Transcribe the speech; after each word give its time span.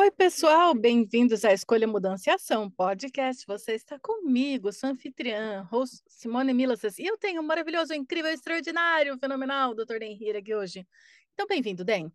Oi, 0.00 0.12
pessoal, 0.12 0.74
bem-vindos 0.74 1.44
à 1.44 1.52
Escolha 1.52 1.84
Mudança 1.84 2.30
e 2.30 2.32
Ação 2.32 2.70
podcast. 2.70 3.44
Você 3.48 3.72
está 3.72 3.98
comigo, 3.98 4.72
sua 4.72 4.90
anfitriã, 4.90 5.62
host 5.62 6.04
Simone 6.06 6.54
Milasas, 6.54 7.00
e 7.00 7.04
eu 7.04 7.18
tenho 7.18 7.42
um 7.42 7.44
maravilhoso, 7.44 7.92
incrível, 7.92 8.30
extraordinário, 8.30 9.18
fenomenal 9.18 9.74
Dr. 9.74 9.98
Den 9.98 10.16
aqui 10.36 10.54
hoje. 10.54 10.86
Então, 11.34 11.48
bem-vindo, 11.48 11.84
Den. 11.84 12.12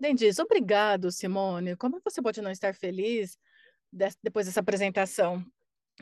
Den 0.00 0.14
diz, 0.14 0.38
obrigado, 0.38 1.12
Simone. 1.12 1.76
Como 1.76 2.00
você 2.02 2.22
pode 2.22 2.40
não 2.40 2.50
estar 2.50 2.74
feliz 2.74 3.38
de 3.92 4.08
depois 4.22 4.46
dessa 4.46 4.60
apresentação? 4.60 5.44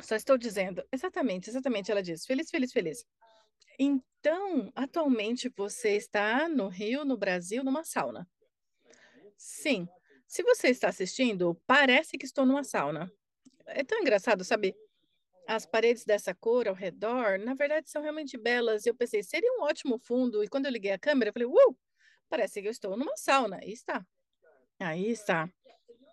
Só 0.00 0.14
estou 0.14 0.38
dizendo, 0.38 0.80
exatamente, 0.92 1.50
exatamente, 1.50 1.90
ela 1.90 2.04
diz, 2.04 2.24
feliz, 2.24 2.48
feliz, 2.48 2.72
feliz. 2.72 3.04
Então, 3.76 4.70
atualmente 4.76 5.52
você 5.56 5.96
está 5.96 6.48
no 6.48 6.68
Rio, 6.68 7.04
no 7.04 7.16
Brasil, 7.16 7.64
numa 7.64 7.82
sauna. 7.82 8.28
Sim. 9.36 9.88
Se 10.26 10.42
você 10.42 10.68
está 10.68 10.88
assistindo, 10.88 11.54
parece 11.66 12.18
que 12.18 12.26
estou 12.26 12.44
numa 12.44 12.64
sauna. 12.64 13.10
É 13.66 13.84
tão 13.84 14.00
engraçado, 14.00 14.44
sabe? 14.44 14.74
As 15.46 15.66
paredes 15.66 16.04
dessa 16.04 16.34
cor 16.34 16.66
ao 16.66 16.74
redor, 16.74 17.38
na 17.38 17.54
verdade, 17.54 17.90
são 17.90 18.02
realmente 18.02 18.36
belas. 18.36 18.86
Eu 18.86 18.94
pensei, 18.94 19.22
seria 19.22 19.52
um 19.58 19.62
ótimo 19.62 19.98
fundo. 19.98 20.42
E 20.42 20.48
quando 20.48 20.66
eu 20.66 20.72
liguei 20.72 20.92
a 20.92 20.98
câmera, 20.98 21.28
eu 21.28 21.32
falei, 21.32 21.48
uh, 21.48 21.76
parece 22.28 22.62
que 22.62 22.68
eu 22.68 22.72
estou 22.72 22.96
numa 22.96 23.16
sauna. 23.16 23.58
Aí 23.62 23.72
está. 23.72 24.06
Aí 24.78 25.10
está. 25.10 25.50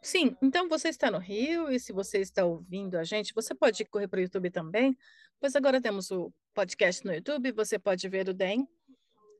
Sim, 0.04 0.36
então 0.42 0.68
você 0.68 0.90
está 0.90 1.12
no 1.12 1.20
Rio 1.20 1.70
e 1.70 1.80
se 1.80 1.94
você 1.94 2.20
está 2.20 2.44
ouvindo 2.44 2.98
a 2.98 3.04
gente, 3.04 3.34
você 3.36 3.54
pode 3.54 3.86
correr 3.86 4.08
para 4.08 4.18
o 4.18 4.22
YouTube 4.22 4.50
também, 4.50 4.98
pois 5.40 5.56
agora 5.56 5.80
temos 5.80 6.10
o 6.10 6.34
podcast 6.56 7.06
no 7.06 7.14
YouTube, 7.14 7.52
você 7.52 7.78
pode 7.78 8.10
ver 8.10 8.28
o 8.28 8.34
DEM 8.34 8.68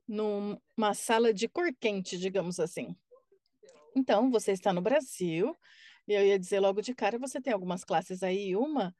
numa 0.06 0.94
sala 0.94 1.34
de 1.34 1.48
cor 1.48 1.68
quente, 1.80 2.16
digamos 2.16 2.60
assim. 2.60 2.96
Então, 3.94 4.30
você 4.30 4.52
está 4.52 4.72
no 4.72 4.80
Brasil, 4.80 5.54
e 6.08 6.14
eu 6.14 6.24
ia 6.24 6.38
dizer 6.38 6.60
logo 6.60 6.80
de 6.80 6.94
cara, 6.94 7.18
você 7.18 7.40
tem 7.40 7.52
algumas 7.52 7.84
classes 7.84 8.22
aí, 8.22 8.56
uma 8.56 8.94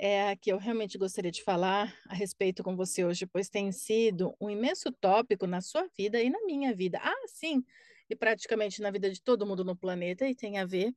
é 0.00 0.30
a 0.30 0.36
que 0.36 0.50
eu 0.52 0.58
realmente 0.58 0.96
gostaria 0.96 1.30
de 1.30 1.42
falar 1.42 1.92
a 2.06 2.14
respeito 2.14 2.62
com 2.62 2.76
você 2.76 3.04
hoje, 3.04 3.26
pois 3.26 3.48
tem 3.48 3.72
sido 3.72 4.32
um 4.40 4.48
imenso 4.48 4.92
tópico 4.92 5.44
na 5.46 5.60
sua 5.60 5.88
vida 5.98 6.22
e 6.22 6.30
na 6.30 6.40
minha 6.44 6.72
vida. 6.72 7.00
Ah, 7.02 7.26
sim, 7.26 7.64
e 8.08 8.14
praticamente 8.14 8.80
na 8.80 8.92
vida 8.92 9.10
de 9.10 9.20
todo 9.20 9.44
mundo 9.44 9.64
no 9.64 9.76
planeta, 9.76 10.26
e 10.26 10.36
tem 10.36 10.58
a 10.58 10.64
ver 10.64 10.94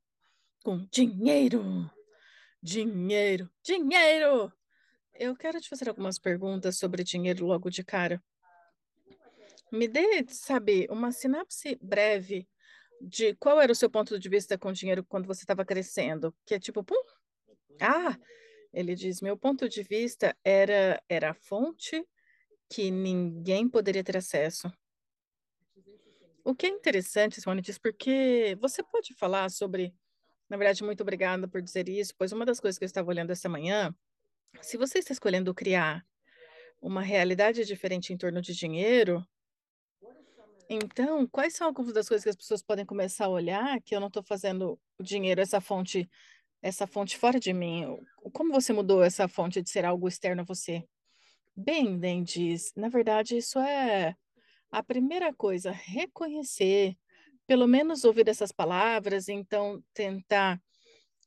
com 0.63 0.85
dinheiro. 0.91 1.89
Dinheiro, 2.61 3.49
dinheiro! 3.63 4.53
Eu 5.15 5.35
quero 5.35 5.59
te 5.59 5.67
fazer 5.67 5.89
algumas 5.89 6.19
perguntas 6.19 6.77
sobre 6.77 7.03
dinheiro 7.03 7.45
logo 7.45 7.69
de 7.69 7.83
cara. 7.83 8.23
Me 9.71 9.87
dê, 9.87 10.25
sabe, 10.27 10.87
uma 10.91 11.11
sinapse 11.11 11.75
breve 11.81 12.47
de 13.01 13.35
qual 13.35 13.59
era 13.59 13.71
o 13.71 13.75
seu 13.75 13.89
ponto 13.89 14.19
de 14.19 14.29
vista 14.29 14.57
com 14.57 14.71
dinheiro 14.71 15.03
quando 15.03 15.25
você 15.25 15.43
estava 15.43 15.65
crescendo? 15.65 16.35
Que 16.45 16.55
é 16.55 16.59
tipo, 16.59 16.83
pum, 16.83 16.95
ah, 17.79 18.17
ele 18.71 18.95
diz, 18.95 19.21
meu 19.21 19.35
ponto 19.37 19.67
de 19.67 19.83
vista 19.83 20.35
era, 20.43 21.01
era 21.09 21.31
a 21.31 21.33
fonte 21.33 22.05
que 22.69 22.89
ninguém 22.91 23.67
poderia 23.67 24.03
ter 24.03 24.17
acesso. 24.17 24.71
O 26.43 26.55
que 26.55 26.65
é 26.65 26.69
interessante, 26.69 27.39
Simone 27.39 27.61
diz, 27.61 27.77
porque 27.77 28.57
você 28.59 28.81
pode 28.81 29.13
falar 29.13 29.49
sobre, 29.51 29.93
na 30.49 30.57
verdade, 30.57 30.83
muito 30.83 31.01
obrigada 31.01 31.47
por 31.47 31.61
dizer 31.61 31.87
isso, 31.89 32.13
pois 32.17 32.31
uma 32.31 32.45
das 32.45 32.59
coisas 32.59 32.77
que 32.77 32.83
eu 32.83 32.87
estava 32.87 33.09
olhando 33.09 33.31
essa 33.31 33.49
manhã, 33.49 33.93
se 34.61 34.77
você 34.77 34.99
está 34.99 35.13
escolhendo 35.13 35.53
criar 35.53 36.05
uma 36.81 37.01
realidade 37.01 37.63
diferente 37.65 38.11
em 38.11 38.17
torno 38.17 38.41
de 38.41 38.55
dinheiro, 38.55 39.23
então, 40.73 41.27
quais 41.27 41.53
são 41.53 41.67
algumas 41.67 41.93
das 41.93 42.07
coisas 42.07 42.23
que 42.23 42.29
as 42.29 42.35
pessoas 42.35 42.61
podem 42.61 42.85
começar 42.85 43.25
a 43.25 43.29
olhar 43.29 43.81
que 43.81 43.93
eu 43.93 43.99
não 43.99 44.07
estou 44.07 44.23
fazendo 44.23 44.79
o 44.97 45.03
dinheiro, 45.03 45.41
essa 45.41 45.59
fonte, 45.59 46.09
essa 46.61 46.87
fonte 46.87 47.17
fora 47.17 47.37
de 47.37 47.51
mim? 47.51 47.85
Como 48.31 48.53
você 48.53 48.71
mudou 48.71 49.03
essa 49.03 49.27
fonte 49.27 49.61
de 49.61 49.69
ser 49.69 49.83
algo 49.83 50.07
externo 50.07 50.43
a 50.43 50.45
você? 50.45 50.81
Bem, 51.53 51.99
Den 51.99 52.23
diz, 52.23 52.71
na 52.73 52.87
verdade, 52.87 53.35
isso 53.35 53.59
é 53.59 54.15
a 54.71 54.81
primeira 54.81 55.33
coisa, 55.33 55.71
reconhecer, 55.71 56.95
pelo 57.45 57.67
menos 57.67 58.05
ouvir 58.05 58.29
essas 58.29 58.53
palavras, 58.53 59.27
então 59.27 59.83
tentar 59.93 60.57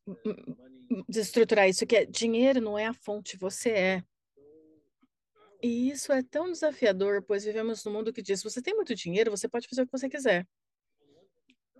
hum, 0.06 0.16
hum, 0.26 1.04
desestruturar 1.06 1.68
isso, 1.68 1.86
que 1.86 1.96
é 1.96 2.06
dinheiro 2.06 2.62
não 2.62 2.78
é 2.78 2.86
a 2.86 2.94
fonte, 2.94 3.36
você 3.36 3.70
é. 3.70 4.04
E 5.64 5.88
isso 5.88 6.12
é 6.12 6.22
tão 6.22 6.52
desafiador, 6.52 7.22
pois 7.22 7.42
vivemos 7.42 7.82
num 7.86 7.92
mundo 7.92 8.12
que 8.12 8.20
diz: 8.20 8.42
você 8.42 8.60
tem 8.60 8.74
muito 8.74 8.94
dinheiro, 8.94 9.30
você 9.30 9.48
pode 9.48 9.66
fazer 9.66 9.80
o 9.80 9.86
que 9.86 9.92
você 9.92 10.10
quiser. 10.10 10.46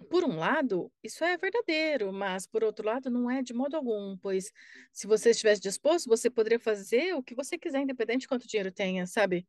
Por 0.09 0.25
um 0.25 0.39
lado, 0.39 0.91
isso 1.03 1.23
é 1.23 1.37
verdadeiro, 1.37 2.11
mas 2.11 2.47
por 2.47 2.65
outro 2.65 2.87
lado, 2.87 3.11
não 3.11 3.31
é 3.31 3.43
de 3.43 3.53
modo 3.53 3.77
algum, 3.77 4.17
pois 4.17 4.51
se 4.91 5.07
você 5.07 5.31
estivesse 5.31 5.61
disposto, 5.61 6.09
você 6.09 6.31
poderia 6.31 6.59
fazer 6.59 7.15
o 7.15 7.23
que 7.23 7.35
você 7.35 7.59
quiser, 7.59 7.83
independente 7.83 8.21
de 8.21 8.29
quanto 8.29 8.49
dinheiro 8.49 8.73
tenha, 8.73 9.07
sabe? 9.07 9.47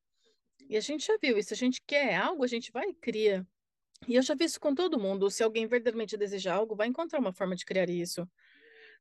E 0.69 0.75
a 0.75 0.81
gente 0.81 1.07
já 1.07 1.17
viu 1.17 1.37
isso, 1.37 1.53
a 1.53 1.57
gente 1.57 1.79
quer 1.87 2.15
algo, 2.15 2.43
a 2.43 2.47
gente 2.47 2.73
vai 2.73 2.89
e 2.89 2.93
cria. 2.93 3.47
E 4.05 4.15
eu 4.15 4.21
já 4.21 4.35
vi 4.35 4.43
isso 4.43 4.59
com 4.59 4.75
todo 4.75 4.99
mundo. 4.99 5.31
Se 5.31 5.43
alguém 5.43 5.65
verdadeiramente 5.65 6.17
deseja 6.17 6.55
algo, 6.55 6.75
vai 6.75 6.87
encontrar 6.87 7.21
uma 7.21 7.31
forma 7.31 7.55
de 7.55 7.63
criar 7.63 7.89
isso. 7.89 8.29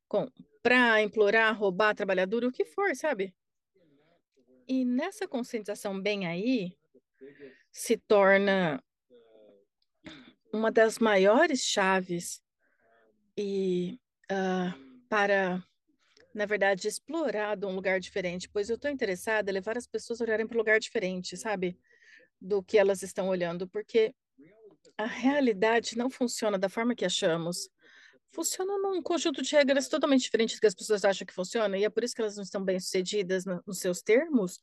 Comprar, 0.07 1.01
implorar, 1.01 1.57
roubar, 1.59 1.93
trabalhar 1.93 2.25
duro, 2.25 2.47
o 2.47 2.51
que 2.53 2.63
for, 2.63 2.95
sabe? 2.95 3.35
E 4.67 4.83
nessa 4.83 5.27
conscientização 5.27 5.99
bem 6.01 6.25
aí, 6.25 6.75
se 7.71 7.97
torna 7.97 8.83
uma 10.51 10.71
das 10.71 10.97
maiores 10.97 11.61
chaves 11.61 12.41
e 13.37 13.99
uh, 14.31 15.05
para, 15.09 15.63
na 16.33 16.45
verdade, 16.45 16.87
explorar 16.87 17.57
um 17.63 17.75
lugar 17.75 17.99
diferente, 17.99 18.49
pois 18.49 18.69
eu 18.69 18.75
estou 18.75 18.89
interessada 18.89 19.51
em 19.51 19.53
levar 19.53 19.77
as 19.77 19.85
pessoas 19.85 20.21
a 20.21 20.23
olharem 20.23 20.47
para 20.47 20.55
um 20.55 20.59
lugar 20.59 20.79
diferente, 20.79 21.37
sabe, 21.37 21.77
do 22.39 22.63
que 22.63 22.77
elas 22.77 23.03
estão 23.03 23.27
olhando, 23.27 23.67
porque 23.67 24.15
a 24.97 25.05
realidade 25.05 25.97
não 25.97 26.09
funciona 26.09 26.57
da 26.57 26.69
forma 26.69 26.95
que 26.95 27.05
achamos 27.05 27.69
funciona 28.31 28.77
num 28.77 29.01
conjunto 29.01 29.41
de 29.41 29.55
regras 29.55 29.87
totalmente 29.87 30.23
diferentes 30.23 30.57
do 30.57 30.61
que 30.61 30.67
as 30.67 30.75
pessoas 30.75 31.05
acham 31.05 31.25
que 31.25 31.33
funciona, 31.33 31.77
e 31.77 31.83
é 31.83 31.89
por 31.89 32.03
isso 32.03 32.15
que 32.15 32.21
elas 32.21 32.35
não 32.35 32.43
estão 32.43 32.63
bem 32.63 32.79
sucedidas 32.79 33.45
no, 33.45 33.61
nos 33.65 33.79
seus 33.79 34.01
termos 34.01 34.59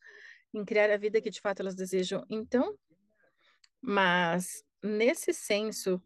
em 0.52 0.64
criar 0.64 0.90
a 0.90 0.96
vida 0.96 1.20
que 1.20 1.30
de 1.30 1.40
fato 1.40 1.60
elas 1.60 1.74
desejam. 1.74 2.24
Então, 2.28 2.76
mas 3.80 4.62
nesse 4.82 5.32
senso 5.32 6.02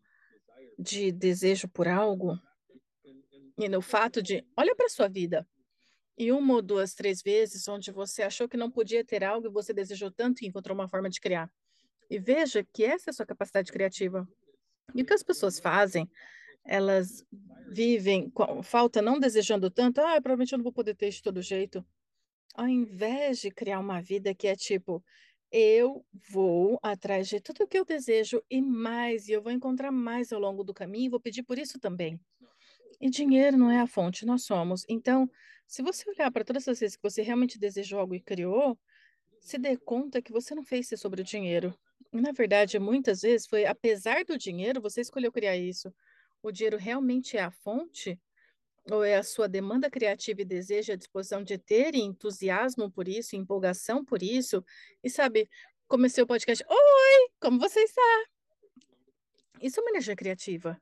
de 0.78 1.11
desejo 1.11 1.69
por 1.69 1.89
algo, 1.89 2.39
e 3.59 3.69
no 3.69 3.81
fato 3.81 4.22
de, 4.22 4.47
olha 4.56 4.75
para 4.77 4.89
sua 4.89 5.09
vida, 5.09 5.49
e 6.19 6.33
uma 6.33 6.55
ou 6.55 6.62
duas, 6.62 6.95
três 6.95 7.22
vezes 7.22 7.66
onde 7.69 7.91
você 7.91 8.22
achou 8.22 8.49
que 8.49 8.56
não 8.56 8.71
podia 8.71 9.05
ter 9.05 9.22
algo 9.22 9.48
e 9.48 9.51
você 9.51 9.72
desejou 9.72 10.10
tanto 10.10 10.42
e 10.42 10.47
encontrou 10.47 10.75
uma 10.75 10.89
forma 10.89 11.10
de 11.10 11.21
criar. 11.21 11.51
E 12.09 12.19
veja 12.19 12.65
que 12.72 12.84
essa 12.84 13.10
é 13.10 13.13
a 13.13 13.15
sua 13.15 13.27
capacidade 13.27 13.71
criativa. 13.71 14.27
E 14.95 15.03
o 15.03 15.04
que 15.04 15.13
as 15.13 15.22
pessoas 15.22 15.59
fazem 15.59 16.09
elas 16.66 17.24
vivem 17.71 18.30
com 18.30 18.63
falta, 18.63 19.03
não 19.03 19.18
desejando 19.18 19.71
tanto, 19.71 20.01
ah, 20.01 20.21
provavelmente 20.21 20.53
eu 20.53 20.59
não 20.59 20.65
vou 20.65 20.72
poder 20.72 20.95
ter 20.95 21.10
de 21.10 21.22
todo 21.22 21.42
jeito. 21.42 21.84
Ao 22.54 22.68
invés 22.68 23.41
de 23.41 23.51
criar 23.51 23.80
uma 23.80 24.01
vida 24.01 24.34
que 24.34 24.48
é 24.48 24.57
tipo, 24.57 25.04
eu 25.51 26.04
vou 26.30 26.78
atrás 26.83 27.28
de 27.28 27.41
tudo 27.41 27.65
o 27.65 27.68
que 27.68 27.78
eu 27.78 27.84
desejo 27.84 28.42
e 28.51 28.63
mais, 28.63 29.28
e 29.28 29.33
eu 29.33 29.42
vou 29.42 29.53
encontrar 29.53 29.92
mais 29.92 30.33
ao 30.33 30.41
longo 30.41 30.65
do 30.65 30.74
caminho, 30.74 31.07
e 31.07 31.10
vou 31.10 31.21
pedir 31.21 31.42
por 31.42 31.59
isso 31.59 31.78
também. 31.78 32.21
E 33.01 33.10
dinheiro 33.10 33.57
não 33.57 33.71
é 33.71 33.80
a 33.80 33.86
fonte, 33.86 34.24
nós 34.24 34.45
somos. 34.45 34.84
Então, 34.89 35.30
se 35.66 35.83
você 35.83 36.09
olhar 36.10 36.30
para 36.30 36.45
todas 36.45 36.66
as 36.69 36.80
vezes 36.80 36.97
que 36.97 37.03
você 37.03 37.22
realmente 37.22 37.59
desejou 37.59 38.01
algo 38.01 38.15
e 38.15 38.21
criou, 38.21 38.78
se 39.41 39.59
dê 39.59 39.77
conta 39.77 40.22
que 40.22 40.33
você 40.33 40.54
não 40.54 40.65
fez 40.65 40.86
isso 40.86 40.97
sobre 40.97 41.21
o 41.21 41.24
dinheiro. 41.24 41.74
Na 42.12 42.33
verdade, 42.33 42.78
muitas 42.78 43.21
vezes 43.22 43.47
foi 43.47 43.66
apesar 43.66 44.24
do 44.24 44.39
dinheiro, 44.39 44.80
você 44.80 45.01
escolheu 45.01 45.33
criar 45.33 45.57
isso 45.57 45.92
o 46.47 46.53
dinheiro 46.53 46.77
realmente 46.77 47.37
é 47.37 47.43
a 47.43 47.51
fonte? 47.51 48.21
Ou 48.89 49.03
é 49.03 49.16
a 49.16 49.22
sua 49.25 49.48
demanda 49.48 49.91
criativa 49.91 50.43
e 50.43 50.45
desejo, 50.45 50.93
a 50.93 50.97
disposição 50.97 51.43
de 51.43 51.59
ter 51.59 51.97
e 51.97 52.01
entusiasmo 52.01 52.89
por 52.89 53.09
isso, 53.09 53.34
empolgação 53.34 54.04
por 54.04 54.22
isso? 54.22 54.65
E 55.03 55.10
sabe, 55.10 55.51
comecei 55.89 56.22
o 56.22 56.27
podcast, 56.27 56.65
oi, 56.69 57.31
como 57.41 57.59
você 57.59 57.81
está? 57.81 58.25
Isso 59.60 59.81
é 59.81 59.83
uma 59.83 59.91
energia 59.91 60.15
criativa. 60.15 60.81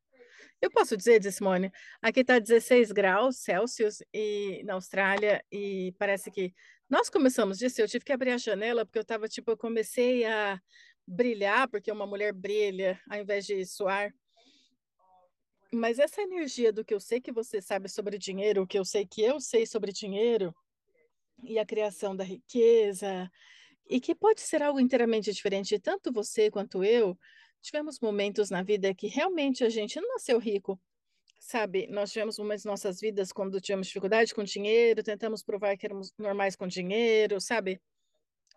Eu 0.61 0.71
posso 0.71 0.97
dizer, 0.99 1.23
Simone, 1.33 1.73
aqui 2.03 2.21
está 2.21 2.39
16 2.39 2.93
graus 2.93 3.39
Celsius 3.39 4.03
e, 4.13 4.63
na 4.65 4.75
Austrália 4.75 5.43
e 5.51 5.95
parece 5.99 6.31
que 6.31 6.55
nós 6.91 7.09
começamos 7.09 7.59
disso. 7.59 7.81
Eu 7.81 7.89
tive 7.89 8.05
que 8.05 8.13
abrir 8.13 8.33
a 8.33 8.39
janela 8.39 8.85
porque 8.85 8.99
eu 8.99 9.03
estava 9.03 9.29
tipo, 9.29 9.51
eu 9.51 9.57
comecei 9.57 10.27
a 10.27 10.61
brilhar 11.07 11.69
porque 11.69 11.91
uma 11.91 12.07
mulher 12.07 12.35
brilha 12.35 13.01
ao 13.09 13.19
invés 13.19 13.47
de 13.47 13.65
suar. 13.65 14.13
Mas 15.75 15.99
essa 15.99 16.23
energia 16.23 16.73
do 16.73 16.85
que 16.85 16.95
eu 16.95 17.01
sei 17.01 17.21
que 17.21 17.33
você 17.33 17.61
sabe 17.61 17.89
sobre 17.89 18.17
dinheiro, 18.19 18.63
o 18.63 18.67
que 18.67 18.79
eu 18.79 18.85
sei 18.85 19.05
que 19.07 19.23
eu 19.23 19.41
sei 19.41 19.67
sobre 19.67 19.93
dinheiro 19.93 20.55
e 21.43 21.59
a 21.59 21.67
criação 21.67 22.15
da 22.15 22.25
riqueza 22.25 23.31
e 23.89 24.01
que 24.01 24.15
pode 24.15 24.41
ser 24.41 24.63
algo 24.63 24.81
inteiramente 24.81 25.33
diferente, 25.33 25.79
tanto 25.79 26.13
você 26.13 26.51
quanto 26.51 26.85
eu 26.85 27.19
tivemos 27.61 27.99
momentos 27.99 28.51
na 28.51 28.63
vida 28.63 28.95
que 28.95 29.09
realmente 29.09 29.65
a 29.65 29.69
gente 29.69 30.01
não 30.01 30.09
nasceu 30.11 30.39
rico, 30.39 30.79
sabe? 31.41 31.87
Nós 31.89 32.13
tivemos 32.13 32.39
momentos 32.39 32.65
em 32.65 32.69
nossas 32.69 33.01
vidas 33.01 33.33
quando 33.33 33.61
tivemos 33.61 33.87
dificuldade 33.87 34.35
com 34.35 34.45
dinheiro, 34.45 35.03
tentamos 35.03 35.43
provar 35.43 35.77
que 35.77 35.87
éramos 35.87 36.13
normais 36.19 36.57
com 36.57 36.67
dinheiro, 36.67 37.41
sabe? 37.41 37.81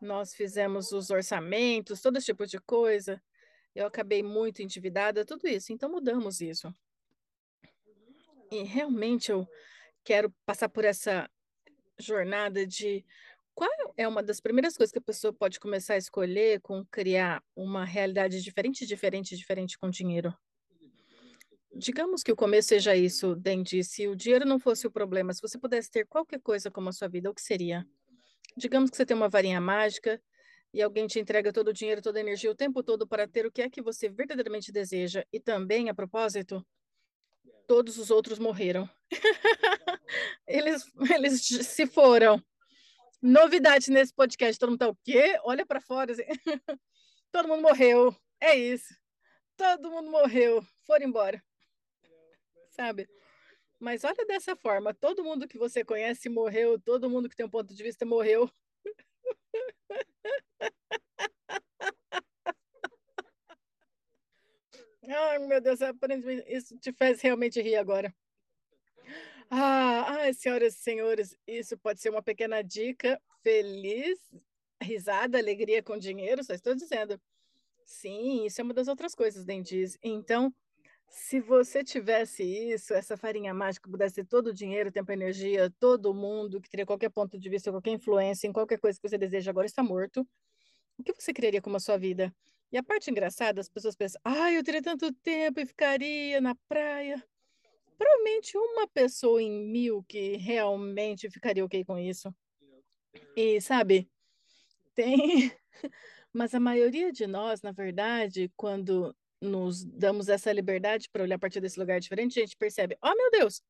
Nós 0.02 0.34
fizemos 0.34 0.92
os 0.92 1.10
orçamentos, 1.10 2.02
todo 2.02 2.18
esse 2.18 2.28
tipo 2.28 2.46
de 2.46 2.60
coisa. 2.60 3.22
Eu 3.74 3.88
acabei 3.88 4.22
muito 4.22 4.62
endividada, 4.62 5.26
tudo 5.26 5.48
isso. 5.48 5.72
Então 5.72 5.90
mudamos 5.90 6.42
isso. 6.42 6.74
E 8.52 8.64
realmente 8.64 9.32
eu 9.32 9.48
quero 10.04 10.34
passar 10.46 10.70
por 10.70 10.86
essa 10.86 11.30
jornada 12.00 12.66
de 12.66 13.06
qual 13.54 13.70
é 13.98 14.08
uma 14.08 14.22
das 14.22 14.40
primeiras 14.40 14.78
coisas 14.78 14.92
que 14.92 15.00
a 15.00 15.02
pessoa 15.02 15.34
pode 15.34 15.60
começar 15.60 15.96
a 15.96 15.98
escolher 15.98 16.62
com 16.62 16.86
criar 16.86 17.44
uma 17.56 17.84
realidade 17.84 18.42
diferente, 18.42 18.86
diferente, 18.86 19.36
diferente 19.36 19.78
com 19.78 19.90
dinheiro? 19.90 20.34
Digamos 21.76 22.24
que 22.24 22.32
o 22.32 22.36
começo 22.36 22.70
seja 22.70 22.96
isso, 22.96 23.36
Dendi, 23.36 23.84
se 23.84 24.08
o 24.08 24.16
dinheiro 24.16 24.46
não 24.46 24.60
fosse 24.60 24.88
o 24.88 24.92
problema, 24.92 25.34
se 25.34 25.42
você 25.42 25.58
pudesse 25.58 25.92
ter 25.92 26.08
qualquer 26.08 26.40
coisa 26.40 26.72
como 26.72 26.90
a 26.90 26.92
sua 26.92 27.08
vida, 27.08 27.30
o 27.30 27.34
que 27.34 27.42
seria? 27.42 27.86
Digamos 28.56 28.90
que 28.90 28.98
você 28.98 29.06
tem 29.06 29.18
uma 29.18 29.30
varinha 29.30 29.60
mágica 29.60 30.22
e 30.74 30.82
alguém 30.82 31.08
te 31.08 31.20
entrega 31.20 31.52
todo 31.52 31.70
o 31.70 31.74
dinheiro, 31.74 32.02
toda 32.02 32.20
a 32.20 32.22
energia 32.22 32.50
o 32.50 32.56
tempo 32.56 32.82
todo 32.82 33.08
para 33.08 33.28
ter 33.28 33.46
o 33.46 33.52
que 33.52 33.62
é 33.62 33.70
que 33.70 33.82
você 33.82 34.10
verdadeiramente 34.10 34.72
deseja. 34.72 35.24
E 35.32 35.40
também, 35.40 35.90
a 35.90 35.94
propósito, 35.94 36.66
todos 37.68 37.98
os 37.98 38.10
outros 38.10 38.40
morreram. 38.40 38.90
eles, 40.48 40.84
eles 41.14 41.42
se 41.44 41.86
foram. 41.86 42.42
Novidade 43.22 43.92
nesse 43.92 44.14
podcast, 44.14 44.60
todo 44.60 44.70
mundo 44.70 44.80
tá 44.80 44.90
o 44.90 44.98
quê? 45.04 45.38
Olha 45.44 45.66
para 45.66 45.82
fora. 45.82 46.14
Assim. 46.14 46.24
todo 47.32 47.48
mundo 47.48 47.62
morreu. 47.62 48.16
É 48.40 48.56
isso. 48.56 48.96
Todo 49.58 49.92
mundo 49.92 50.10
morreu. 50.10 50.64
Foram 50.86 51.06
embora. 51.06 51.44
Sabe? 52.72 53.08
Mas 53.80 54.04
olha 54.04 54.26
dessa 54.26 54.56
forma, 54.56 54.94
todo 54.94 55.24
mundo 55.24 55.48
que 55.48 55.58
você 55.58 55.84
conhece 55.84 56.30
morreu, 56.30 56.80
todo 56.80 57.10
mundo 57.10 57.30
que 57.30 57.36
tem 57.36 57.46
um 57.46 57.50
ponto 57.50 57.76
de 57.76 57.84
vista 57.84 58.06
morreu. 58.06 58.50
Ai, 65.08 65.40
meu 65.40 65.62
Deus, 65.62 65.82
aparentemente 65.82 66.44
isso 66.48 66.78
te 66.78 66.92
faz 66.92 67.22
realmente 67.22 67.62
rir 67.62 67.76
agora. 67.76 68.14
Ah, 69.50 70.20
ai, 70.20 70.34
senhoras 70.34 70.76
e 70.76 70.80
senhores, 70.80 71.38
isso 71.48 71.78
pode 71.78 72.02
ser 72.02 72.10
uma 72.10 72.22
pequena 72.22 72.62
dica. 72.62 73.20
Feliz, 73.42 74.20
risada, 74.82 75.38
alegria 75.38 75.82
com 75.82 75.98
dinheiro, 75.98 76.44
só 76.44 76.54
estou 76.54 76.76
dizendo. 76.76 77.20
Sim, 77.86 78.46
isso 78.46 78.62
é 78.62 78.64
uma 78.64 78.74
das 78.74 78.88
outras 78.90 79.16
coisas, 79.16 79.46
Dendiz. 79.46 79.98
Então, 80.04 80.54
se 81.10 81.40
você 81.40 81.84
tivesse 81.84 82.44
isso, 82.44 82.94
essa 82.94 83.18
farinha 83.18 83.54
mágica, 83.54 83.90
pudesse 83.90 84.16
ter 84.16 84.26
todo 84.26 84.48
o 84.48 84.54
dinheiro, 84.54 84.92
tempo, 84.92 85.12
energia, 85.12 85.72
todo 85.80 86.14
mundo, 86.14 86.62
que 86.62 86.70
teria 86.70 86.86
qualquer 86.86 87.10
ponto 87.10 87.40
de 87.40 87.50
vista, 87.50 87.72
qualquer 87.72 87.92
influência 87.92 88.48
em 88.48 88.54
qualquer 88.54 88.80
coisa 88.80 89.00
que 89.00 89.08
você 89.10 89.18
deseja, 89.18 89.52
agora 89.52 89.66
está 89.68 89.84
morto, 89.84 90.28
o 90.98 91.04
que 91.04 91.14
você 91.14 91.34
criaria 91.34 91.62
como 91.62 91.78
a 91.78 91.80
sua 91.80 91.98
vida? 91.98 92.34
E 92.72 92.78
a 92.78 92.84
parte 92.84 93.10
engraçada, 93.10 93.62
as 93.62 93.70
pessoas 93.70 93.96
pensam, 93.96 94.20
ah, 94.24 94.52
eu 94.52 94.64
teria 94.64 94.82
tanto 94.82 95.14
tempo 95.14 95.60
e 95.60 95.66
ficaria 95.66 96.42
na 96.42 96.54
praia 96.68 97.24
provavelmente 97.98 98.58
uma 98.58 98.88
pessoa 98.88 99.42
em 99.42 99.66
mil 99.66 100.04
que 100.04 100.38
realmente 100.38 101.30
ficaria 101.30 101.66
ok 101.66 101.84
com 101.84 101.98
isso. 101.98 102.34
E, 103.36 103.60
sabe, 103.60 104.10
tem. 104.94 105.52
Mas 106.34 106.54
a 106.54 106.60
maioria 106.60 107.12
de 107.12 107.26
nós, 107.26 107.62
na 107.62 107.72
verdade, 107.72 108.52
quando 108.56 109.16
nos 109.42 109.84
damos 109.84 110.30
essa 110.30 110.52
liberdade 110.52 111.10
para 111.12 111.24
olhar 111.24 111.36
a 111.36 111.40
partir 111.40 111.60
desse 111.60 111.80
lugar 111.80 112.00
diferente, 112.00 112.40
a 112.40 112.44
gente 112.44 112.58
percebe: 112.58 112.98
oh, 113.02 113.16
meu 113.16 113.32
Deus, 113.32 113.62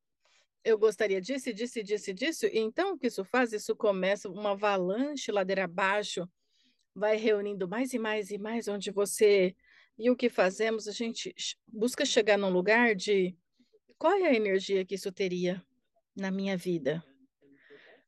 eu 0.64 0.78
gostaria 0.78 1.22
disso, 1.22 1.54
disso, 1.54 1.82
disso, 1.82 2.14
disso. 2.14 2.46
E 2.48 2.60
então, 2.60 2.94
o 2.94 2.98
que 2.98 3.08
isso 3.08 3.24
faz? 3.24 3.54
Isso 3.54 3.76
começa 3.76 4.30
uma 4.30 4.52
avalanche 4.52 5.32
ladeira 5.32 5.64
abaixo, 5.64 6.28
vai 6.98 7.16
reunindo 7.16 7.68
mais 7.68 7.94
e 7.94 8.00
mais 8.00 8.32
e 8.32 8.40
mais, 8.40 8.68
onde 8.68 8.90
você. 8.90 9.56
E 10.00 10.10
o 10.10 10.16
que 10.16 10.30
fazemos? 10.30 10.88
A 10.88 10.92
gente 10.92 11.34
busca 11.68 12.04
chegar 12.04 12.38
num 12.38 12.50
lugar 12.50 12.96
de 12.96 13.38
qual 14.00 14.14
é 14.14 14.30
a 14.30 14.34
energia 14.34 14.84
que 14.84 14.96
isso 14.96 15.12
teria 15.12 15.64
na 16.16 16.32
minha 16.32 16.58
vida? 16.58 17.04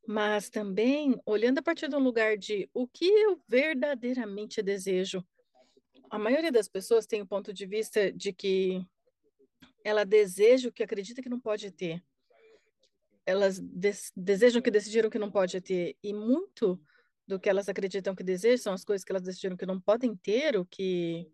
Mas 0.07 0.49
também 0.49 1.21
olhando 1.23 1.59
a 1.59 1.61
partir 1.61 1.87
de 1.87 1.95
um 1.95 1.99
lugar 1.99 2.35
de 2.35 2.67
o 2.73 2.87
que 2.87 3.05
eu 3.05 3.39
verdadeiramente 3.47 4.59
desejo. 4.63 5.23
A 6.09 6.17
maioria 6.17 6.51
das 6.51 6.67
pessoas 6.67 7.05
tem 7.05 7.21
o 7.21 7.25
um 7.25 7.27
ponto 7.27 7.53
de 7.53 7.67
vista 7.67 8.11
de 8.11 8.33
que 8.33 8.83
ela 9.83 10.03
deseja 10.03 10.67
o 10.67 10.71
que 10.71 10.81
acredita 10.81 11.21
que 11.21 11.29
não 11.29 11.39
pode 11.39 11.69
ter. 11.69 12.03
Elas 13.23 13.59
des 13.59 14.11
desejam 14.17 14.63
que 14.63 14.71
decidiram 14.71 15.11
que 15.11 15.19
não 15.19 15.29
pode 15.29 15.61
ter. 15.61 15.95
E 16.01 16.11
muito 16.11 16.81
do 17.29 17.39
que 17.39 17.47
elas 17.47 17.69
acreditam 17.69 18.15
que 18.15 18.23
desejam 18.23 18.57
são 18.57 18.73
as 18.73 18.83
coisas 18.83 19.05
que 19.05 19.11
elas 19.11 19.21
decidiram 19.21 19.55
que 19.55 19.65
não 19.65 19.79
podem 19.79 20.15
ter, 20.15 20.57
o 20.57 20.65
que 20.65 21.31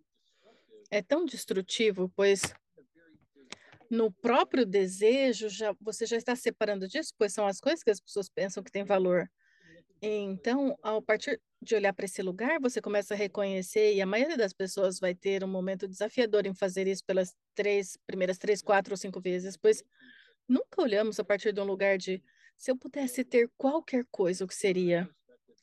é 0.92 1.02
tão 1.02 1.24
destrutivo, 1.24 2.12
pois 2.14 2.42
no 3.90 4.12
próprio 4.12 4.66
desejo, 4.66 5.48
já, 5.48 5.74
você 5.80 6.06
já 6.06 6.18
está 6.18 6.36
separando 6.36 6.86
disso, 6.86 7.14
pois 7.18 7.32
são 7.32 7.48
as 7.48 7.62
coisas 7.62 7.82
que 7.82 7.90
as 7.90 8.02
pessoas 8.02 8.28
pensam 8.28 8.62
que 8.62 8.72
têm 8.72 8.84
valor. 8.84 9.26
Então, 10.02 10.78
ao 10.84 11.02
partir 11.02 11.40
de 11.62 11.76
olhar 11.76 11.94
para 11.94 12.04
esse 12.04 12.22
lugar, 12.22 12.60
você 12.60 12.82
começa 12.82 13.14
a 13.14 13.18
reconhecer, 13.18 13.94
e 13.94 14.02
a 14.02 14.06
maioria 14.06 14.36
das 14.36 14.52
pessoas 14.52 15.00
vai 15.00 15.16
ter 15.16 15.46
um 15.46 15.48
momento 15.48 15.88
desafiador 15.88 16.46
em 16.46 16.54
fazer 16.54 16.88
isso 16.88 17.06
pelas 17.06 17.34
três, 17.56 17.98
primeiras 18.06 18.38
três, 18.38 18.62
quatro 18.62 18.94
ou 18.94 18.98
cinco 18.98 19.22
vezes, 19.22 19.56
pois 19.56 19.82
nunca 20.46 20.82
olhamos 20.82 21.22
a 21.22 21.24
partir 21.24 21.54
de 21.54 21.62
um 21.62 21.66
lugar 21.66 21.98
de 21.98 22.22
se 22.58 22.70
eu 22.70 22.78
pudesse 22.78 23.24
ter 23.24 23.50
qualquer 23.58 24.06
coisa, 24.12 24.44
o 24.44 24.48
que 24.48 24.56
seria? 24.56 25.10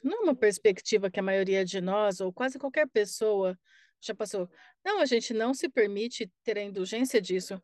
Não 0.03 0.19
é 0.19 0.21
uma 0.23 0.35
perspectiva 0.35 1.11
que 1.11 1.21
a 1.21 1.23
maioria 1.23 1.65
de 1.65 1.81
nós, 1.81 2.21
ou 2.21 2.33
quase 2.33 2.59
qualquer 2.59 2.89
pessoa, 2.89 3.59
já 4.01 4.15
passou. 4.15 4.49
Não, 4.85 5.01
a 5.01 5.07
gente 5.07 5.33
não 5.33 5.55
se 5.55 5.69
permite 5.69 6.31
ter 6.43 6.59
a 6.59 6.63
indulgência 6.63 7.21
disso 7.21 7.63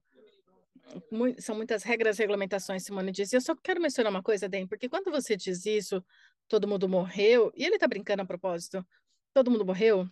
são 1.38 1.54
muitas 1.54 1.82
regras, 1.82 2.18
regulamentações, 2.18 2.84
Simone 2.84 3.12
diz. 3.12 3.32
Eu 3.32 3.40
só 3.40 3.54
quero 3.54 3.80
mencionar 3.80 4.10
uma 4.10 4.22
coisa, 4.22 4.48
Den, 4.48 4.66
porque 4.66 4.88
quando 4.88 5.10
você 5.10 5.36
diz 5.36 5.66
isso, 5.66 6.04
todo 6.48 6.68
mundo 6.68 6.88
morreu, 6.88 7.52
e 7.54 7.64
ele 7.64 7.74
está 7.74 7.86
brincando 7.86 8.22
a 8.22 8.26
propósito, 8.26 8.86
todo 9.34 9.50
mundo 9.50 9.66
morreu? 9.66 10.08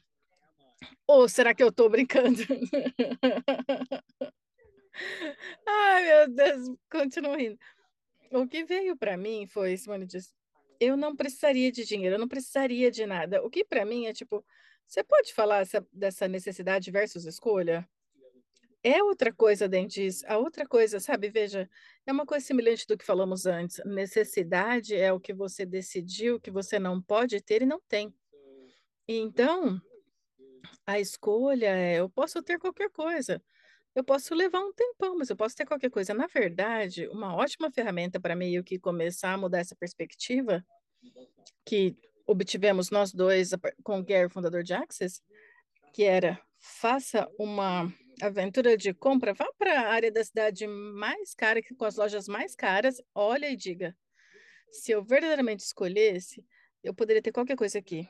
Ou 1.07 1.29
será 1.29 1.55
que 1.55 1.63
eu 1.63 1.69
estou 1.69 1.89
brincando? 1.89 2.43
Ai, 5.67 6.05
meu 6.05 6.35
Deus, 6.35 6.77
continuo 6.91 7.37
rindo. 7.37 7.59
O 8.31 8.47
que 8.47 8.65
veio 8.65 8.97
para 8.97 9.17
mim 9.17 9.47
foi, 9.47 9.77
Simone 9.77 10.07
diz, 10.07 10.35
eu 10.81 10.97
não 10.97 11.15
precisaria 11.17 11.71
de 11.73 11.85
dinheiro, 11.85 12.17
eu 12.17 12.21
não 12.21 12.29
precisaria 12.29 12.91
de 12.91 13.07
nada. 13.07 13.43
O 13.45 13.51
que 13.51 13.65
para 13.65 13.85
mim 13.85 14.07
é 14.07 14.13
tipo, 14.13 14.45
você 14.87 15.03
pode 15.03 15.33
falar 15.35 15.61
essa, 15.61 15.87
dessa 15.93 16.29
necessidade 16.29 16.91
versus 16.91 17.25
escolha? 17.25 17.89
é 18.87 19.03
outra 19.03 19.33
coisa, 19.33 19.69
Dentis. 19.69 20.23
A 20.27 20.39
outra 20.39 20.65
coisa, 20.65 21.01
sabe, 21.01 21.29
veja, 21.29 21.69
é 22.07 22.13
uma 22.13 22.25
coisa 22.25 22.47
semelhante 22.47 22.87
do 22.87 22.97
que 22.97 23.05
falamos 23.05 23.45
antes. 23.45 23.81
Necessidade 23.85 24.95
é 24.95 25.13
o 25.13 25.19
que 25.19 25.35
você 25.35 25.67
decidiu 25.67 26.41
que 26.41 26.53
você 26.53 26.79
não 26.79 27.03
pode 27.03 27.41
ter 27.41 27.63
e 27.63 27.67
não 27.67 27.81
tem. 27.89 28.15
Então, 29.09 29.81
a 30.87 31.01
escolha 31.01 31.67
é: 31.67 31.99
eu 31.99 32.09
posso 32.09 32.41
ter 32.45 32.61
qualquer 32.61 32.89
coisa. 32.91 33.43
Eu 33.97 34.05
posso 34.05 34.35
levar 34.35 34.61
um 34.61 34.75
tempão, 34.75 35.17
mas 35.17 35.31
eu 35.31 35.37
posso 35.37 35.57
ter 35.57 35.65
qualquer 35.65 35.91
coisa. 35.91 36.13
Na 36.13 36.27
verdade, 36.27 37.09
uma 37.09 37.35
ótima 37.35 37.71
ferramenta 37.71 38.21
para 38.21 38.37
meio 38.37 38.63
que 38.63 38.79
começar 38.79 39.33
a 39.33 39.39
mudar 39.39 39.61
essa 39.61 39.75
perspectiva 39.75 40.63
que 41.65 41.97
obtivemos 42.27 42.91
nós 42.91 43.11
dois 43.11 43.53
com 43.83 43.99
o 44.01 44.05
Gary, 44.05 44.29
fundador 44.29 44.63
de 44.63 44.75
Access, 44.75 45.23
que 45.95 46.05
era 46.05 46.39
faça 46.59 47.27
uma 47.39 47.91
aventura 48.21 48.77
de 48.77 48.93
compra, 48.93 49.33
vá 49.33 49.51
para 49.57 49.81
a 49.81 49.89
área 49.89 50.13
da 50.13 50.23
cidade 50.23 50.67
mais 50.67 51.33
cara, 51.33 51.61
com 51.79 51.85
as 51.87 51.97
lojas 51.97 52.29
mais 52.29 52.55
caras, 52.55 53.01
olha 53.15 53.49
e 53.49 53.57
diga: 53.57 53.97
se 54.71 54.93
eu 54.93 55.03
verdadeiramente 55.03 55.65
escolhesse, 55.65 56.45
eu 56.85 56.93
poderia 56.93 57.23
ter 57.23 57.33
qualquer 57.33 57.57
coisa 57.57 57.79
aqui. 57.79 58.07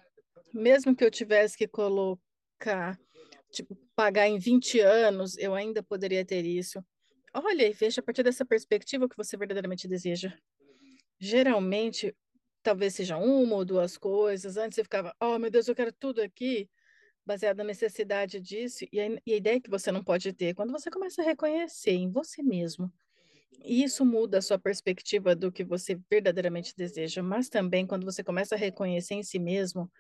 Mesmo 0.52 0.96
que 0.96 1.04
eu 1.04 1.12
tivesse 1.12 1.56
que 1.56 1.68
colocar 1.68 2.98
tipo, 3.56 3.76
pagar 3.94 4.28
em 4.28 4.38
20 4.38 4.80
anos, 4.80 5.36
eu 5.38 5.54
ainda 5.54 5.82
poderia 5.82 6.24
ter 6.24 6.44
isso. 6.44 6.84
Olha 7.32 7.68
e 7.68 7.72
veja 7.72 8.00
a 8.00 8.04
partir 8.04 8.22
dessa 8.22 8.44
perspectiva 8.44 9.04
o 9.04 9.08
que 9.08 9.16
você 9.16 9.36
verdadeiramente 9.36 9.88
deseja. 9.88 10.32
Geralmente, 11.18 12.14
talvez 12.62 12.94
seja 12.94 13.16
uma 13.16 13.56
ou 13.56 13.64
duas 13.64 13.96
coisas. 13.96 14.56
Antes 14.56 14.76
você 14.76 14.82
ficava, 14.82 15.14
oh 15.20 15.38
meu 15.38 15.50
Deus, 15.50 15.68
eu 15.68 15.74
quero 15.74 15.92
tudo 15.92 16.20
aqui, 16.20 16.68
baseado 17.24 17.58
na 17.58 17.64
necessidade 17.64 18.40
disso. 18.40 18.84
E 18.92 19.00
a, 19.00 19.06
e 19.26 19.32
a 19.32 19.36
ideia 19.36 19.60
que 19.60 19.70
você 19.70 19.90
não 19.90 20.04
pode 20.04 20.32
ter, 20.32 20.54
quando 20.54 20.72
você 20.72 20.90
começa 20.90 21.22
a 21.22 21.24
reconhecer 21.24 21.92
em 21.92 22.10
você 22.10 22.42
mesmo, 22.42 22.92
e 23.64 23.82
isso 23.82 24.04
muda 24.04 24.38
a 24.38 24.42
sua 24.42 24.58
perspectiva 24.58 25.34
do 25.34 25.50
que 25.50 25.64
você 25.64 25.98
verdadeiramente 26.10 26.74
deseja, 26.76 27.22
mas 27.22 27.48
também 27.48 27.86
quando 27.86 28.04
você 28.04 28.22
começa 28.22 28.54
a 28.54 28.58
reconhecer 28.58 29.14
em 29.14 29.22
si 29.22 29.38
mesmo 29.38 29.90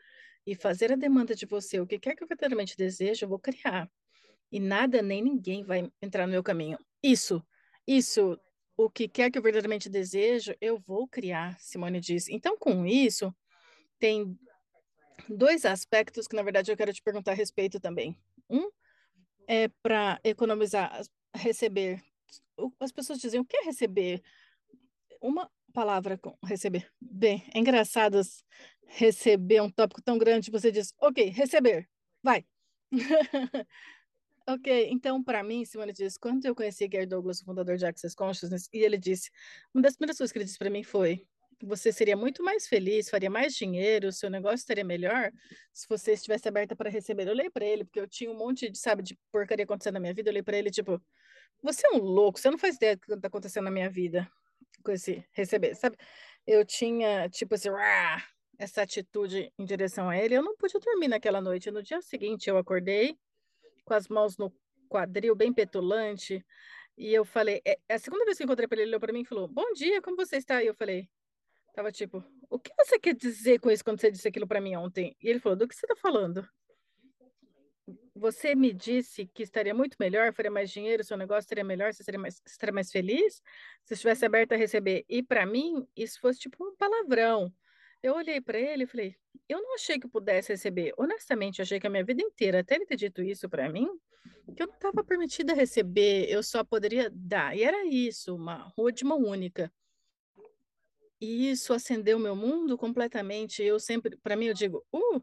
e 0.46 0.54
fazer 0.54 0.92
a 0.92 0.96
demanda 0.96 1.34
de 1.34 1.44
você, 1.44 1.80
o 1.80 1.86
que 1.86 1.98
quer 1.98 2.14
que 2.14 2.22
eu 2.22 2.28
verdadeiramente 2.28 2.76
desejo, 2.76 3.24
eu 3.24 3.28
vou 3.28 3.38
criar. 3.38 3.90
E 4.52 4.60
nada 4.60 5.02
nem 5.02 5.22
ninguém 5.22 5.64
vai 5.64 5.90
entrar 6.00 6.26
no 6.26 6.32
meu 6.32 6.42
caminho. 6.42 6.78
Isso, 7.02 7.44
isso, 7.86 8.38
o 8.76 8.88
que 8.88 9.08
quer 9.08 9.30
que 9.30 9.38
eu 9.38 9.42
verdadeiramente 9.42 9.88
desejo, 9.88 10.54
eu 10.60 10.78
vou 10.78 11.08
criar, 11.08 11.58
Simone 11.58 11.98
diz. 11.98 12.28
Então, 12.28 12.56
com 12.56 12.86
isso, 12.86 13.34
tem 13.98 14.38
dois 15.28 15.64
aspectos 15.64 16.28
que, 16.28 16.36
na 16.36 16.42
verdade, 16.42 16.70
eu 16.70 16.76
quero 16.76 16.92
te 16.92 17.02
perguntar 17.02 17.32
a 17.32 17.34
respeito 17.34 17.80
também. 17.80 18.16
Um 18.48 18.70
é 19.48 19.68
para 19.82 20.20
economizar, 20.22 21.02
receber. 21.34 22.02
As 22.78 22.92
pessoas 22.92 23.18
dizem, 23.18 23.40
o 23.40 23.44
que 23.44 23.56
é 23.56 23.64
receber? 23.64 24.22
Uma 25.20 25.50
palavra 25.76 26.16
com 26.16 26.34
receber. 26.42 26.90
Bem, 26.98 27.44
é 27.54 27.58
engraçado 27.58 28.22
receber 28.86 29.60
um 29.60 29.70
tópico 29.70 30.00
tão 30.00 30.16
grande, 30.16 30.50
você 30.50 30.72
diz, 30.72 30.94
ok, 30.98 31.28
receber, 31.28 31.86
vai. 32.22 32.46
Ok, 34.48 34.88
então, 34.92 35.24
para 35.24 35.42
mim, 35.42 35.64
Simone 35.64 35.92
diz, 35.92 36.16
quando 36.16 36.46
eu 36.46 36.54
conheci 36.54 36.86
Gary 36.86 37.04
Douglas, 37.04 37.40
o 37.40 37.44
fundador 37.44 37.76
de 37.76 37.84
Access 37.84 38.14
Consciousness, 38.14 38.68
e 38.72 38.78
ele 38.78 38.96
disse, 38.96 39.28
uma 39.74 39.82
das 39.82 39.96
primeiras 39.96 40.16
coisas 40.16 40.30
que 40.30 40.38
ele 40.38 40.44
disse 40.44 40.56
para 40.56 40.70
mim 40.70 40.84
foi, 40.84 41.26
você 41.60 41.90
seria 41.90 42.16
muito 42.16 42.44
mais 42.44 42.68
feliz, 42.68 43.10
faria 43.10 43.28
mais 43.28 43.56
dinheiro, 43.56 44.12
seu 44.12 44.30
negócio 44.30 44.58
estaria 44.58 44.84
melhor 44.84 45.32
se 45.72 45.88
você 45.88 46.12
estivesse 46.12 46.46
aberta 46.46 46.76
para 46.76 46.88
receber. 46.88 47.26
Eu 47.26 47.32
olhei 47.32 47.50
para 47.50 47.64
ele, 47.64 47.84
porque 47.84 47.98
eu 47.98 48.06
tinha 48.06 48.30
um 48.30 48.38
monte 48.38 48.70
de, 48.70 48.78
sabe, 48.78 49.02
de 49.02 49.18
porcaria 49.32 49.64
acontecendo 49.64 49.94
na 49.94 50.00
minha 50.00 50.14
vida, 50.14 50.28
eu 50.28 50.32
olhei 50.32 50.44
para 50.44 50.56
ele, 50.56 50.70
tipo, 50.70 51.02
você 51.60 51.84
é 51.88 51.90
um 51.90 51.98
louco, 51.98 52.38
você 52.38 52.48
não 52.48 52.56
faz 52.56 52.76
ideia 52.76 52.94
do 52.94 53.00
que 53.00 53.12
está 53.12 53.26
acontecendo 53.26 53.64
na 53.64 53.70
minha 53.72 53.90
vida 53.90 54.30
com 54.82 54.92
esse 54.92 55.24
receber, 55.32 55.74
sabe? 55.74 55.96
Eu 56.46 56.64
tinha, 56.64 57.28
tipo 57.28 57.54
assim, 57.54 57.68
essa 58.58 58.82
atitude 58.82 59.52
em 59.58 59.64
direção 59.64 60.08
a 60.08 60.16
ele, 60.16 60.36
eu 60.36 60.42
não 60.42 60.56
pude 60.56 60.78
dormir 60.78 61.08
naquela 61.08 61.40
noite. 61.40 61.70
No 61.70 61.82
dia 61.82 62.00
seguinte, 62.00 62.48
eu 62.48 62.56
acordei, 62.56 63.18
com 63.84 63.94
as 63.94 64.08
mãos 64.08 64.36
no 64.36 64.52
quadril, 64.88 65.34
bem 65.34 65.52
petulante. 65.52 66.44
E 66.96 67.12
eu 67.12 67.24
falei, 67.24 67.60
é, 67.64 67.78
é 67.88 67.94
a 67.94 67.98
segunda 67.98 68.24
vez 68.24 68.36
que 68.36 68.42
eu 68.42 68.46
encontrei 68.46 68.66
ele, 68.70 68.82
ele 68.82 68.90
olhou 68.90 69.00
para 69.00 69.12
mim 69.12 69.20
e 69.20 69.24
falou: 69.24 69.46
Bom 69.46 69.72
dia, 69.74 70.00
como 70.00 70.16
você 70.16 70.36
está? 70.36 70.62
E 70.62 70.66
eu 70.66 70.74
falei, 70.74 71.08
tava 71.74 71.92
tipo, 71.92 72.24
o 72.48 72.58
que 72.58 72.72
você 72.78 72.98
quer 72.98 73.14
dizer 73.14 73.60
com 73.60 73.70
isso 73.70 73.84
quando 73.84 74.00
você 74.00 74.10
disse 74.10 74.26
aquilo 74.26 74.46
para 74.46 74.60
mim 74.60 74.76
ontem? 74.76 75.14
E 75.22 75.28
ele 75.28 75.38
falou: 75.38 75.56
Do 75.56 75.68
que 75.68 75.74
você 75.74 75.84
está 75.84 75.96
falando? 75.96 76.48
Você 78.18 78.54
me 78.54 78.72
disse 78.72 79.26
que 79.26 79.42
estaria 79.42 79.74
muito 79.74 79.96
melhor, 80.00 80.32
faria 80.32 80.50
mais 80.50 80.70
dinheiro, 80.70 81.04
seu 81.04 81.18
negócio 81.18 81.46
seria 81.46 81.62
melhor, 81.62 81.92
você 81.92 82.02
seria 82.02 82.18
mais, 82.18 82.40
estaria 82.46 82.72
mais 82.72 82.90
feliz 82.90 83.42
se 83.84 83.92
estivesse 83.92 84.24
aberto 84.24 84.52
a 84.52 84.56
receber. 84.56 85.04
E 85.06 85.22
para 85.22 85.44
mim, 85.44 85.86
isso 85.94 86.18
fosse 86.18 86.40
tipo 86.40 86.64
um 86.64 86.74
palavrão. 86.76 87.52
Eu 88.02 88.14
olhei 88.14 88.40
para 88.40 88.58
ele 88.58 88.84
e 88.84 88.86
falei: 88.86 89.16
eu 89.46 89.60
não 89.60 89.74
achei 89.74 89.98
que 89.98 90.08
pudesse 90.08 90.50
receber. 90.50 90.94
Honestamente, 90.96 91.60
achei 91.60 91.78
que 91.78 91.86
a 91.86 91.90
minha 91.90 92.04
vida 92.04 92.22
inteira, 92.22 92.60
até 92.60 92.76
ele 92.76 92.86
ter 92.86 92.96
dito 92.96 93.22
isso 93.22 93.50
para 93.50 93.68
mim, 93.68 93.86
que 94.56 94.62
eu 94.62 94.66
não 94.66 94.74
estava 94.74 95.04
permitida 95.04 95.52
receber, 95.52 96.26
eu 96.30 96.42
só 96.42 96.64
poderia 96.64 97.10
dar. 97.12 97.54
E 97.54 97.62
era 97.62 97.84
isso, 97.84 98.34
uma 98.34 98.72
rua 98.76 98.90
de 98.90 99.04
mão 99.04 99.18
única. 99.18 99.70
E 101.20 101.50
isso 101.50 101.74
acendeu 101.74 102.18
meu 102.18 102.34
mundo 102.34 102.78
completamente. 102.78 103.62
Eu 103.62 103.78
sempre, 103.78 104.16
para 104.16 104.36
mim, 104.36 104.46
eu 104.46 104.54
digo, 104.54 104.84
uh, 104.92 105.22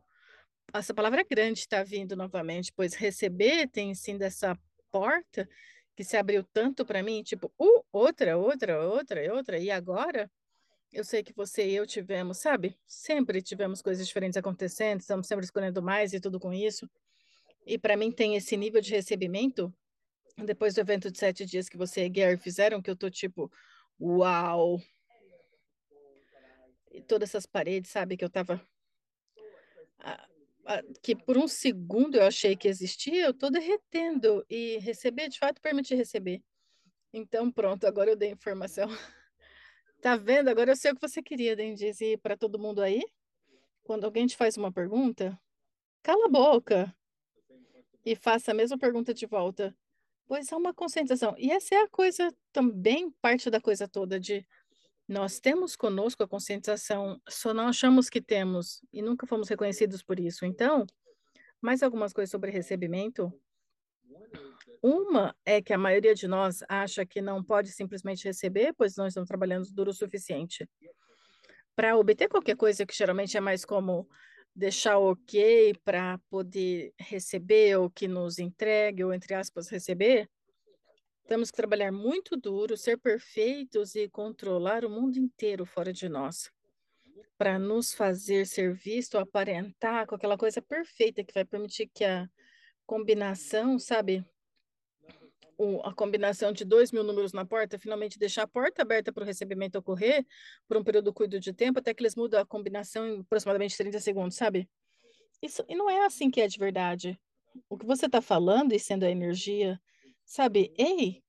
essa 0.79 0.93
palavra 0.93 1.21
é 1.21 1.23
grande 1.23 1.59
está 1.59 1.83
vindo 1.83 2.15
novamente, 2.15 2.73
pois 2.73 2.93
receber 2.95 3.67
tem 3.67 3.93
sim 3.93 4.17
dessa 4.17 4.57
porta 4.91 5.47
que 5.95 6.03
se 6.03 6.17
abriu 6.17 6.43
tanto 6.43 6.83
para 6.85 7.03
mim, 7.03 7.21
tipo, 7.21 7.53
uh, 7.59 7.85
outra, 7.91 8.37
outra, 8.37 8.83
outra, 8.83 9.33
outra, 9.33 9.59
e 9.59 9.69
agora? 9.69 10.31
Eu 10.91 11.03
sei 11.03 11.23
que 11.23 11.33
você 11.33 11.67
e 11.67 11.75
eu 11.75 11.85
tivemos, 11.85 12.37
sabe? 12.39 12.77
Sempre 12.85 13.41
tivemos 13.41 13.81
coisas 13.81 14.05
diferentes 14.07 14.37
acontecendo, 14.37 15.01
estamos 15.01 15.27
sempre 15.27 15.45
escolhendo 15.45 15.81
mais 15.81 16.13
e 16.13 16.19
tudo 16.19 16.39
com 16.39 16.53
isso. 16.53 16.89
E 17.65 17.77
para 17.77 17.95
mim 17.95 18.11
tem 18.11 18.35
esse 18.35 18.57
nível 18.57 18.81
de 18.81 18.91
recebimento, 18.91 19.73
depois 20.37 20.73
do 20.73 20.81
evento 20.81 21.11
de 21.11 21.17
sete 21.17 21.45
dias 21.45 21.69
que 21.69 21.77
você 21.77 22.05
e 22.05 22.09
Gary 22.09 22.37
fizeram, 22.37 22.81
que 22.81 22.89
eu 22.89 22.95
tô 22.95 23.09
tipo, 23.09 23.51
uau! 23.99 24.81
E 26.91 27.01
todas 27.01 27.29
essas 27.29 27.45
paredes, 27.45 27.91
sabe, 27.91 28.17
que 28.17 28.23
eu 28.25 28.29
tava. 28.29 28.61
Que 31.01 31.15
por 31.15 31.37
um 31.37 31.47
segundo 31.47 32.15
eu 32.15 32.23
achei 32.23 32.55
que 32.55 32.67
existia, 32.67 33.25
eu 33.25 33.33
tô 33.33 33.49
derretendo. 33.49 34.45
E 34.49 34.77
receber, 34.79 35.29
de 35.29 35.39
fato, 35.39 35.61
permite 35.61 35.95
receber. 35.95 36.41
Então, 37.11 37.51
pronto, 37.51 37.85
agora 37.85 38.09
eu 38.11 38.15
dei 38.15 38.31
informação. 38.31 38.87
Tá 40.01 40.17
vendo? 40.17 40.49
Agora 40.49 40.69
eu 40.69 40.75
sei 40.75 40.91
o 40.91 40.95
que 40.95 40.99
você 40.99 41.23
queria, 41.23 41.55
Denise, 41.55 42.03
e 42.03 42.17
para 42.17 42.35
todo 42.35 42.59
mundo 42.59 42.81
aí. 42.81 43.01
Quando 43.83 44.03
alguém 44.03 44.27
te 44.27 44.35
faz 44.35 44.57
uma 44.57 44.69
pergunta, 44.69 45.39
cala 46.01 46.25
a 46.25 46.29
boca 46.29 46.93
e 48.05 48.13
faça 48.13 48.51
a 48.51 48.53
mesma 48.53 48.77
pergunta 48.77 49.13
de 49.13 49.25
volta. 49.25 49.73
Pois 50.27 50.51
é 50.51 50.55
uma 50.57 50.73
concentração. 50.73 51.33
E 51.37 51.51
essa 51.51 51.75
é 51.75 51.83
a 51.83 51.87
coisa 51.87 52.33
também, 52.51 53.11
parte 53.21 53.49
da 53.49 53.61
coisa 53.61 53.87
toda 53.87 54.19
de 54.19 54.45
nós 55.13 55.39
temos 55.39 55.75
conosco 55.75 56.23
a 56.23 56.27
conscientização, 56.27 57.21
só 57.29 57.53
não 57.53 57.67
achamos 57.67 58.09
que 58.09 58.21
temos 58.21 58.81
e 58.91 59.01
nunca 59.01 59.27
fomos 59.27 59.47
reconhecidos 59.47 60.01
por 60.03 60.19
isso. 60.19 60.45
Então, 60.45 60.85
mais 61.61 61.83
algumas 61.83 62.11
coisas 62.11 62.31
sobre 62.31 62.51
recebimento. 62.51 63.31
Uma 64.81 65.33
é 65.45 65.61
que 65.61 65.71
a 65.71 65.77
maioria 65.77 66.13
de 66.13 66.27
nós 66.27 66.63
acha 66.67 67.05
que 67.05 67.21
não 67.21 67.41
pode 67.41 67.71
simplesmente 67.71 68.25
receber, 68.25 68.73
pois 68.73 68.97
não 68.97 69.07
estamos 69.07 69.27
trabalhando 69.27 69.71
duro 69.71 69.91
o 69.91 69.93
suficiente. 69.93 70.67
Para 71.75 71.95
obter 71.95 72.27
qualquer 72.27 72.57
coisa, 72.57 72.85
que 72.85 72.95
geralmente 72.95 73.37
é 73.37 73.39
mais 73.39 73.63
como 73.63 74.09
deixar 74.55 74.97
ok 74.97 75.73
para 75.85 76.19
poder 76.29 76.93
receber 76.99 77.77
ou 77.77 77.89
que 77.89 78.07
nos 78.07 78.39
entregue, 78.39 79.03
ou 79.03 79.13
entre 79.13 79.33
aspas, 79.33 79.69
receber, 79.69 80.29
temos 81.27 81.49
que 81.49 81.57
trabalhar 81.57 81.91
muito 81.91 82.35
duro, 82.35 82.77
ser 82.77 82.97
perfeitos 82.97 83.95
e 83.95 84.09
controlar 84.09 84.85
o 84.85 84.89
mundo 84.89 85.17
inteiro 85.17 85.65
fora 85.65 85.93
de 85.93 86.09
nós, 86.09 86.51
para 87.37 87.57
nos 87.57 87.93
fazer 87.93 88.45
ser 88.45 88.73
visto, 88.73 89.17
aparentar 89.17 90.05
com 90.05 90.15
aquela 90.15 90.37
coisa 90.37 90.61
perfeita 90.61 91.23
que 91.23 91.33
vai 91.33 91.45
permitir 91.45 91.89
que 91.93 92.03
a 92.03 92.29
combinação, 92.85 93.79
sabe, 93.79 94.25
o, 95.57 95.81
a 95.81 95.93
combinação 95.93 96.51
de 96.51 96.65
dois 96.65 96.91
mil 96.91 97.03
números 97.03 97.31
na 97.31 97.45
porta, 97.45 97.79
finalmente 97.79 98.19
deixar 98.19 98.43
a 98.43 98.47
porta 98.47 98.81
aberta 98.81 99.11
para 99.11 99.23
o 99.23 99.25
recebimento 99.25 99.77
ocorrer 99.77 100.25
por 100.67 100.77
um 100.77 100.83
período 100.83 101.13
curto 101.13 101.39
de 101.39 101.53
tempo, 101.53 101.79
até 101.79 101.93
que 101.93 102.01
eles 102.01 102.15
mudam 102.15 102.41
a 102.41 102.45
combinação 102.45 103.07
em 103.07 103.21
aproximadamente 103.21 103.77
30 103.77 103.99
segundos, 103.99 104.35
sabe? 104.35 104.69
Isso, 105.41 105.63
e 105.67 105.75
não 105.75 105.89
é 105.89 106.05
assim 106.05 106.29
que 106.29 106.41
é 106.41 106.47
de 106.47 106.57
verdade. 106.57 107.19
O 107.69 107.77
que 107.77 107.85
você 107.85 108.05
está 108.07 108.21
falando 108.21 108.73
e 108.73 108.79
sendo 108.79 109.03
a 109.03 109.09
energia, 109.09 109.79
sabe? 110.25 110.73
Ei, 110.77 111.23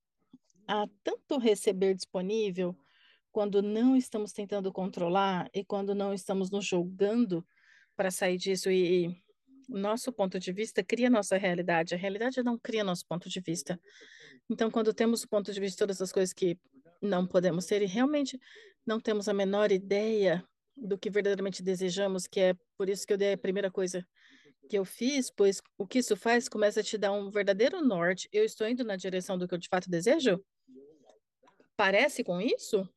há 0.66 0.86
tanto 1.02 1.38
receber 1.38 1.94
disponível 1.94 2.76
quando 3.30 3.60
não 3.60 3.96
estamos 3.96 4.32
tentando 4.32 4.72
controlar 4.72 5.48
e 5.52 5.64
quando 5.64 5.94
não 5.94 6.14
estamos 6.14 6.50
nos 6.50 6.64
julgando 6.64 7.44
para 7.96 8.10
sair 8.10 8.38
disso 8.38 8.70
e 8.70 9.20
nosso 9.68 10.12
ponto 10.12 10.38
de 10.38 10.52
vista 10.52 10.84
cria 10.84 11.10
nossa 11.10 11.36
realidade, 11.36 11.94
a 11.94 11.98
realidade 11.98 12.42
não 12.42 12.58
cria 12.58 12.84
nosso 12.84 13.06
ponto 13.06 13.28
de 13.28 13.40
vista. 13.40 13.80
Então, 14.48 14.70
quando 14.70 14.92
temos 14.92 15.22
o 15.24 15.28
ponto 15.28 15.52
de 15.52 15.60
vista 15.60 15.74
de 15.74 15.78
todas 15.78 16.02
as 16.02 16.12
coisas 16.12 16.32
que 16.32 16.58
não 17.00 17.26
podemos 17.26 17.66
ter 17.66 17.82
e 17.82 17.86
realmente 17.86 18.38
não 18.86 19.00
temos 19.00 19.28
a 19.28 19.34
menor 19.34 19.72
ideia 19.72 20.44
do 20.76 20.98
que 20.98 21.10
verdadeiramente 21.10 21.62
desejamos, 21.62 22.26
que 22.26 22.40
é 22.40 22.54
por 22.76 22.88
isso 22.88 23.06
que 23.06 23.12
eu 23.12 23.18
dei 23.18 23.32
a 23.32 23.38
primeira 23.38 23.70
coisa 23.70 24.06
que 24.68 24.78
eu 24.78 24.85
fiz, 24.85 25.30
pois 25.30 25.61
o 25.78 25.87
que 25.87 25.99
isso 25.99 26.16
faz 26.16 26.49
começa 26.49 26.80
a 26.80 26.83
te 26.83 26.97
dar 26.97 27.12
um 27.12 27.30
verdadeiro 27.30 27.80
norte. 27.80 28.28
Eu 28.33 28.44
estou 28.44 28.68
indo 28.68 28.85
na 28.85 28.97
direção 28.97 29.38
do 29.38 29.47
que 29.47 29.54
eu 29.54 29.59
de 29.59 29.68
fato 29.68 29.90
desejo? 29.90 30.44
Parece 31.76 32.23
com 32.23 32.40
isso? 32.40 32.88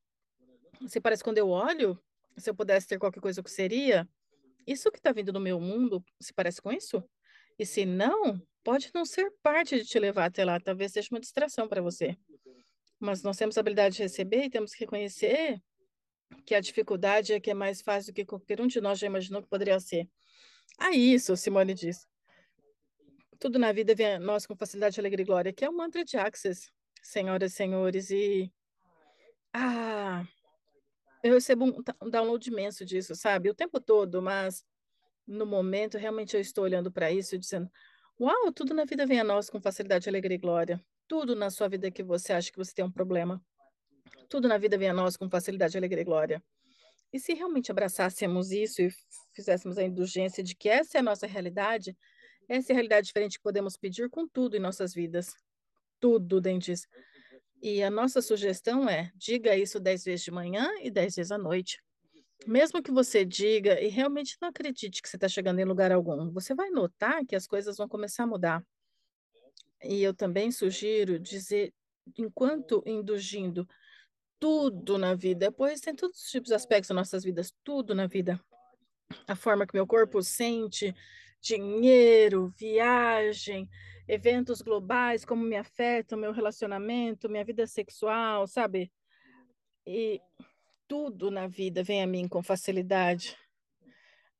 Se 0.88 1.02
parece 1.02 1.24
quando 1.24 1.38
eu 1.38 1.50
olho, 1.50 2.00
se 2.38 2.50
eu 2.50 2.56
pudesse 2.56 2.88
ter 2.88 3.00
qualquer 3.00 3.20
coisa, 3.20 3.42
o 3.42 3.44
que 3.44 3.52
seria? 3.52 4.08
Isso 4.66 4.92
que 4.92 4.98
está 4.98 5.12
vindo 5.12 5.34
no 5.34 5.40
meu 5.40 5.60
mundo 5.60 6.04
se 6.20 6.34
parece 6.34 6.62
com 6.62 6.72
isso? 6.72 7.04
E 7.58 7.66
se 7.66 7.86
não, 7.86 8.40
pode 8.64 8.92
não 8.94 9.06
ser 9.06 9.32
parte 9.42 9.78
de 9.78 9.86
te 9.86 9.98
levar 9.98 10.26
até 10.26 10.46
lá, 10.46 10.60
talvez 10.60 10.92
seja 10.92 11.08
uma 11.12 11.20
distração 11.20 11.68
para 11.68 11.82
você. 11.82 12.16
Mas 13.00 13.24
nós 13.24 13.38
temos 13.38 13.58
a 13.58 13.62
habilidade 13.62 13.96
de 13.96 14.04
receber 14.04 14.44
e 14.44 14.50
temos 14.50 14.74
que 14.74 14.82
reconhecer 14.82 15.62
que 16.46 16.54
a 16.54 16.60
dificuldade 16.60 17.34
é 17.34 17.40
que 17.40 17.50
é 17.50 17.54
mais 17.54 17.82
fácil 17.82 18.12
do 18.12 18.16
que 18.16 18.26
qualquer 18.26 18.62
um 18.62 18.68
de 18.68 18.82
nós 18.82 19.00
já 19.00 19.08
imaginou 19.08 19.42
que 19.42 19.50
poderia 19.50 19.80
ser. 19.80 20.08
Ah, 20.78 20.92
isso, 20.96 21.36
Simone 21.36 21.74
diz. 21.74 22.08
Tudo 23.40 23.60
na 23.60 23.72
vida 23.72 23.94
vem 23.94 24.16
a 24.16 24.20
nós 24.20 24.46
com 24.46 24.56
facilidade, 24.56 25.00
alegria 25.00 25.24
e 25.24 25.26
glória, 25.26 25.54
que 25.54 25.64
é 25.64 25.70
o 25.70 25.74
mantra 25.74 26.04
de 26.04 26.18
Access, 26.18 26.72
senhoras 27.02 27.54
e 27.54 27.56
senhores. 27.56 28.10
E. 28.10 28.52
Ah! 29.54 30.26
Eu 31.24 31.34
recebo 31.34 31.66
um, 31.66 31.84
um 32.02 32.10
download 32.10 32.50
imenso 32.50 32.86
disso, 32.86 33.16
sabe? 33.16 33.50
O 33.50 33.56
tempo 33.56 33.80
todo, 33.80 34.22
mas 34.22 34.64
no 35.28 35.46
momento, 35.46 35.98
realmente 35.98 36.36
eu 36.36 36.42
estou 36.42 36.64
olhando 36.64 36.92
para 36.92 37.12
isso 37.12 37.38
dizendo: 37.38 37.70
Uau, 38.20 38.52
tudo 38.52 38.74
na 38.74 38.86
vida 38.86 39.06
vem 39.06 39.20
a 39.20 39.24
nós 39.24 39.50
com 39.50 39.62
facilidade, 39.62 40.10
alegria 40.10 40.36
e 40.36 40.40
glória. 40.40 40.84
Tudo 41.08 41.36
na 41.36 41.50
sua 41.50 41.68
vida 41.68 41.92
que 41.92 42.04
você 42.04 42.34
acha 42.34 42.52
que 42.52 42.58
você 42.58 42.74
tem 42.74 42.86
um 42.86 42.92
problema. 42.92 43.44
Tudo 44.30 44.48
na 44.48 44.58
vida 44.58 44.78
vem 44.78 44.90
a 44.90 44.94
nós 44.94 45.16
com 45.16 45.30
facilidade, 45.30 45.78
alegria 45.78 46.02
e 46.02 46.06
glória. 46.06 46.44
E 47.14 47.20
se 47.20 47.34
realmente 47.34 47.72
abraçássemos 47.72 48.52
isso 48.52 48.82
e 48.82 48.90
fizéssemos 49.38 49.78
a 49.78 49.84
indulgência 49.84 50.44
de 50.44 50.56
que 50.56 50.68
essa 50.68 50.98
é 50.98 51.00
a 51.00 51.04
nossa 51.04 51.28
realidade, 51.28 51.96
essa 52.50 52.72
é 52.72 52.74
a 52.74 52.76
realidade 52.76 53.08
diferente 53.08 53.38
que 53.38 53.44
podemos 53.44 53.78
pedir 53.78 54.10
com 54.10 54.28
tudo 54.28 54.58
em 54.58 54.60
nossas 54.60 54.94
vidas. 54.94 55.36
Tudo, 56.00 56.42
Dentes. 56.42 56.88
E 57.62 57.84
a 57.84 57.90
nossa 57.90 58.20
sugestão 58.22 58.90
é: 58.90 59.12
diga 59.16 59.56
isso 59.56 59.80
dez 59.80 60.04
vezes 60.04 60.26
de 60.26 60.32
manhã 60.32 60.68
e 60.82 60.90
dez 60.90 61.16
vezes 61.16 61.32
à 61.32 61.38
noite. 61.38 61.82
Mesmo 62.48 62.82
que 62.82 62.92
você 62.92 63.24
diga 63.24 63.80
e 63.80 63.88
realmente 63.88 64.38
não 64.42 64.50
acredite 64.50 65.02
que 65.02 65.10
você 65.10 65.18
está 65.18 65.28
chegando 65.28 65.60
em 65.60 65.66
lugar 65.66 65.92
algum, 65.92 66.32
você 66.32 66.56
vai 66.56 66.70
notar 66.70 67.26
que 67.26 67.36
as 67.36 67.48
coisas 67.48 67.78
vão 67.78 67.88
começar 67.88 68.24
a 68.24 68.28
mudar. 68.28 68.64
E 69.84 70.02
eu 70.02 70.14
também 70.14 70.52
sugiro 70.52 71.20
dizer, 71.20 71.74
enquanto 72.18 72.84
induzindo 72.86 73.68
tudo 74.40 74.98
na 74.98 75.14
vida, 75.16 75.52
pois 75.52 75.82
tem 75.82 75.96
todos 75.96 76.18
os 76.24 76.30
tipos 76.30 76.50
de 76.50 76.56
aspectos 76.56 76.90
das 76.90 76.96
nossas 76.96 77.24
vidas, 77.24 77.54
tudo 77.64 77.94
na 77.94 78.08
vida. 78.08 78.40
A 79.28 79.36
forma 79.36 79.66
que 79.66 79.76
meu 79.76 79.88
corpo 79.88 80.22
sente, 80.22 80.94
dinheiro, 81.42 82.54
viagem, 82.58 83.70
eventos 84.08 84.62
globais, 84.62 85.26
como 85.26 85.44
me 85.44 85.56
afetam, 85.56 86.18
meu 86.18 86.32
relacionamento, 86.32 87.30
minha 87.30 87.44
vida 87.44 87.68
sexual, 87.68 88.48
sabe? 88.48 88.92
E 89.86 90.22
tudo 90.88 91.30
na 91.30 91.48
vida 91.48 91.84
vem 91.84 92.02
a 92.02 92.08
mim 92.08 92.28
com 92.28 92.42
facilidade. 92.42 93.38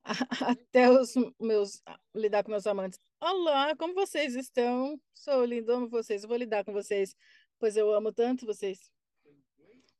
Até 0.58 0.90
os 0.90 1.14
meus 1.40 1.82
lidar 2.16 2.44
com 2.44 2.52
meus 2.52 2.66
amantes. 2.66 3.00
Olá, 3.20 3.76
como 3.76 3.94
vocês 3.94 4.36
estão? 4.36 5.00
Sou 5.14 5.44
lindo, 5.44 5.72
amo 5.72 5.90
vocês. 5.90 6.24
vou 6.24 6.38
lidar 6.38 6.64
com 6.64 6.72
vocês, 6.72 7.16
pois 7.60 7.76
eu 7.76 7.94
amo 7.94 8.14
tanto 8.14 8.46
vocês. 8.46 8.92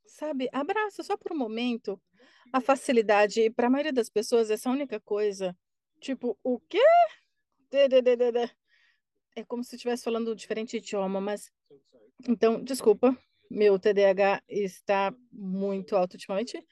Sabe, 0.08 0.50
abraça 0.52 1.04
só 1.04 1.18
por 1.18 1.34
um 1.34 1.38
momento 1.38 2.02
a 2.52 2.62
facilidade. 2.62 3.50
Para 3.52 3.68
a 3.68 3.70
maioria 3.70 3.94
das 3.94 4.10
pessoas, 4.10 4.50
essa 4.50 4.70
única 4.70 5.00
coisa. 5.00 5.56
Tipo, 6.00 6.38
o 6.44 6.60
quê? 6.60 6.82
É 9.36 9.44
como 9.46 9.64
se 9.64 9.76
estivesse 9.76 10.04
falando 10.04 10.32
um 10.32 10.36
diferente 10.36 10.78
idioma, 10.78 11.20
mas. 11.20 11.52
Então, 12.28 12.64
desculpa, 12.64 13.16
meu 13.50 13.78
TDAH 13.78 14.42
está 14.48 15.14
muito 15.32 15.96
alto 15.96 16.14
ultimamente. 16.14 16.64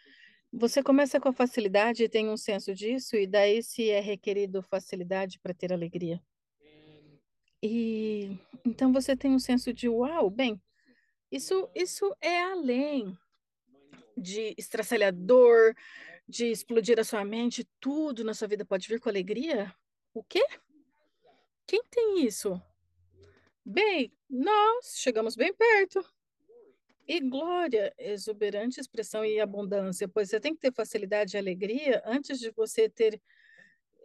Você 0.51 0.81
começa 0.81 1.19
com 1.19 1.29
a 1.29 1.33
facilidade 1.33 2.07
tem 2.07 2.29
um 2.29 2.37
senso 2.37 2.73
disso, 2.73 3.17
e 3.17 3.27
daí 3.27 3.61
se 3.61 3.89
é 3.89 3.99
requerido 3.99 4.63
facilidade 4.63 5.37
para 5.39 5.53
ter 5.53 5.73
alegria. 5.73 6.21
E 7.61 8.37
então 8.65 8.93
você 8.93 9.17
tem 9.17 9.31
um 9.31 9.39
senso 9.39 9.73
de 9.73 9.89
uau, 9.89 10.29
bem, 10.29 10.61
isso, 11.31 11.69
isso 11.75 12.15
é 12.21 12.41
além 12.41 13.17
de 14.17 14.53
estraçalhador, 14.57 15.73
de 16.27 16.47
explodir 16.47 16.99
a 16.99 17.03
sua 17.03 17.23
mente, 17.23 17.67
tudo 17.79 18.23
na 18.23 18.33
sua 18.33 18.47
vida 18.47 18.65
pode 18.65 18.87
vir 18.87 18.99
com 18.99 19.09
alegria? 19.09 19.73
O 20.13 20.23
quê? 20.23 20.43
Quem 21.67 21.83
tem 21.89 22.25
isso? 22.25 22.61
Bem, 23.65 24.13
nós 24.29 24.97
chegamos 24.97 25.35
bem 25.35 25.53
perto. 25.53 26.05
E 27.07 27.19
glória, 27.19 27.93
exuberante 27.99 28.79
expressão 28.79 29.23
e 29.23 29.39
abundância, 29.39 30.07
pois 30.07 30.29
você 30.29 30.39
tem 30.39 30.55
que 30.55 30.61
ter 30.61 30.73
facilidade 30.73 31.35
e 31.35 31.39
alegria 31.39 32.01
antes 32.05 32.39
de 32.39 32.49
você 32.51 32.89
ter 32.89 33.21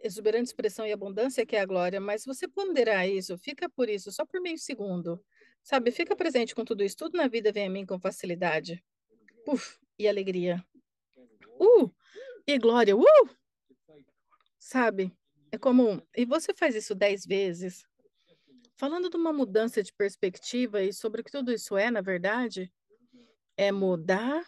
exuberante 0.03 0.49
expressão 0.49 0.85
e 0.85 0.91
abundância, 0.91 1.45
que 1.45 1.55
é 1.55 1.61
a 1.61 1.65
glória, 1.65 1.99
mas 1.99 2.25
você 2.25 2.47
ponderar 2.47 3.07
isso, 3.07 3.37
fica 3.37 3.69
por 3.69 3.89
isso, 3.89 4.11
só 4.11 4.25
por 4.25 4.41
meio 4.41 4.57
segundo, 4.57 5.23
sabe? 5.63 5.91
Fica 5.91 6.15
presente 6.15 6.53
com 6.53 6.65
tudo 6.65 6.83
isso, 6.83 6.95
tudo 6.95 7.17
na 7.17 7.27
vida 7.27 7.51
vem 7.51 7.67
a 7.67 7.69
mim 7.69 7.85
com 7.85 7.99
facilidade. 7.99 8.83
Puf, 9.45 9.79
e 10.01 10.07
alegria. 10.07 10.65
Uh! 11.59 11.89
E 12.47 12.57
glória, 12.57 12.97
uh! 12.97 13.29
Sabe? 14.57 15.15
É 15.51 15.57
comum. 15.57 16.01
E 16.15 16.25
você 16.25 16.53
faz 16.53 16.75
isso 16.75 16.95
dez 16.95 17.25
vezes. 17.25 17.83
Falando 18.75 19.09
de 19.09 19.17
uma 19.17 19.31
mudança 19.31 19.83
de 19.83 19.93
perspectiva 19.93 20.81
e 20.81 20.91
sobre 20.91 21.21
o 21.21 21.23
que 21.23 21.31
tudo 21.31 21.51
isso 21.51 21.77
é, 21.77 21.91
na 21.91 22.01
verdade, 22.01 22.73
é 23.55 23.71
mudar 23.71 24.43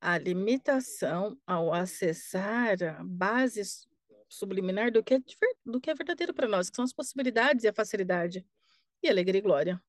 a 0.00 0.16
limitação 0.16 1.38
ao 1.46 1.74
acessar 1.74 2.82
a 2.82 3.04
base 3.04 3.60
subliminar 4.30 4.90
do 4.90 5.02
que 5.02 5.14
é, 5.14 5.20
do 5.66 5.80
que 5.80 5.90
é 5.90 5.94
verdadeiro 5.94 6.32
para 6.32 6.48
nós, 6.48 6.70
que 6.70 6.76
são 6.76 6.84
as 6.84 6.92
possibilidades 6.92 7.64
e 7.64 7.68
a 7.68 7.72
facilidade, 7.72 8.46
e 9.02 9.10
alegria 9.10 9.40
e 9.40 9.42
glória. 9.42 9.82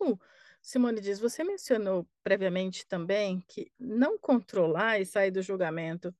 Uh, 0.00 0.18
Simone 0.62 1.00
diz, 1.00 1.18
você 1.18 1.42
mencionou 1.42 2.06
previamente 2.22 2.86
também 2.86 3.42
que 3.48 3.72
não 3.78 4.18
controlar 4.18 5.00
e 5.00 5.06
sair 5.06 5.30
do 5.30 5.42
julgamento, 5.42 6.14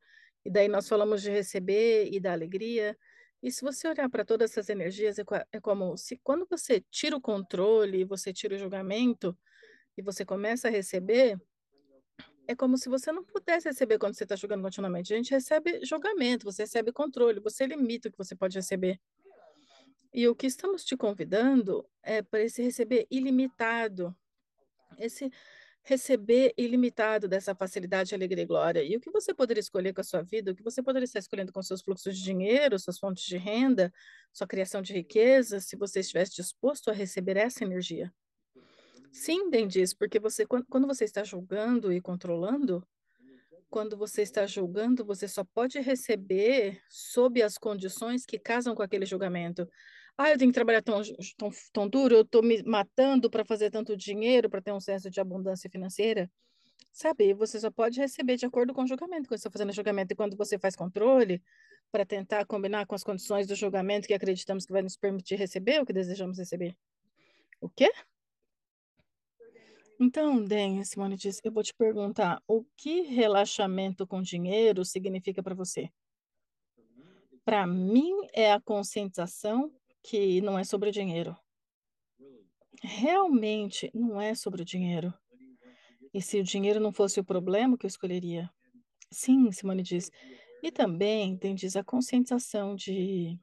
e 0.44 0.50
daí 0.50 0.68
nós 0.68 0.88
falamos 0.88 1.22
de 1.22 1.31
receber 1.31 2.09
e 2.11 2.18
da 2.18 2.33
alegria, 2.33 2.96
e 3.42 3.50
se 3.50 3.62
você 3.62 3.88
olhar 3.88 4.09
para 4.09 4.24
todas 4.24 4.50
essas 4.50 4.68
energias, 4.68 5.18
é, 5.18 5.24
é 5.53 5.61
como 5.61 5.96
se 5.96 6.18
quando 6.22 6.46
você 6.48 6.85
tira 6.90 7.16
o 7.16 7.20
controle, 7.20 8.05
você 8.05 8.33
tira 8.33 8.55
o 8.55 8.59
julgamento, 8.59 9.37
e 9.96 10.03
você 10.03 10.24
começa 10.24 10.68
a 10.68 10.70
receber, 10.70 11.38
é 12.48 12.55
como 12.55 12.76
se 12.76 12.88
você 12.88 13.12
não 13.12 13.24
pudesse 13.24 13.68
receber 13.68 13.98
quando 13.98 14.14
você 14.14 14.24
está 14.24 14.35
jogando 14.35 14.62
continuamente. 14.62 15.12
A 15.12 15.16
gente 15.16 15.31
recebe 15.31 15.85
julgamento, 15.85 16.44
você 16.44 16.62
recebe 16.62 16.90
controle, 16.92 17.38
você 17.38 17.66
limita 17.66 18.09
o 18.09 18.11
que 18.12 18.18
você 18.18 18.35
pode 18.35 18.57
receber. 18.57 18.98
E 20.12 20.26
o 20.26 20.35
que 20.35 20.46
estamos 20.46 20.85
te 20.85 20.96
convidando 20.96 21.87
é 22.03 22.22
para 22.22 22.42
esse 22.42 22.62
receber 22.62 23.07
ilimitado, 23.11 24.16
esse 25.00 25.30
receber 25.82 26.52
ilimitado 26.56 27.26
dessa 27.26 27.54
facilidade, 27.54 28.14
alegria 28.14 28.44
e 28.44 28.46
glória. 28.46 28.82
E 28.82 28.96
o 28.96 29.00
que 29.00 29.10
você 29.10 29.32
poderia 29.32 29.60
escolher 29.60 29.92
com 29.92 30.00
a 30.00 30.04
sua 30.04 30.22
vida, 30.22 30.52
o 30.52 30.54
que 30.54 30.62
você 30.62 30.82
poderia 30.82 31.04
estar 31.04 31.18
escolhendo 31.18 31.52
com 31.52 31.62
seus 31.62 31.80
fluxos 31.80 32.16
de 32.16 32.22
dinheiro, 32.22 32.78
suas 32.78 32.98
fontes 32.98 33.24
de 33.24 33.36
renda, 33.36 33.92
sua 34.32 34.46
criação 34.46 34.82
de 34.82 34.92
riqueza, 34.92 35.60
se 35.60 35.76
você 35.76 36.00
estivesse 36.00 36.34
disposto 36.34 36.90
a 36.90 36.94
receber 36.94 37.36
essa 37.36 37.64
energia. 37.64 38.12
Sim, 39.10 39.50
Dendis, 39.50 39.92
porque 39.92 40.20
você 40.20 40.46
quando 40.46 40.86
você 40.86 41.04
está 41.04 41.24
julgando 41.24 41.92
e 41.92 42.00
controlando, 42.00 42.86
quando 43.68 43.96
você 43.96 44.22
está 44.22 44.46
julgando, 44.46 45.04
você 45.04 45.26
só 45.26 45.44
pode 45.44 45.80
receber 45.80 46.80
sob 46.88 47.42
as 47.42 47.56
condições 47.56 48.24
que 48.24 48.38
casam 48.38 48.74
com 48.74 48.82
aquele 48.82 49.06
julgamento. 49.06 49.68
Ah, 50.22 50.30
eu 50.33 50.37
tenho 50.37 50.50
que 50.50 50.54
trabalhar 50.54 50.83
tão, 50.83 51.00
tão, 51.38 51.50
tão 51.72 51.88
duro, 51.88 52.14
eu 52.14 52.20
estou 52.20 52.42
me 52.42 52.62
matando 52.64 53.30
para 53.30 53.42
fazer 53.42 53.70
tanto 53.70 53.96
dinheiro, 53.96 54.50
para 54.50 54.61
ter 54.61 54.70
um 54.70 54.78
senso 54.78 55.09
de 55.09 55.18
abundância 55.18 55.70
financeira. 55.70 56.30
Sabe, 56.92 57.33
você 57.33 57.59
só 57.59 57.70
pode 57.70 57.98
receber 57.98 58.37
de 58.37 58.44
acordo 58.44 58.74
com 58.74 58.83
o 58.83 58.87
julgamento, 58.87 59.26
quando 59.26 59.38
você 59.40 59.48
está 59.48 59.50
fazendo 59.50 59.72
julgamento. 59.72 60.12
E 60.12 60.16
quando 60.16 60.37
você 60.37 60.59
faz 60.59 60.76
controle, 60.76 61.42
para 61.90 62.04
tentar 62.04 62.44
combinar 62.44 62.85
com 62.85 62.94
as 62.94 63.02
condições 63.02 63.46
do 63.46 63.54
julgamento 63.54 64.06
que 64.06 64.12
acreditamos 64.12 64.66
que 64.66 64.72
vai 64.74 64.83
nos 64.83 64.94
permitir 64.94 65.37
receber 65.37 65.80
o 65.80 65.87
que 65.87 65.92
desejamos 65.94 66.37
receber. 66.37 66.76
O 67.59 67.70
quê? 67.70 67.90
Então, 69.98 70.44
Den, 70.44 70.85
Simone 70.85 71.16
diz, 71.16 71.40
eu 71.42 71.50
vou 71.50 71.62
te 71.62 71.72
perguntar, 71.72 72.42
o 72.46 72.62
que 72.76 73.00
relaxamento 73.00 74.06
com 74.06 74.20
dinheiro 74.20 74.85
significa 74.85 75.42
para 75.42 75.54
você? 75.54 75.88
Para 77.42 77.66
mim, 77.66 78.12
é 78.35 78.52
a 78.52 78.61
conscientização 78.61 79.72
que 80.02 80.40
não 80.40 80.58
é 80.58 80.64
sobre 80.64 80.90
dinheiro. 80.90 81.36
Realmente 82.82 83.90
não 83.94 84.20
é 84.20 84.34
sobre 84.34 84.62
o 84.62 84.64
dinheiro. 84.64 85.12
E 86.12 86.20
se 86.20 86.40
o 86.40 86.44
dinheiro 86.44 86.80
não 86.80 86.92
fosse 86.92 87.20
o 87.20 87.24
problema, 87.24 87.76
que 87.78 87.86
eu 87.86 87.88
escolheria? 87.88 88.50
Sim, 89.10 89.50
Simone 89.52 89.82
diz. 89.82 90.10
E 90.62 90.70
também 90.70 91.36
tem 91.36 91.54
diz 91.54 91.76
a 91.76 91.84
conscientização 91.84 92.74
de. 92.74 93.38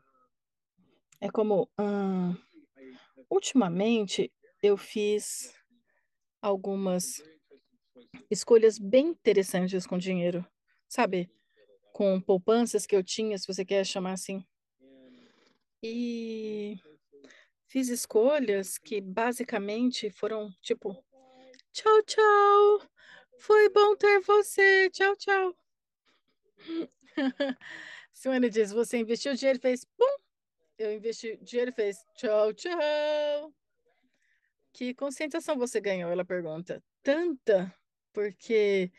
É 1.20 1.30
como. 1.30 1.70
Hum, 1.80 2.36
ultimamente, 3.30 4.32
eu 4.62 4.78
fiz 4.78 5.54
algumas 6.42 7.22
escolhas 8.30 8.78
bem 8.78 9.08
interessantes 9.08 9.86
com 9.86 9.98
dinheiro, 9.98 10.46
sabe? 10.88 11.30
Com 11.94 12.20
poupanças 12.22 12.86
que 12.86 12.96
eu 12.96 13.04
tinha, 13.04 13.38
se 13.38 13.48
você 13.48 13.66
quer 13.66 13.86
chamar 13.86 14.14
assim. 14.14 14.46
E 15.84 16.76
fiz 17.68 17.90
escolhas 17.90 18.78
que 18.78 19.00
basicamente 19.00 20.10
foram 20.10 20.52
tipo: 20.62 21.04
tchau, 21.72 22.04
tchau, 22.04 22.82
foi 23.40 23.70
bom 23.70 23.96
ter 23.96 24.20
você, 24.22 24.90
tchau, 24.90 25.16
tchau. 25.16 25.58
Simone 28.14 28.50
diz: 28.50 28.72
você 28.72 28.98
investiu 28.98 29.36
dinheiro 29.36 29.60
fez 29.60 29.86
pum, 29.86 30.18
eu 30.78 30.94
investi 30.94 31.38
dinheiro 31.44 31.72
fez 31.74 31.98
tchau, 32.16 32.54
tchau. 32.54 33.54
Que 34.74 34.94
conscientização 34.94 35.58
você 35.58 35.82
ganhou? 35.82 36.12
Ela 36.12 36.26
pergunta. 36.26 36.84
Tanta, 37.04 37.74
porque. 38.14 38.92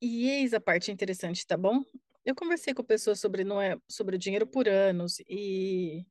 E 0.00 0.28
eis 0.28 0.52
a 0.52 0.60
parte 0.60 0.92
interessante, 0.92 1.46
tá 1.46 1.56
bom? 1.56 1.82
Eu 2.26 2.34
conversei 2.34 2.74
com 2.74 2.82
pessoas 2.82 3.20
sobre, 3.20 3.44
não 3.44 3.62
é, 3.62 3.78
sobre 3.88 4.18
dinheiro 4.18 4.48
por 4.48 4.68
anos 4.68 5.20
e. 5.28 6.04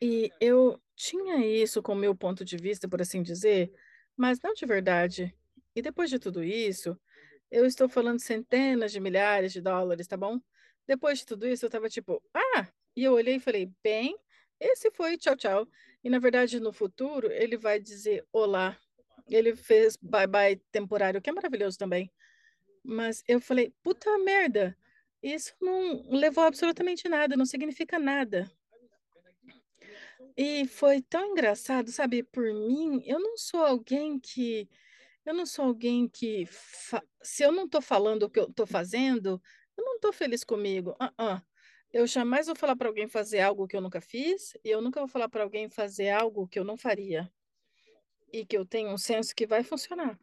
E 0.00 0.30
eu 0.40 0.80
tinha 0.94 1.44
isso 1.44 1.82
como 1.82 2.00
meu 2.00 2.14
ponto 2.14 2.44
de 2.44 2.56
vista, 2.56 2.88
por 2.88 3.02
assim 3.02 3.20
dizer, 3.20 3.72
mas 4.16 4.38
não 4.40 4.54
de 4.54 4.64
verdade. 4.64 5.34
E 5.74 5.82
depois 5.82 6.08
de 6.08 6.20
tudo 6.20 6.44
isso, 6.44 6.96
eu 7.50 7.66
estou 7.66 7.88
falando 7.88 8.20
centenas 8.20 8.92
de 8.92 9.00
milhares 9.00 9.52
de 9.52 9.60
dólares, 9.60 10.06
tá 10.06 10.16
bom? 10.16 10.40
Depois 10.86 11.18
de 11.18 11.26
tudo 11.26 11.48
isso, 11.48 11.66
eu 11.66 11.70
tava 11.70 11.88
tipo, 11.88 12.22
ah! 12.32 12.68
E 12.94 13.02
eu 13.02 13.14
olhei 13.14 13.36
e 13.36 13.40
falei, 13.40 13.72
bem, 13.82 14.16
esse 14.60 14.92
foi 14.92 15.18
tchau, 15.18 15.36
tchau. 15.36 15.68
E 16.04 16.08
na 16.08 16.20
verdade, 16.20 16.60
no 16.60 16.72
futuro, 16.72 17.32
ele 17.32 17.56
vai 17.56 17.80
dizer 17.80 18.24
olá. 18.32 18.78
Ele 19.28 19.56
fez 19.56 19.96
bye 20.00 20.28
bye 20.28 20.56
temporário, 20.70 21.20
que 21.20 21.28
é 21.28 21.32
maravilhoso 21.32 21.76
também. 21.76 22.12
Mas 22.90 23.22
eu 23.28 23.38
falei, 23.38 23.70
puta 23.82 24.16
merda, 24.16 24.74
isso 25.22 25.54
não 25.60 26.08
levou 26.08 26.42
absolutamente 26.44 27.06
nada, 27.06 27.36
não 27.36 27.44
significa 27.44 27.98
nada. 27.98 28.50
E 30.34 30.66
foi 30.66 31.02
tão 31.02 31.32
engraçado, 31.32 31.90
sabe? 31.92 32.22
Por 32.22 32.44
mim, 32.44 33.02
eu 33.04 33.20
não 33.20 33.36
sou 33.36 33.62
alguém 33.62 34.18
que. 34.18 34.70
Eu 35.26 35.34
não 35.34 35.44
sou 35.44 35.66
alguém 35.66 36.08
que. 36.08 36.46
Fa... 36.46 37.02
Se 37.20 37.42
eu 37.42 37.52
não 37.52 37.66
estou 37.66 37.82
falando 37.82 38.22
o 38.22 38.30
que 38.30 38.40
eu 38.40 38.48
estou 38.48 38.66
fazendo, 38.66 39.38
eu 39.76 39.84
não 39.84 39.96
estou 39.96 40.10
feliz 40.10 40.42
comigo. 40.42 40.92
Uh 40.92 41.22
-uh. 41.22 41.42
Eu 41.92 42.06
jamais 42.06 42.46
vou 42.46 42.56
falar 42.56 42.74
para 42.74 42.88
alguém 42.88 43.06
fazer 43.06 43.40
algo 43.40 43.68
que 43.68 43.76
eu 43.76 43.82
nunca 43.82 44.00
fiz, 44.00 44.56
e 44.64 44.70
eu 44.70 44.80
nunca 44.80 44.98
vou 44.98 45.08
falar 45.08 45.28
para 45.28 45.42
alguém 45.42 45.68
fazer 45.68 46.08
algo 46.08 46.48
que 46.48 46.58
eu 46.58 46.64
não 46.64 46.76
faria. 46.76 47.30
E 48.32 48.46
que 48.46 48.56
eu 48.56 48.64
tenho 48.64 48.90
um 48.90 48.98
senso 48.98 49.34
que 49.34 49.46
vai 49.46 49.62
funcionar. 49.62 50.18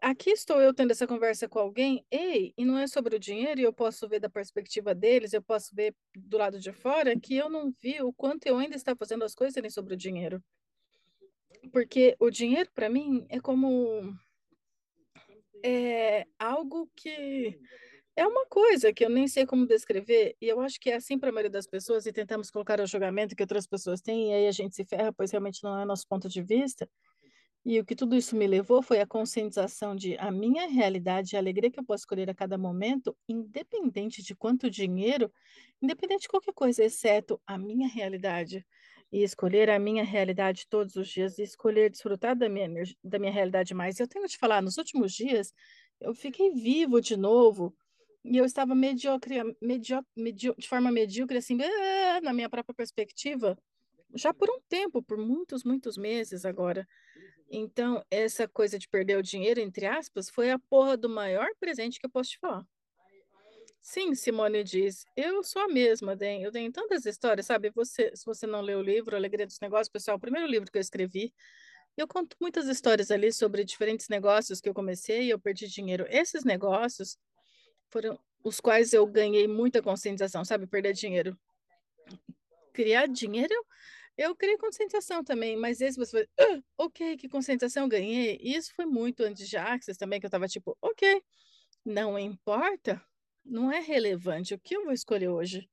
Aqui 0.00 0.30
estou 0.30 0.60
eu 0.60 0.72
tendo 0.72 0.92
essa 0.92 1.08
conversa 1.08 1.48
com 1.48 1.58
alguém, 1.58 2.06
ei, 2.08 2.54
e 2.56 2.64
não 2.64 2.78
é 2.78 2.86
sobre 2.86 3.16
o 3.16 3.18
dinheiro, 3.18 3.60
e 3.60 3.64
eu 3.64 3.72
posso 3.72 4.08
ver 4.08 4.20
da 4.20 4.30
perspectiva 4.30 4.94
deles, 4.94 5.32
eu 5.32 5.42
posso 5.42 5.74
ver 5.74 5.92
do 6.16 6.38
lado 6.38 6.60
de 6.60 6.72
fora 6.72 7.18
que 7.18 7.36
eu 7.36 7.50
não 7.50 7.72
vi 7.82 8.00
o 8.00 8.12
quanto 8.12 8.46
eu 8.46 8.56
ainda 8.56 8.76
estava 8.76 8.96
fazendo 8.96 9.24
as 9.24 9.34
coisas 9.34 9.60
nem 9.60 9.70
sobre 9.70 9.94
o 9.94 9.96
dinheiro. 9.96 10.40
Porque 11.72 12.16
o 12.20 12.30
dinheiro, 12.30 12.70
para 12.72 12.88
mim, 12.88 13.26
é 13.28 13.40
como. 13.40 14.14
É 15.64 16.24
algo 16.38 16.88
que 16.94 17.58
é 18.14 18.24
uma 18.26 18.46
coisa 18.46 18.92
que 18.92 19.04
eu 19.04 19.10
nem 19.10 19.26
sei 19.26 19.46
como 19.46 19.66
descrever, 19.66 20.36
e 20.40 20.46
eu 20.46 20.60
acho 20.60 20.78
que 20.78 20.90
é 20.90 20.96
assim 20.96 21.18
para 21.18 21.30
a 21.30 21.32
maioria 21.32 21.50
das 21.50 21.66
pessoas, 21.66 22.06
e 22.06 22.12
tentamos 22.12 22.50
colocar 22.50 22.80
o 22.80 22.86
julgamento 22.86 23.34
que 23.34 23.42
outras 23.42 23.66
pessoas 23.66 24.00
têm, 24.00 24.30
e 24.30 24.34
aí 24.34 24.46
a 24.46 24.52
gente 24.52 24.76
se 24.76 24.84
ferra, 24.84 25.12
pois 25.12 25.32
realmente 25.32 25.62
não 25.64 25.76
é 25.80 25.84
nosso 25.84 26.06
ponto 26.06 26.28
de 26.28 26.40
vista. 26.42 26.88
E 27.64 27.78
o 27.80 27.84
que 27.84 27.94
tudo 27.94 28.16
isso 28.16 28.34
me 28.34 28.46
levou 28.46 28.82
foi 28.82 29.00
a 29.00 29.06
conscientização 29.06 29.94
de 29.94 30.16
a 30.18 30.30
minha 30.30 30.66
realidade, 30.68 31.36
a 31.36 31.38
alegria 31.38 31.70
que 31.70 31.78
eu 31.78 31.84
posso 31.84 32.02
escolher 32.02 32.30
a 32.30 32.34
cada 32.34 32.56
momento, 32.56 33.16
independente 33.28 34.22
de 34.22 34.34
quanto 34.34 34.70
dinheiro, 34.70 35.30
independente 35.82 36.22
de 36.22 36.28
qualquer 36.28 36.54
coisa, 36.54 36.84
exceto 36.84 37.40
a 37.46 37.58
minha 37.58 37.88
realidade. 37.88 38.64
E 39.10 39.22
escolher 39.22 39.70
a 39.70 39.78
minha 39.78 40.04
realidade 40.04 40.66
todos 40.68 40.94
os 40.96 41.08
dias, 41.08 41.38
e 41.38 41.42
escolher 41.42 41.90
desfrutar 41.90 42.36
da 42.36 42.48
minha, 42.48 42.68
da 43.02 43.18
minha 43.18 43.32
realidade 43.32 43.72
mais. 43.74 43.98
Eu 43.98 44.06
tenho 44.06 44.24
que 44.24 44.32
te 44.32 44.38
falar, 44.38 44.62
nos 44.62 44.76
últimos 44.76 45.12
dias, 45.12 45.52
eu 46.00 46.14
fiquei 46.14 46.50
vivo 46.50 47.00
de 47.00 47.16
novo, 47.16 47.74
e 48.24 48.36
eu 48.36 48.44
estava 48.44 48.74
mediocre, 48.74 49.36
medio, 49.62 50.04
de 50.58 50.68
forma 50.68 50.90
medíocre, 50.92 51.38
assim, 51.38 51.56
na 52.22 52.32
minha 52.34 52.50
própria 52.50 52.74
perspectiva, 52.74 53.56
já 54.14 54.32
por 54.32 54.50
um 54.50 54.60
tempo, 54.68 55.02
por 55.02 55.18
muitos, 55.18 55.64
muitos 55.64 55.96
meses 55.96 56.44
agora. 56.44 56.86
Então, 57.50 58.04
essa 58.10 58.46
coisa 58.46 58.78
de 58.78 58.88
perder 58.88 59.16
o 59.16 59.22
dinheiro, 59.22 59.60
entre 59.60 59.86
aspas, 59.86 60.28
foi 60.28 60.50
a 60.50 60.58
porra 60.58 60.96
do 60.96 61.08
maior 61.08 61.48
presente 61.58 61.98
que 61.98 62.06
eu 62.06 62.10
posso 62.10 62.30
te 62.30 62.38
falar. 62.38 62.64
Sim, 63.80 64.14
Simone 64.14 64.62
diz, 64.62 65.06
eu 65.16 65.42
sou 65.42 65.62
a 65.62 65.68
mesma, 65.68 66.14
Den. 66.14 66.42
Eu 66.42 66.52
tenho 66.52 66.70
tantas 66.70 67.06
histórias, 67.06 67.46
sabe? 67.46 67.70
Você, 67.70 68.14
se 68.14 68.24
você 68.26 68.46
não 68.46 68.60
leu 68.60 68.80
o 68.80 68.82
livro 68.82 69.16
Alegria 69.16 69.46
dos 69.46 69.60
Negócios, 69.60 69.88
pessoal, 69.88 70.18
o 70.18 70.20
primeiro 70.20 70.46
livro 70.46 70.70
que 70.70 70.76
eu 70.76 70.80
escrevi, 70.82 71.32
eu 71.96 72.06
conto 72.06 72.36
muitas 72.40 72.68
histórias 72.68 73.10
ali 73.10 73.32
sobre 73.32 73.64
diferentes 73.64 74.08
negócios 74.08 74.60
que 74.60 74.68
eu 74.68 74.74
comecei 74.74 75.22
e 75.22 75.30
eu 75.30 75.38
perdi 75.38 75.66
dinheiro. 75.68 76.06
Esses 76.10 76.44
negócios 76.44 77.16
foram 77.88 78.18
os 78.44 78.60
quais 78.60 78.92
eu 78.92 79.06
ganhei 79.06 79.48
muita 79.48 79.82
conscientização, 79.82 80.44
sabe? 80.44 80.66
Perder 80.66 80.92
dinheiro. 80.92 81.38
Criar 82.72 83.06
dinheiro, 83.06 83.54
eu 84.18 84.34
criei 84.36 84.58
conscientização 84.58 85.22
também, 85.24 85.56
mas 85.56 85.80
esse 85.80 85.96
você 85.96 86.10
foi, 86.10 86.28
ah, 86.40 86.60
ok, 86.76 87.16
que 87.16 87.28
conscientização 87.28 87.84
eu 87.84 87.88
ganhei. 87.88 88.38
Isso 88.42 88.74
foi 88.74 88.84
muito 88.84 89.22
antes 89.22 89.48
de 89.48 89.56
Access 89.56 89.96
também, 89.98 90.20
que 90.20 90.26
eu 90.26 90.30
tava 90.30 90.48
tipo, 90.48 90.76
ok, 90.82 91.22
não 91.84 92.18
importa, 92.18 93.00
não 93.44 93.72
é 93.72 93.80
relevante, 93.80 94.54
o 94.54 94.58
que 94.58 94.76
eu 94.76 94.84
vou 94.84 94.92
escolher 94.92 95.28
hoje? 95.28 95.70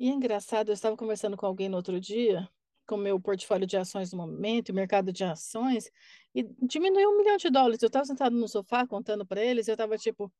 E 0.00 0.08
é 0.08 0.12
engraçado, 0.12 0.70
eu 0.70 0.74
estava 0.74 0.96
conversando 0.96 1.36
com 1.36 1.46
alguém 1.46 1.68
no 1.68 1.76
outro 1.76 2.00
dia, 2.00 2.48
com 2.86 2.96
o 2.96 2.98
meu 2.98 3.20
portfólio 3.20 3.66
de 3.66 3.76
ações 3.76 4.12
no 4.12 4.18
momento, 4.18 4.74
mercado 4.74 5.12
de 5.12 5.22
ações, 5.22 5.90
e 6.34 6.42
diminuiu 6.62 7.10
um 7.10 7.18
milhão 7.18 7.36
de 7.36 7.50
dólares. 7.50 7.82
Eu 7.82 7.86
estava 7.86 8.04
sentado 8.04 8.34
no 8.34 8.48
sofá 8.48 8.86
contando 8.86 9.24
para 9.24 9.44
eles, 9.44 9.68
eu 9.68 9.74
estava 9.74 9.96
tipo, 9.96 10.32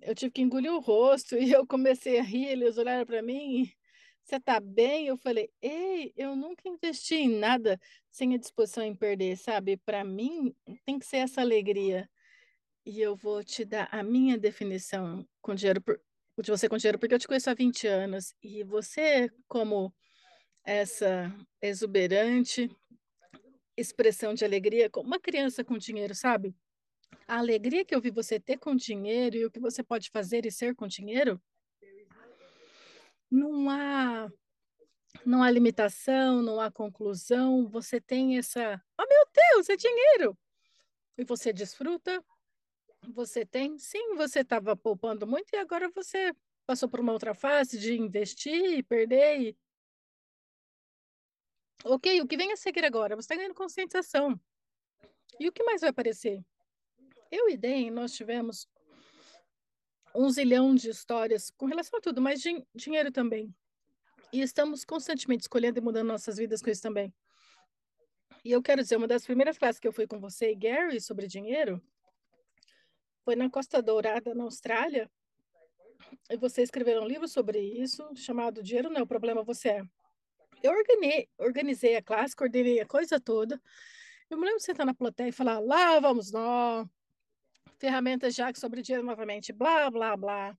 eu 0.00 0.14
tive 0.14 0.32
que 0.32 0.42
engolir 0.42 0.72
o 0.72 0.80
rosto 0.80 1.36
e 1.38 1.52
eu 1.52 1.66
comecei 1.66 2.18
a 2.20 2.22
rir, 2.22 2.46
eles 2.46 2.78
olharam 2.78 3.06
para 3.06 3.22
mim, 3.22 3.68
você 4.26 4.40
tá 4.40 4.60
bem? 4.60 5.06
Eu 5.06 5.16
falei, 5.16 5.50
ei, 5.62 6.12
eu 6.16 6.34
nunca 6.34 6.68
investi 6.68 7.14
em 7.14 7.28
nada 7.28 7.80
sem 8.10 8.34
a 8.34 8.38
disposição 8.38 8.82
em 8.82 8.94
perder, 8.94 9.36
sabe? 9.36 9.76
Para 9.76 10.04
mim, 10.04 10.54
tem 10.84 10.98
que 10.98 11.06
ser 11.06 11.18
essa 11.18 11.40
alegria. 11.40 12.08
E 12.84 13.00
eu 13.00 13.16
vou 13.16 13.42
te 13.44 13.64
dar 13.64 13.88
a 13.90 14.02
minha 14.02 14.36
definição 14.36 15.26
com 15.40 15.54
dinheiro 15.54 15.82
de 16.42 16.50
você 16.50 16.68
com 16.68 16.76
dinheiro, 16.76 16.98
porque 16.98 17.14
eu 17.14 17.18
te 17.18 17.26
conheço 17.26 17.48
há 17.48 17.54
20 17.54 17.86
anos 17.86 18.34
e 18.42 18.62
você, 18.62 19.30
como 19.48 19.94
essa 20.64 21.32
exuberante 21.62 22.70
expressão 23.76 24.34
de 24.34 24.44
alegria, 24.44 24.90
como 24.90 25.06
uma 25.06 25.20
criança 25.20 25.64
com 25.64 25.78
dinheiro, 25.78 26.14
sabe? 26.14 26.54
a 27.26 27.38
alegria 27.38 27.84
que 27.84 27.94
eu 27.94 28.00
vi 28.00 28.10
você 28.10 28.38
ter 28.38 28.58
com 28.58 28.74
dinheiro 28.74 29.36
e 29.36 29.44
o 29.44 29.50
que 29.50 29.60
você 29.60 29.82
pode 29.82 30.10
fazer 30.10 30.46
e 30.46 30.50
ser 30.50 30.74
com 30.74 30.86
dinheiro, 30.86 31.40
não 33.30 33.70
há 33.70 34.30
não 35.24 35.42
há 35.42 35.50
limitação, 35.50 36.42
não 36.42 36.60
há 36.60 36.70
conclusão, 36.70 37.68
você 37.68 38.00
tem 38.00 38.38
essa, 38.38 38.80
oh 38.98 39.06
meu 39.08 39.26
Deus, 39.34 39.68
é 39.68 39.76
dinheiro. 39.76 40.38
E 41.18 41.24
você 41.24 41.52
desfruta, 41.52 42.22
você 43.08 43.44
tem, 43.44 43.78
sim, 43.78 44.14
você 44.16 44.40
estava 44.40 44.76
poupando 44.76 45.26
muito 45.26 45.52
e 45.52 45.56
agora 45.56 45.90
você 45.90 46.32
passou 46.66 46.88
por 46.88 47.00
uma 47.00 47.12
outra 47.12 47.34
fase 47.34 47.78
de 47.78 47.98
investir 47.98 48.78
e 48.78 48.82
perder. 48.82 49.40
E... 49.40 49.58
Ok, 51.84 52.20
o 52.20 52.26
que 52.26 52.36
vem 52.36 52.52
a 52.52 52.56
seguir 52.56 52.84
agora? 52.84 53.14
Você 53.16 53.24
está 53.24 53.36
ganhando 53.36 53.54
conscientização. 53.54 54.38
E 55.38 55.48
o 55.48 55.52
que 55.52 55.62
mais 55.62 55.80
vai 55.80 55.90
aparecer? 55.90 56.44
Eu 57.30 57.48
e 57.48 57.56
Den, 57.56 57.90
nós 57.90 58.12
tivemos 58.12 58.68
um 60.14 60.28
zilhão 60.30 60.74
de 60.74 60.90
histórias 60.90 61.50
com 61.50 61.66
relação 61.66 61.98
a 61.98 62.02
tudo, 62.02 62.20
mas 62.20 62.40
din 62.40 62.64
dinheiro 62.74 63.12
também. 63.12 63.54
E 64.32 64.40
estamos 64.40 64.84
constantemente 64.84 65.42
escolhendo 65.42 65.78
e 65.78 65.82
mudando 65.82 66.08
nossas 66.08 66.36
vidas 66.36 66.60
com 66.60 66.70
isso 66.70 66.82
também. 66.82 67.14
E 68.44 68.52
eu 68.52 68.62
quero 68.62 68.82
dizer, 68.82 68.96
uma 68.96 69.06
das 69.06 69.24
primeiras 69.24 69.58
classes 69.58 69.80
que 69.80 69.88
eu 69.88 69.92
fui 69.92 70.06
com 70.06 70.20
você 70.20 70.52
e 70.52 70.54
Gary 70.54 71.00
sobre 71.00 71.26
dinheiro 71.26 71.82
foi 73.24 73.34
na 73.34 73.50
Costa 73.50 73.82
Dourada, 73.82 74.34
na 74.34 74.44
Austrália. 74.44 75.10
E 76.30 76.36
você 76.36 76.62
escreveu 76.62 77.02
um 77.02 77.06
livro 77.06 77.26
sobre 77.26 77.58
isso, 77.58 78.08
chamado 78.14 78.62
Dinheiro 78.62 78.88
Não 78.88 79.00
é 79.00 79.02
o 79.02 79.06
Problema, 79.06 79.42
Você 79.42 79.68
é. 79.70 79.82
Eu 80.62 80.72
organizei, 80.72 81.28
organizei 81.38 81.96
a 81.96 82.02
classe, 82.02 82.36
coordenei 82.36 82.80
a 82.80 82.86
coisa 82.86 83.20
toda. 83.20 83.60
Eu 84.30 84.38
me 84.38 84.44
lembro 84.44 84.58
de 84.58 84.64
sentar 84.64 84.86
na 84.86 84.94
plateia 84.94 85.28
e 85.28 85.32
falar, 85.32 85.58
lá 85.58 85.98
vamos 86.00 86.32
nós, 86.32 86.88
ferramentas 87.78 88.34
já 88.34 88.52
sobre 88.54 88.82
dinheiro 88.82 89.06
novamente, 89.06 89.52
blá, 89.52 89.90
blá, 89.90 90.16
blá. 90.16 90.58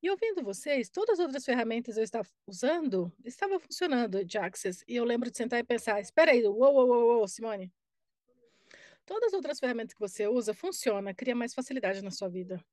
E 0.00 0.08
ouvindo 0.10 0.44
vocês, 0.44 0.88
todas 0.88 1.18
as 1.18 1.26
outras 1.26 1.44
ferramentas 1.44 1.96
eu 1.96 2.04
estava 2.04 2.28
usando, 2.46 3.12
estava 3.24 3.58
funcionando 3.58 4.24
de 4.24 4.38
Access. 4.38 4.84
E 4.86 4.94
eu 4.94 5.04
lembro 5.04 5.30
de 5.30 5.36
sentar 5.36 5.58
e 5.58 5.64
pensar, 5.64 6.00
espera 6.00 6.30
aí, 6.30 6.46
uou, 6.46 6.56
uou, 6.56 6.88
uou, 6.88 7.18
uou, 7.18 7.28
Simone. 7.28 7.72
Todas 9.04 9.28
as 9.28 9.32
outras 9.32 9.58
ferramentas 9.58 9.94
que 9.94 10.00
você 10.00 10.28
usa 10.28 10.54
funcionam, 10.54 11.12
cria 11.14 11.34
mais 11.34 11.52
facilidade 11.52 12.02
na 12.02 12.10
sua 12.10 12.28
vida. 12.28 12.64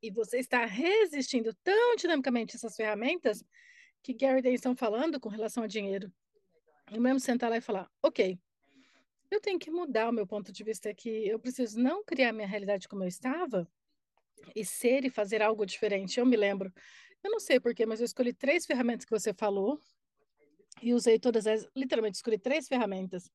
E 0.00 0.10
você 0.10 0.38
está 0.38 0.64
resistindo 0.64 1.52
tão 1.62 1.96
dinamicamente 1.96 2.56
essas 2.56 2.76
ferramentas 2.76 3.44
que 4.02 4.14
Gary 4.14 4.40
Day 4.40 4.54
estão 4.54 4.74
falando 4.76 5.20
com 5.20 5.28
relação 5.28 5.62
a 5.62 5.66
dinheiro. 5.66 6.12
Eu 6.92 7.00
mesmo 7.00 7.20
sentar 7.20 7.50
lá 7.50 7.56
e 7.56 7.60
falar, 7.60 7.90
ok, 8.02 8.38
eu 9.34 9.40
tenho 9.40 9.58
que 9.58 9.70
mudar 9.70 10.08
o 10.08 10.12
meu 10.12 10.26
ponto 10.26 10.52
de 10.52 10.64
vista 10.64 10.88
aqui. 10.90 11.26
Eu 11.28 11.38
preciso 11.38 11.78
não 11.78 12.04
criar 12.04 12.32
minha 12.32 12.46
realidade 12.46 12.88
como 12.88 13.02
eu 13.04 13.08
estava 13.08 13.68
e 14.54 14.64
ser 14.64 15.04
e 15.04 15.10
fazer 15.10 15.42
algo 15.42 15.64
diferente. 15.66 16.18
Eu 16.18 16.26
me 16.26 16.36
lembro, 16.36 16.72
Eu 17.24 17.30
não 17.30 17.40
sei 17.40 17.58
porquê, 17.58 17.86
mas 17.86 18.00
eu 18.00 18.04
escolhi 18.04 18.34
três 18.34 18.66
ferramentas 18.66 19.06
que 19.06 19.10
você 19.10 19.32
falou 19.32 19.80
e 20.82 20.92
usei 20.92 21.18
todas 21.18 21.46
as, 21.46 21.66
literalmente 21.74 22.16
escolhi 22.16 22.38
três 22.38 22.68
ferramentas. 22.68 23.30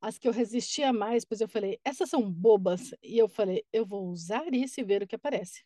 As 0.00 0.18
que 0.18 0.26
eu 0.26 0.32
resistia 0.32 0.92
mais, 0.92 1.24
pois 1.24 1.40
eu 1.40 1.48
falei, 1.48 1.78
essas 1.84 2.10
são 2.10 2.28
bobas. 2.28 2.92
E 3.00 3.16
eu 3.16 3.28
falei, 3.28 3.64
eu 3.72 3.86
vou 3.86 4.08
usar 4.08 4.52
isso 4.52 4.80
e 4.80 4.84
ver 4.84 5.02
o 5.02 5.06
que 5.06 5.14
aparece. 5.14 5.64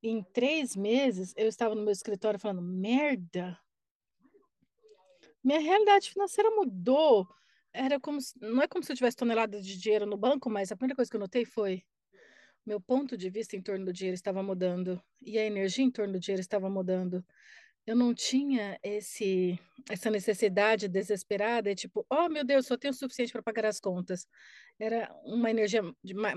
Em 0.00 0.22
três 0.22 0.76
meses, 0.76 1.34
eu 1.36 1.48
estava 1.48 1.74
no 1.74 1.82
meu 1.82 1.90
escritório 1.92 2.38
falando, 2.38 2.62
merda, 2.62 3.58
minha 5.42 5.58
realidade 5.58 6.10
financeira 6.10 6.50
mudou. 6.52 7.28
Era 7.74 7.98
como 7.98 8.20
se, 8.20 8.34
não 8.40 8.62
é 8.62 8.68
como 8.68 8.84
se 8.84 8.92
eu 8.92 8.96
tivesse 8.96 9.16
toneladas 9.16 9.64
de 9.64 9.78
dinheiro 9.78 10.06
no 10.06 10.16
banco, 10.16 10.50
mas 10.50 10.70
a 10.70 10.76
primeira 10.76 10.96
coisa 10.96 11.10
que 11.10 11.16
eu 11.16 11.20
notei 11.20 11.44
foi 11.44 11.82
meu 12.64 12.80
ponto 12.80 13.16
de 13.16 13.28
vista 13.28 13.56
em 13.56 13.62
torno 13.62 13.84
do 13.84 13.92
dinheiro 13.92 14.14
estava 14.14 14.42
mudando 14.42 15.02
e 15.20 15.38
a 15.38 15.44
energia 15.44 15.84
em 15.84 15.90
torno 15.90 16.14
do 16.14 16.20
dinheiro 16.20 16.40
estava 16.40 16.70
mudando. 16.70 17.24
Eu 17.84 17.96
não 17.96 18.14
tinha 18.14 18.78
esse 18.82 19.58
essa 19.90 20.08
necessidade 20.10 20.86
desesperada, 20.86 21.74
tipo, 21.74 22.06
oh 22.08 22.28
meu 22.28 22.44
Deus, 22.44 22.66
só 22.66 22.76
tenho 22.76 22.92
o 22.92 22.96
suficiente 22.96 23.32
para 23.32 23.42
pagar 23.42 23.66
as 23.66 23.80
contas. 23.80 24.28
Era 24.78 25.12
uma 25.24 25.50
energia 25.50 25.82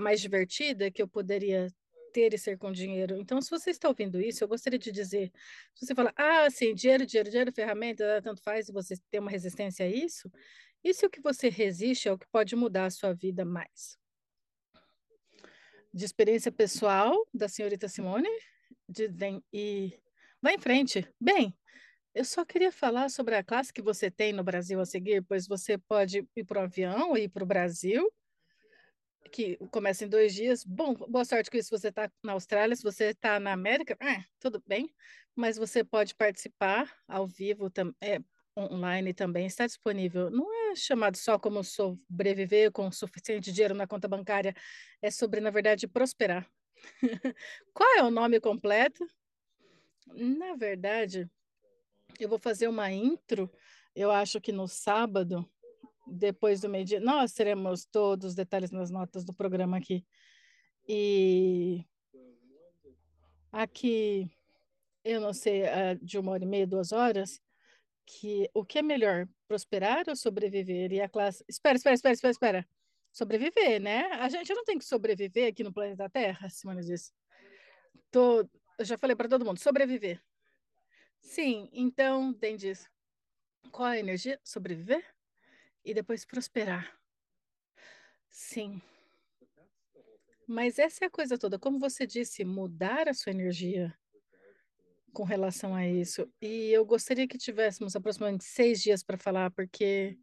mais 0.00 0.20
divertida 0.20 0.90
que 0.90 1.00
eu 1.00 1.06
poderia 1.06 1.68
ter 2.12 2.34
e 2.34 2.38
ser 2.38 2.58
com 2.58 2.72
dinheiro. 2.72 3.16
Então, 3.16 3.40
se 3.40 3.50
você 3.50 3.70
está 3.70 3.88
ouvindo 3.88 4.20
isso, 4.20 4.42
eu 4.42 4.48
gostaria 4.48 4.78
de 4.78 4.90
dizer, 4.90 5.30
se 5.74 5.86
você 5.86 5.94
fala, 5.94 6.12
ah, 6.16 6.50
sim, 6.50 6.74
dinheiro, 6.74 7.06
dinheiro, 7.06 7.28
dinheiro, 7.28 7.52
ferramenta, 7.52 8.20
tanto 8.22 8.42
faz, 8.42 8.68
e 8.68 8.72
você 8.72 8.94
tem 9.10 9.20
uma 9.20 9.30
resistência 9.30 9.86
a 9.86 9.88
isso, 9.88 10.30
isso 10.88 11.04
é 11.04 11.08
o 11.08 11.10
que 11.10 11.20
você 11.20 11.48
resiste 11.48 12.08
é 12.08 12.12
o 12.12 12.18
que 12.18 12.26
pode 12.28 12.54
mudar 12.56 12.86
a 12.86 12.90
sua 12.90 13.12
vida 13.12 13.44
mais 13.44 13.98
de 15.96 16.04
experiência 16.04 16.52
pessoal 16.52 17.26
da 17.32 17.48
senhorita 17.48 17.88
Simone 17.88 18.28
de, 18.86 19.10
e 19.50 19.98
vai 20.42 20.54
em 20.54 20.58
frente. 20.58 21.08
Bem, 21.18 21.56
eu 22.14 22.24
só 22.24 22.44
queria 22.44 22.70
falar 22.70 23.08
sobre 23.08 23.34
a 23.34 23.42
classe 23.42 23.72
que 23.72 23.82
você 23.82 24.10
tem 24.10 24.32
no 24.32 24.44
Brasil 24.44 24.78
a 24.78 24.84
seguir, 24.84 25.22
pois 25.22 25.46
você 25.46 25.78
pode 25.78 26.26
ir 26.36 26.44
para 26.44 26.60
o 26.60 26.64
avião 26.64 27.16
e 27.16 27.22
ir 27.22 27.28
para 27.28 27.42
o 27.42 27.46
Brasil, 27.46 28.12
que 29.32 29.56
começa 29.70 30.04
em 30.04 30.08
dois 30.08 30.34
dias. 30.34 30.64
Bom, 30.64 30.94
boa 30.94 31.24
sorte 31.24 31.50
com 31.50 31.56
isso. 31.56 31.68
Se 31.68 31.78
você 31.78 31.88
está 31.88 32.10
na 32.22 32.32
Austrália, 32.32 32.76
se 32.76 32.82
você 32.82 33.06
está 33.06 33.40
na 33.40 33.52
América, 33.52 33.96
é, 34.00 34.22
tudo 34.38 34.62
bem, 34.66 34.94
mas 35.34 35.56
você 35.56 35.82
pode 35.82 36.14
participar 36.14 36.94
ao 37.08 37.26
vivo 37.26 37.72
é, 38.02 38.18
online 38.56 39.12
também 39.12 39.46
está 39.46 39.66
disponível. 39.66 40.30
Não 40.30 40.52
é 40.70 40.74
chamado 40.74 41.16
só 41.16 41.38
como 41.38 41.62
sobreviver 41.62 42.72
com 42.72 42.90
suficiente 42.90 43.52
dinheiro 43.52 43.74
na 43.74 43.86
conta 43.86 44.08
bancária, 44.08 44.54
é 45.02 45.10
sobre, 45.10 45.40
na 45.40 45.50
verdade, 45.50 45.86
prosperar. 45.86 46.48
Qual 47.74 47.98
é 47.98 48.02
o 48.02 48.10
nome 48.10 48.40
completo? 48.40 49.06
Na 50.06 50.54
verdade, 50.54 51.28
eu 52.18 52.28
vou 52.28 52.38
fazer 52.38 52.68
uma 52.68 52.90
intro, 52.90 53.50
eu 53.94 54.10
acho 54.10 54.40
que 54.40 54.52
no 54.52 54.68
sábado, 54.68 55.48
depois 56.06 56.60
do 56.60 56.68
meio-dia, 56.68 57.00
nós 57.00 57.32
teremos 57.32 57.84
todos 57.84 58.28
os 58.28 58.34
detalhes 58.34 58.70
nas 58.70 58.90
notas 58.90 59.24
do 59.24 59.34
programa 59.34 59.76
aqui. 59.76 60.06
E 60.88 61.84
aqui, 63.50 64.30
eu 65.04 65.20
não 65.20 65.32
sei, 65.32 65.64
de 66.00 66.18
uma 66.18 66.32
hora 66.32 66.44
e 66.44 66.46
meia, 66.46 66.66
duas 66.66 66.92
horas, 66.92 67.40
que 68.06 68.48
o 68.54 68.64
que 68.64 68.78
é 68.78 68.82
melhor, 68.82 69.28
prosperar 69.48 70.04
ou 70.08 70.16
sobreviver? 70.16 70.92
E 70.92 71.00
a 71.00 71.08
classe. 71.08 71.44
Espera, 71.48 71.76
espera, 71.76 71.94
espera, 71.94 72.14
espera, 72.14 72.30
espera. 72.30 72.68
Sobreviver, 73.12 73.80
né? 73.80 74.04
A 74.12 74.28
gente 74.28 74.54
não 74.54 74.64
tem 74.64 74.78
que 74.78 74.84
sobreviver 74.84 75.48
aqui 75.48 75.64
no 75.64 75.72
planeta 75.72 76.08
Terra, 76.08 76.48
Simone 76.48 76.84
disse. 76.84 77.12
Tô... 78.10 78.48
Eu 78.78 78.84
já 78.84 78.96
falei 78.96 79.16
para 79.16 79.28
todo 79.28 79.44
mundo, 79.44 79.58
sobreviver. 79.58 80.22
Sim, 81.20 81.68
então, 81.72 82.34
diz. 82.56 82.88
Qual 83.72 83.88
a 83.88 83.98
energia? 83.98 84.38
Sobreviver 84.44 85.04
e 85.84 85.94
depois 85.94 86.24
prosperar. 86.24 86.96
Sim. 88.30 88.80
Mas 90.46 90.78
essa 90.78 91.04
é 91.04 91.08
a 91.08 91.10
coisa 91.10 91.38
toda. 91.38 91.58
Como 91.58 91.78
você 91.78 92.06
disse, 92.06 92.44
mudar 92.44 93.08
a 93.08 93.14
sua 93.14 93.32
energia 93.32 93.96
com 95.16 95.24
relação 95.24 95.74
a 95.74 95.88
isso. 95.88 96.30
E 96.42 96.70
eu 96.70 96.84
gostaria 96.84 97.26
que 97.26 97.38
tivéssemos 97.38 97.96
aproximadamente 97.96 98.44
seis 98.44 98.82
dias 98.82 99.02
para 99.02 99.16
falar, 99.16 99.50
porque 99.50 100.18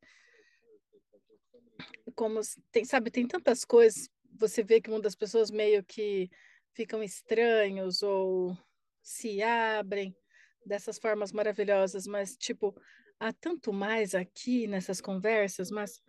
como 2.14 2.40
tem, 2.72 2.86
sabe, 2.86 3.10
tem 3.10 3.28
tantas 3.28 3.66
coisas, 3.66 4.08
você 4.40 4.62
vê 4.62 4.80
que 4.80 4.92
muitas 4.92 5.16
pessoas 5.16 5.50
meio 5.50 5.84
que 5.84 6.30
ficam 6.76 7.02
estranhos 7.02 8.04
ou 8.04 8.56
se 9.02 9.42
abrem 9.42 10.16
dessas 10.64 11.00
formas 11.00 11.32
maravilhosas, 11.32 12.06
mas 12.06 12.38
tipo, 12.38 12.80
há 13.20 13.34
tanto 13.34 13.74
mais 13.74 14.14
aqui 14.14 14.68
nessas 14.68 15.02
conversas, 15.02 15.72
mas 15.72 16.04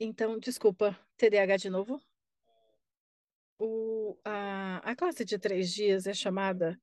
então, 0.00 0.38
desculpa, 0.38 0.98
TDAH 1.18 1.58
de 1.58 1.68
novo. 1.68 2.00
O, 3.58 4.18
a, 4.24 4.78
a 4.78 4.96
classe 4.96 5.22
de 5.22 5.38
três 5.38 5.70
dias 5.70 6.06
é 6.06 6.14
chamada 6.14 6.80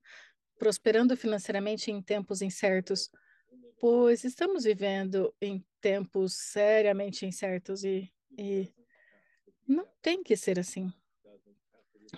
prosperando 0.60 1.16
financeiramente 1.16 1.90
em 1.90 2.02
tempos 2.02 2.42
incertos, 2.42 3.10
pois 3.80 4.26
estamos 4.26 4.66
vivendo 4.66 5.34
em 5.42 5.66
tempos 5.80 6.34
seriamente 6.34 7.26
incertos 7.26 7.86
e, 7.86 8.12
e 8.38 8.70
não 9.66 9.88
tem 10.02 10.22
que 10.22 10.36
ser 10.36 10.60
assim. 10.60 10.92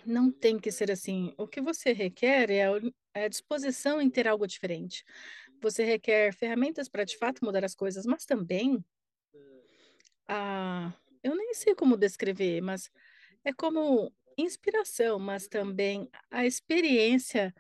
Não 0.06 0.32
tem 0.32 0.58
que 0.58 0.72
ser 0.72 0.90
assim. 0.90 1.34
O 1.38 1.48
que 1.48 1.62
você 1.62 1.94
requer 1.94 2.50
é 2.50 2.66
a 2.66 2.82
é 3.14 3.30
disposição 3.30 4.02
em 4.02 4.10
ter 4.10 4.28
algo 4.28 4.48
diferente. 4.48 5.06
Você 5.62 5.84
requer 5.84 6.34
ferramentas 6.34 6.90
para 6.90 7.04
de 7.04 7.18
fato 7.18 7.46
mudar 7.46 7.64
as 7.64 7.76
coisas, 7.76 8.06
mas 8.06 8.26
também 8.26 8.84
a, 10.28 10.92
eu 11.22 11.36
nem 11.36 11.54
sei 11.54 11.76
como 11.76 11.96
descrever, 11.96 12.62
mas 12.62 12.90
é 13.44 13.54
como 13.54 14.12
inspiração, 14.38 15.20
mas 15.20 15.48
também 15.48 16.10
a 16.32 16.46
experiência 16.46 17.54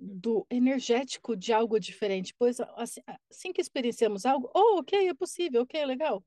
do 0.00 0.46
energético 0.48 1.36
de 1.36 1.52
algo 1.52 1.78
diferente, 1.78 2.34
pois 2.38 2.60
assim, 2.76 3.00
assim 3.30 3.52
que 3.52 3.60
experienciamos 3.60 4.24
algo, 4.24 4.50
oh, 4.54 4.78
ok, 4.78 5.08
é 5.08 5.14
possível, 5.14 5.62
ok, 5.62 5.80
é 5.80 5.86
legal. 5.86 6.24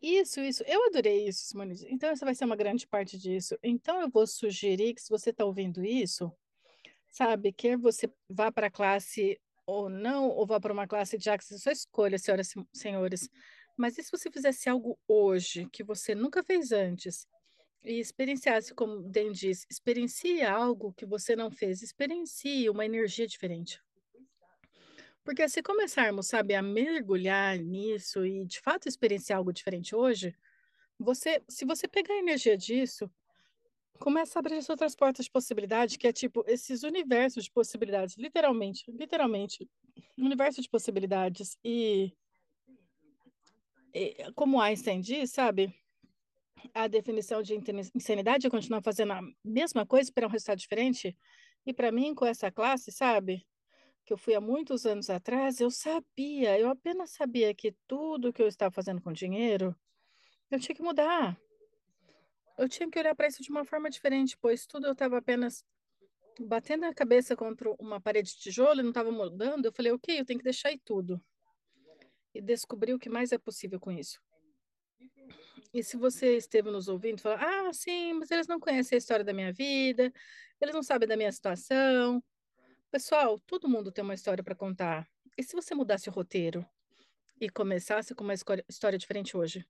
Isso, 0.00 0.40
isso, 0.40 0.62
eu 0.66 0.86
adorei 0.86 1.26
isso, 1.26 1.46
Simone. 1.46 1.74
Então, 1.88 2.10
essa 2.10 2.24
vai 2.24 2.34
ser 2.34 2.44
uma 2.44 2.54
grande 2.54 2.86
parte 2.86 3.18
disso. 3.18 3.56
Então, 3.62 4.00
eu 4.00 4.10
vou 4.10 4.26
sugerir 4.26 4.94
que, 4.94 5.00
se 5.00 5.08
você 5.08 5.30
está 5.30 5.44
ouvindo 5.44 5.84
isso, 5.84 6.30
sabe, 7.10 7.52
quer 7.52 7.78
você 7.78 8.08
vá 8.28 8.52
para 8.52 8.66
a 8.66 8.70
classe 8.70 9.40
ou 9.66 9.88
não, 9.88 10.28
ou 10.28 10.46
vá 10.46 10.60
para 10.60 10.72
uma 10.72 10.86
classe 10.86 11.16
de 11.18 11.28
Axis, 11.30 11.62
sua 11.62 11.72
escolha, 11.72 12.18
senhoras 12.18 12.54
e 12.54 12.78
senhores. 12.78 13.28
Mas 13.76 13.98
e 13.98 14.02
se 14.02 14.10
você 14.10 14.30
fizesse 14.30 14.68
algo 14.68 14.98
hoje 15.08 15.68
que 15.72 15.82
você 15.82 16.14
nunca 16.14 16.42
fez 16.42 16.72
antes? 16.72 17.26
E 17.86 18.00
experienciasse, 18.00 18.74
como 18.74 19.00
Den 19.02 19.32
diz, 19.32 19.64
experiencie 19.70 20.42
algo 20.42 20.92
que 20.92 21.06
você 21.06 21.36
não 21.36 21.50
fez, 21.50 21.82
experiencie 21.82 22.68
uma 22.68 22.84
energia 22.84 23.26
diferente. 23.26 23.80
Porque 25.24 25.48
se 25.48 25.62
começarmos, 25.62 26.26
sabe, 26.26 26.54
a 26.54 26.62
mergulhar 26.62 27.58
nisso 27.58 28.26
e 28.26 28.44
de 28.44 28.60
fato 28.60 28.88
experienciar 28.88 29.38
algo 29.38 29.52
diferente 29.52 29.94
hoje, 29.94 30.36
você, 30.98 31.42
se 31.48 31.64
você 31.64 31.86
pegar 31.86 32.14
a 32.14 32.18
energia 32.18 32.56
disso, 32.56 33.10
começa 33.98 34.38
a 34.38 34.40
abrir 34.40 34.56
as 34.56 34.68
outras 34.68 34.94
portas 34.94 35.24
de 35.24 35.30
possibilidade, 35.30 35.98
que 35.98 36.06
é 36.06 36.12
tipo 36.12 36.44
esses 36.46 36.82
universos 36.82 37.44
de 37.44 37.50
possibilidades, 37.50 38.16
literalmente, 38.16 38.84
literalmente, 38.90 39.68
universo 40.18 40.60
de 40.60 40.68
possibilidades 40.68 41.56
e, 41.64 42.12
e 43.94 44.32
como 44.34 44.60
Einstein 44.60 45.00
diz, 45.00 45.32
sabe, 45.32 45.74
a 46.74 46.86
definição 46.86 47.42
de 47.42 47.54
insanidade 47.94 48.50
continuar 48.50 48.82
fazendo 48.82 49.12
a 49.12 49.20
mesma 49.44 49.86
coisa, 49.86 50.08
esperar 50.08 50.26
um 50.26 50.30
resultado 50.30 50.58
diferente. 50.58 51.16
E 51.64 51.72
para 51.72 51.92
mim, 51.92 52.14
com 52.14 52.24
essa 52.24 52.50
classe, 52.50 52.92
sabe, 52.92 53.46
que 54.04 54.12
eu 54.12 54.16
fui 54.16 54.34
há 54.34 54.40
muitos 54.40 54.86
anos 54.86 55.10
atrás, 55.10 55.60
eu 55.60 55.70
sabia, 55.70 56.58
eu 56.58 56.68
apenas 56.68 57.10
sabia 57.10 57.54
que 57.54 57.74
tudo 57.86 58.32
que 58.32 58.40
eu 58.40 58.46
estava 58.46 58.72
fazendo 58.72 59.02
com 59.02 59.12
dinheiro, 59.12 59.74
eu 60.50 60.60
tinha 60.60 60.74
que 60.74 60.82
mudar. 60.82 61.36
Eu 62.56 62.68
tinha 62.68 62.88
que 62.88 62.98
olhar 62.98 63.14
para 63.14 63.26
isso 63.26 63.42
de 63.42 63.50
uma 63.50 63.64
forma 63.64 63.90
diferente, 63.90 64.38
pois 64.40 64.66
tudo 64.66 64.86
eu 64.86 64.92
estava 64.92 65.18
apenas 65.18 65.64
batendo 66.40 66.84
a 66.84 66.94
cabeça 66.94 67.34
contra 67.36 67.70
uma 67.78 68.00
parede 68.00 68.30
de 68.30 68.38
tijolo 68.38 68.80
e 68.80 68.82
não 68.82 68.90
estava 68.90 69.10
mudando. 69.10 69.66
Eu 69.66 69.72
falei, 69.72 69.92
ok, 69.92 70.20
eu 70.20 70.24
tenho 70.24 70.38
que 70.38 70.44
deixar 70.44 70.68
aí 70.68 70.78
tudo. 70.84 71.20
E 72.34 72.40
descobri 72.40 72.94
o 72.94 72.98
que 72.98 73.08
mais 73.08 73.32
é 73.32 73.38
possível 73.38 73.80
com 73.80 73.90
isso. 73.90 74.20
E 75.76 75.82
se 75.82 75.98
você 75.98 76.38
esteve 76.38 76.70
nos 76.70 76.88
ouvindo, 76.88 77.20
fala, 77.20 77.36
ah, 77.38 77.70
sim, 77.70 78.14
mas 78.14 78.30
eles 78.30 78.46
não 78.46 78.58
conhecem 78.58 78.96
a 78.96 78.98
história 78.98 79.22
da 79.22 79.34
minha 79.34 79.52
vida, 79.52 80.10
eles 80.58 80.74
não 80.74 80.82
sabem 80.82 81.06
da 81.06 81.18
minha 81.18 81.30
situação. 81.30 82.24
Pessoal, 82.90 83.38
todo 83.40 83.68
mundo 83.68 83.92
tem 83.92 84.02
uma 84.02 84.14
história 84.14 84.42
para 84.42 84.54
contar. 84.54 85.06
E 85.36 85.42
se 85.42 85.54
você 85.54 85.74
mudasse 85.74 86.08
o 86.08 86.12
roteiro 86.12 86.66
e 87.38 87.50
começasse 87.50 88.14
com 88.14 88.24
uma 88.24 88.32
história 88.32 88.96
diferente 88.96 89.36
hoje? 89.36 89.66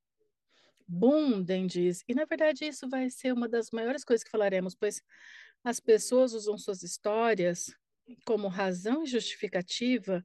Boom, 0.87 1.43
Den 1.43 1.67
diz. 1.67 2.05
E 2.07 2.15
na 2.15 2.25
verdade 2.25 2.65
isso 2.65 2.89
vai 2.89 3.11
ser 3.11 3.33
uma 3.33 3.49
das 3.49 3.73
maiores 3.73 4.05
coisas 4.05 4.23
que 4.23 4.31
falaremos, 4.31 4.77
pois 4.77 5.03
as 5.65 5.81
pessoas 5.81 6.35
usam 6.35 6.57
suas 6.57 6.85
histórias 6.85 7.75
como 8.25 8.47
razão 8.47 9.03
e 9.03 9.07
justificativa 9.07 10.25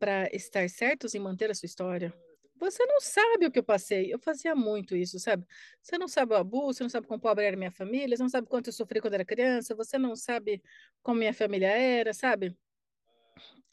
para 0.00 0.28
estar 0.34 0.68
certos 0.68 1.14
em 1.14 1.20
manter 1.20 1.48
a 1.48 1.54
sua 1.54 1.66
história. 1.66 2.12
Você 2.58 2.84
não 2.86 3.00
sabe 3.00 3.46
o 3.46 3.50
que 3.50 3.58
eu 3.58 3.64
passei. 3.64 4.12
Eu 4.12 4.18
fazia 4.18 4.54
muito 4.54 4.96
isso, 4.96 5.18
sabe? 5.18 5.46
Você 5.82 5.98
não 5.98 6.08
sabe 6.08 6.32
o 6.32 6.36
abuso, 6.36 6.78
você 6.78 6.82
não 6.84 6.90
sabe 6.90 7.06
como 7.06 7.20
pobre 7.20 7.44
era 7.44 7.56
minha 7.56 7.70
família, 7.70 8.16
você 8.16 8.22
não 8.22 8.30
sabe 8.30 8.48
quanto 8.48 8.68
eu 8.68 8.72
sofri 8.72 9.00
quando 9.00 9.14
era 9.14 9.24
criança, 9.24 9.74
você 9.74 9.98
não 9.98 10.16
sabe 10.16 10.62
como 11.02 11.18
minha 11.18 11.34
família 11.34 11.68
era, 11.68 12.14
sabe? 12.14 12.56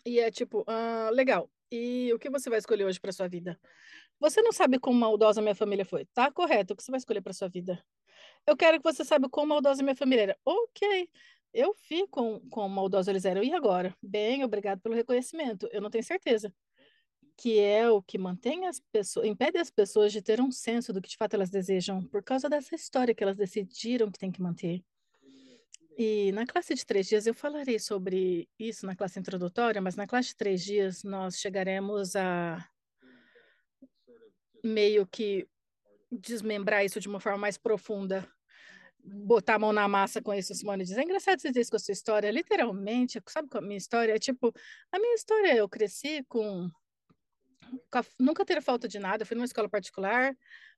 E 0.05 0.19
é 0.19 0.29
tipo, 0.29 0.63
ah, 0.67 1.09
legal. 1.13 1.49
E 1.71 2.11
o 2.13 2.19
que 2.19 2.29
você 2.29 2.49
vai 2.49 2.59
escolher 2.59 2.85
hoje 2.85 2.99
para 2.99 3.11
sua 3.11 3.27
vida? 3.27 3.59
Você 4.19 4.41
não 4.41 4.51
sabe 4.51 4.79
como 4.79 4.99
maldosa 4.99 5.41
minha 5.41 5.55
família 5.55 5.85
foi. 5.85 6.05
Tá 6.13 6.31
correto. 6.31 6.73
O 6.73 6.77
que 6.77 6.83
você 6.83 6.91
vai 6.91 6.97
escolher 6.97 7.21
para 7.21 7.33
sua 7.33 7.49
vida? 7.49 7.83
Eu 8.45 8.57
quero 8.57 8.77
que 8.77 8.83
você 8.83 9.03
saiba 9.05 9.29
quão 9.29 9.45
maldosa 9.45 9.81
minha 9.83 9.95
família 9.95 10.23
era. 10.23 10.37
Ok. 10.45 11.09
Eu 11.53 11.75
vi 11.89 12.07
com, 12.07 12.39
com 12.49 12.67
maldosa 12.67 13.11
eles 13.11 13.25
eram. 13.25 13.43
E 13.43 13.53
agora? 13.53 13.95
Bem, 14.01 14.43
obrigado 14.43 14.81
pelo 14.81 14.95
reconhecimento. 14.95 15.67
Eu 15.71 15.81
não 15.81 15.89
tenho 15.89 16.03
certeza 16.03 16.53
que 17.43 17.59
é 17.59 17.89
o 17.89 18.01
que 18.01 18.17
mantém 18.17 18.67
as 18.67 18.79
pessoas, 18.79 19.27
impede 19.27 19.57
as 19.57 19.69
pessoas 19.69 20.13
de 20.13 20.21
ter 20.21 20.39
um 20.39 20.49
senso 20.49 20.93
do 20.93 21.01
que 21.01 21.09
de 21.09 21.17
fato 21.17 21.33
elas 21.33 21.49
desejam, 21.49 22.01
por 22.05 22.23
causa 22.23 22.47
dessa 22.47 22.73
história 22.73 23.13
que 23.13 23.21
elas 23.21 23.35
decidiram 23.35 24.09
que 24.09 24.17
tem 24.17 24.31
que 24.31 24.41
manter. 24.41 24.81
E 25.97 26.31
na 26.31 26.45
classe 26.47 26.73
de 26.73 26.85
três 26.85 27.05
dias 27.05 27.27
eu 27.27 27.33
falarei 27.33 27.77
sobre 27.79 28.47
isso 28.57 28.85
na 28.85 28.95
classe 28.95 29.19
introdutória, 29.19 29.81
mas 29.81 29.97
na 29.97 30.07
classe 30.07 30.29
de 30.29 30.37
três 30.37 30.63
dias 30.63 31.03
nós 31.03 31.37
chegaremos 31.37 32.15
a 32.15 32.65
meio 34.63 35.05
que 35.05 35.45
desmembrar 36.09 36.85
isso 36.85 37.01
de 37.01 37.09
uma 37.09 37.19
forma 37.19 37.39
mais 37.39 37.57
profunda, 37.57 38.25
botar 39.03 39.55
a 39.55 39.59
mão 39.59 39.73
na 39.73 39.85
massa 39.85 40.21
com 40.21 40.33
isso, 40.33 40.55
Simone 40.55 40.85
diz. 40.85 40.97
É 40.97 41.03
engraçado 41.03 41.41
você 41.41 41.49
dizer 41.49 41.59
isso 41.59 41.71
com 41.71 41.75
a 41.75 41.79
sua 41.79 41.91
história, 41.91 42.31
literalmente, 42.31 43.21
sabe 43.27 43.49
com 43.49 43.57
a 43.57 43.61
minha 43.61 43.75
história? 43.75 44.13
É 44.13 44.17
tipo, 44.17 44.53
a 44.93 44.97
minha 44.97 45.15
história, 45.15 45.53
eu 45.53 45.67
cresci 45.67 46.23
com 46.29 46.71
nunca 48.19 48.45
ter 48.45 48.61
falta 48.61 48.87
de 48.87 48.99
nada. 48.99 49.23
Eu 49.23 49.27
fui 49.27 49.35
numa 49.35 49.45
escola 49.45 49.69
particular, 49.69 50.35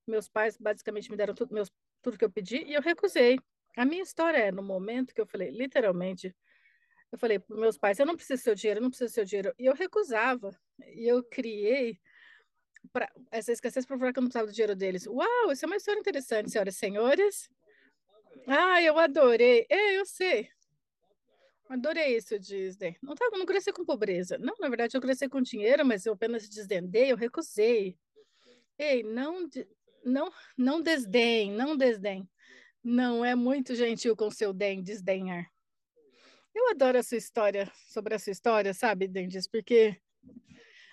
meus 0.07 0.27
pais 0.27 0.57
basicamente 0.57 1.09
me 1.09 1.17
deram 1.17 1.33
tudo, 1.33 1.53
meus, 1.53 1.71
tudo 2.01 2.17
que 2.17 2.25
eu 2.25 2.31
pedi 2.31 2.63
e 2.63 2.73
eu 2.73 2.81
recusei. 2.81 3.39
A 3.77 3.85
minha 3.85 4.03
história 4.03 4.37
é 4.37 4.51
no 4.51 4.63
momento 4.63 5.13
que 5.13 5.21
eu 5.21 5.25
falei, 5.25 5.49
literalmente, 5.49 6.35
eu 7.11 7.17
falei 7.17 7.39
para 7.39 7.55
meus 7.55 7.77
pais: 7.77 7.99
eu 7.99 8.05
não 8.05 8.15
preciso 8.15 8.41
do 8.41 8.43
seu 8.43 8.55
dinheiro, 8.55 8.79
eu 8.79 8.83
não 8.83 8.89
preciso 8.89 9.11
do 9.11 9.15
seu 9.15 9.25
dinheiro. 9.25 9.53
E 9.57 9.65
eu 9.65 9.73
recusava. 9.73 10.51
E 10.93 11.07
eu 11.07 11.23
criei 11.23 11.99
para 12.91 13.11
essa 13.31 13.51
escassez 13.51 13.85
para 13.85 13.97
provar 13.97 14.13
que 14.13 14.19
eu 14.19 14.21
não 14.21 14.29
precisava 14.29 14.47
do 14.47 14.53
dinheiro 14.53 14.75
deles. 14.75 15.07
Uau, 15.07 15.51
isso 15.51 15.65
é 15.65 15.67
uma 15.67 15.77
história 15.77 15.99
interessante, 15.99 16.51
senhoras 16.51 16.75
e 16.75 16.77
senhores. 16.77 17.49
Ah, 18.47 18.81
eu 18.81 18.99
adorei. 18.99 19.65
É, 19.69 19.97
eu 19.97 20.05
sei. 20.05 20.49
Adorei 21.67 22.15
isso, 22.15 22.37
Disney. 22.37 22.95
Não, 23.01 23.15
tava, 23.15 23.37
não 23.37 23.45
cresci 23.45 23.73
com 23.73 23.83
pobreza. 23.83 24.37
Não, 24.37 24.53
na 24.59 24.69
verdade, 24.69 24.95
eu 24.95 25.01
cresci 25.01 25.27
com 25.27 25.41
dinheiro, 25.41 25.85
mas 25.85 26.05
eu 26.05 26.13
apenas 26.13 26.47
desdendei, 26.47 27.11
eu 27.11 27.17
recusei. 27.17 27.97
Ei, 28.77 29.01
não, 29.03 29.49
não, 30.03 30.31
não 30.57 30.81
desdém, 30.81 31.51
não 31.51 31.75
desdém. 31.75 32.29
Não 32.83 33.25
é 33.25 33.33
muito 33.33 33.73
gentil 33.73 34.15
com 34.15 34.29
seu 34.29 34.53
den, 34.53 34.83
desdenhar. 34.83 35.51
Eu 36.53 36.69
adoro 36.69 36.99
a 36.99 37.03
sua 37.03 37.17
história, 37.17 37.71
sobre 37.87 38.13
a 38.13 38.19
sua 38.19 38.31
história, 38.31 38.73
sabe, 38.73 39.07
Dendes? 39.07 39.47
Porque 39.47 39.99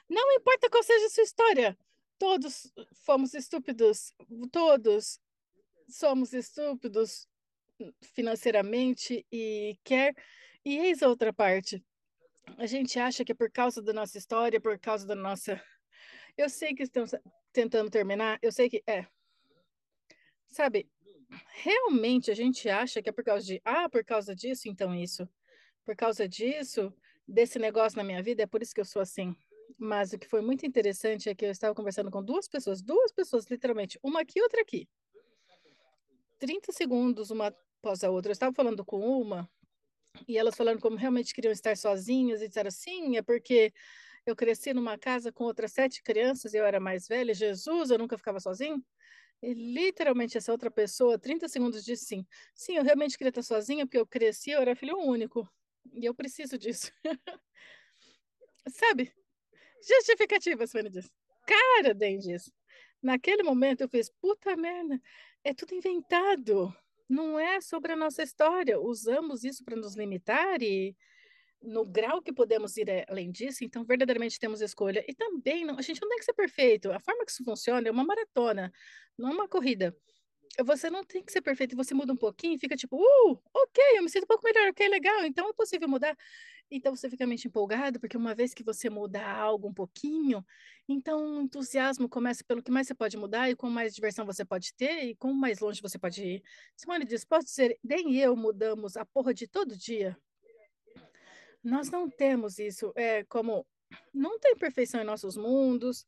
não 0.09 0.33
importa 0.33 0.71
qual 0.71 0.83
seja 0.83 1.07
a 1.07 1.11
sua 1.11 1.23
história, 1.23 1.79
todos 2.19 2.73
fomos 3.05 3.35
estúpidos, 3.35 4.13
todos 4.51 5.21
somos 5.89 6.33
estúpidos 6.33 7.29
financeiramente 8.15 9.27
e 9.31 9.79
quer 9.85 10.15
e 10.65 10.79
eis 10.79 11.03
a 11.03 11.09
outra 11.09 11.33
parte. 11.33 11.85
A 12.59 12.67
gente 12.67 12.99
acha 12.99 13.25
que 13.25 13.33
é 13.33 13.35
por 13.35 13.51
causa 13.51 13.83
da 13.83 13.93
nossa 13.93 14.19
história, 14.19 14.61
por 14.61 14.79
causa 14.79 15.07
da 15.07 15.15
nossa. 15.15 15.63
Eu 16.37 16.49
sei 16.49 16.75
que 16.75 16.83
estamos 16.83 17.15
tentando 17.53 17.91
terminar, 17.91 18.39
eu 18.41 18.51
sei 18.51 18.71
que 18.71 18.83
é. 18.87 19.07
Sabe, 20.49 20.89
realmente 21.63 22.31
a 22.31 22.35
gente 22.35 22.71
acha 22.71 23.03
que 23.03 23.11
é 23.11 23.13
por 23.13 23.23
causa 23.23 23.45
de. 23.45 23.61
Ah, 23.63 23.87
por 23.89 24.03
causa 24.03 24.35
disso, 24.35 24.67
então 24.67 24.95
isso. 24.95 25.29
Por 25.85 25.95
causa 25.95 26.27
disso, 26.27 26.91
desse 27.29 27.59
negócio 27.59 27.99
na 27.99 28.05
minha 28.05 28.23
vida, 28.23 28.43
é 28.43 28.47
por 28.47 28.63
isso 28.63 28.75
que 28.75 28.81
eu 28.81 28.85
sou 28.85 29.03
assim. 29.03 29.37
Mas 29.79 30.13
o 30.13 30.19
que 30.19 30.27
foi 30.27 30.41
muito 30.41 30.65
interessante 30.65 31.29
é 31.29 31.35
que 31.35 31.45
eu 31.45 31.51
estava 31.51 31.75
conversando 31.75 32.11
com 32.11 32.23
duas 32.23 32.49
pessoas, 32.49 32.81
duas 32.81 33.13
pessoas, 33.13 33.47
literalmente, 33.47 33.99
uma 34.03 34.21
aqui 34.21 34.39
e 34.39 34.43
outra 34.43 34.63
aqui. 34.63 34.89
30 36.39 36.73
segundos, 36.73 37.31
uma 37.31 37.49
após 37.49 38.03
a 38.05 38.11
outra. 38.11 38.31
Eu 38.31 38.35
estava 38.35 38.55
falando 38.55 38.85
com 38.85 39.01
uma 39.01 39.51
e 40.29 40.39
elas 40.39 40.55
falando 40.55 40.81
como 40.81 40.97
realmente 40.97 41.35
queriam 41.35 41.53
estar 41.53 41.77
sozinhas 41.77 42.43
e 42.43 42.49
disseram 42.49 42.69
assim, 42.69 43.17
é 43.17 43.23
porque 43.23 43.73
eu 44.25 44.37
cresci 44.37 44.73
numa 44.73 44.97
casa 44.99 45.33
com 45.33 45.45
outras 45.45 45.73
sete 45.73 46.03
crianças, 46.03 46.55
e 46.55 46.59
eu 46.59 46.65
era 46.65 46.79
mais 46.79 47.09
velha, 47.09 47.35
Jesus, 47.35 47.91
eu 47.91 47.99
nunca 47.99 48.17
ficava 48.17 48.39
sozinho. 48.41 48.83
E 49.43 49.55
literalmente 49.55 50.39
essa 50.39 50.53
outra 50.53 50.71
pessoa, 50.71 51.19
30 51.19 51.49
segundos, 51.49 51.85
disse 51.85 52.05
sim. 52.05 52.27
Sim, 52.55 52.77
eu 52.77 52.85
realmente 52.85 53.19
queria 53.19 53.31
estar 53.31 53.43
sozinha 53.43 53.85
porque 53.85 53.99
eu 53.99 54.07
cresci, 54.07 54.51
eu 54.51 54.61
era 54.61 54.77
filho 54.77 54.97
único. 54.99 55.49
E 55.93 56.05
eu 56.05 56.15
preciso 56.15 56.57
disso. 56.57 56.93
Sabe? 58.69 59.13
Justificativa, 59.83 60.65
Suene 60.67 60.91
diz. 60.91 61.11
Cara, 61.45 61.93
Den 61.93 62.19
diz. 62.19 62.53
Naquele 63.03 63.43
momento 63.43 63.81
eu 63.81 63.89
fiz, 63.89 64.09
puta 64.09 64.57
merda, 64.57 65.01
é 65.43 65.53
tudo 65.53 65.75
inventado 65.75 66.73
não 67.13 67.39
é 67.39 67.61
sobre 67.61 67.93
a 67.93 67.97
nossa 67.97 68.23
história. 68.23 68.81
Usamos 68.81 69.45
isso 69.45 69.63
para 69.65 69.77
nos 69.77 69.95
limitar 69.95 70.63
e 70.63 70.97
no 71.63 71.85
grau 71.85 72.21
que 72.21 72.33
podemos 72.33 72.77
ir 72.77 72.89
além 73.09 73.31
disso, 73.31 73.63
então 73.63 73.85
verdadeiramente 73.85 74.39
temos 74.39 74.61
escolha. 74.61 75.05
E 75.07 75.15
também, 75.15 75.65
não, 75.65 75.79
a 75.79 75.83
gente 75.83 76.01
não 76.01 76.09
tem 76.09 76.19
que 76.19 76.25
ser 76.25 76.33
perfeito. 76.33 76.91
A 76.91 76.99
forma 76.99 77.25
que 77.25 77.31
isso 77.31 77.45
funciona 77.45 77.87
é 77.87 77.91
uma 77.91 78.03
maratona, 78.03 78.73
não 79.17 79.31
uma 79.33 79.47
corrida. 79.47 79.95
Você 80.65 80.91
não 80.91 81.05
tem 81.05 81.23
que 81.25 81.33
ser 81.33 81.41
perfeito, 81.41 81.77
você 81.77 81.95
muda 81.95 82.13
um 82.13 82.17
pouquinho 82.17 82.59
fica 82.59 82.77
tipo, 82.77 82.97
uh, 82.97 83.43
ok, 83.55 83.83
eu 83.97 84.03
me 84.03 84.11
sinto 84.11 84.25
um 84.25 84.27
pouco 84.27 84.45
melhor, 84.45 84.69
ok, 84.69 84.87
legal, 84.89 85.25
então 85.25 85.49
é 85.49 85.53
possível 85.53 85.89
mudar. 85.89 86.17
Então 86.75 86.97
você 86.97 87.11
fica 87.11 87.27
mente 87.27 87.47
empolgado, 87.47 88.01
porque 88.01 88.17
uma 88.17 88.35
vez 88.35 88.55
que 88.55 88.65
você 88.65 88.89
muda 88.89 89.23
algo 89.23 89.69
um 89.69 89.75
pouquinho, 89.75 90.43
então 90.89 91.37
o 91.37 91.43
entusiasmo 91.43 92.09
começa 92.09 92.43
pelo 92.43 92.63
que 92.63 92.71
mais 92.71 92.87
você 92.87 92.95
pode 92.95 93.15
mudar 93.19 93.51
e 93.51 93.55
com 93.55 93.69
mais 93.69 93.95
diversão 93.95 94.25
você 94.25 94.43
pode 94.43 94.73
ter 94.73 95.05
e 95.05 95.15
com 95.15 95.35
mais 95.35 95.61
longe 95.61 95.83
você 95.83 95.99
pode 95.99 96.25
ir. 96.25 96.43
Simone 96.75 97.05
diz: 97.05 97.27
posso 97.27 97.45
dizer, 97.45 97.79
nem 97.85 98.17
eu 98.17 98.35
mudamos 98.35 98.97
a 98.97 99.05
porra 99.05 99.35
de 99.35 99.47
todo 99.47 99.77
dia. 99.77 100.17
Nós 101.63 101.91
não 101.91 102.09
temos 102.09 102.59
isso. 102.59 102.91
É 102.97 103.23
como 103.25 103.67
não 104.15 104.39
tem 104.41 104.57
perfeição 104.57 105.03
em 105.03 105.05
nossos 105.05 105.37
mundos, 105.37 106.07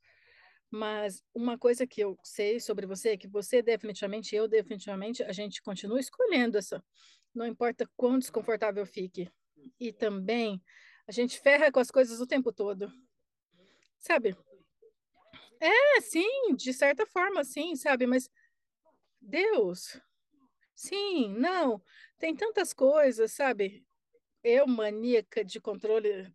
mas 0.71 1.23
uma 1.35 1.59
coisa 1.59 1.87
que 1.87 2.01
eu 2.01 2.19
sei 2.25 2.59
sobre 2.59 2.87
você 2.87 3.11
é 3.11 3.17
que 3.19 3.29
você 3.29 3.61
definitivamente, 3.61 4.35
eu 4.35 4.49
definitivamente, 4.49 5.23
a 5.23 5.33
gente 5.33 5.61
continua 5.61 6.01
escolhendo 6.01 6.57
essa. 6.57 6.83
Não 7.35 7.47
importa 7.47 7.87
quão 7.99 8.19
desconfortável 8.19 8.87
fique 8.87 9.31
e 9.79 9.93
também 9.93 10.63
a 11.07 11.13
gente 11.13 11.39
ferra 11.39 11.71
com 11.71 11.81
as 11.81 11.91
coisas 11.91 12.21
o 12.21 12.27
tempo 12.27 12.53
todo. 12.53 12.91
Sabe? 13.99 14.37
É, 15.61 16.01
sim, 16.01 16.55
de 16.57 16.73
certa 16.73 17.07
forma, 17.07 17.45
sim, 17.45 17.75
sabe? 17.77 18.07
Mas 18.07 18.29
Deus, 19.21 20.01
sim, 20.75 21.29
não, 21.39 21.83
tem 22.19 22.35
tantas 22.35 22.73
coisas, 22.73 23.33
sabe? 23.33 23.87
Eu, 24.43 24.67
maníaca 24.67 25.43
de 25.45 25.61
controle, 25.61 26.31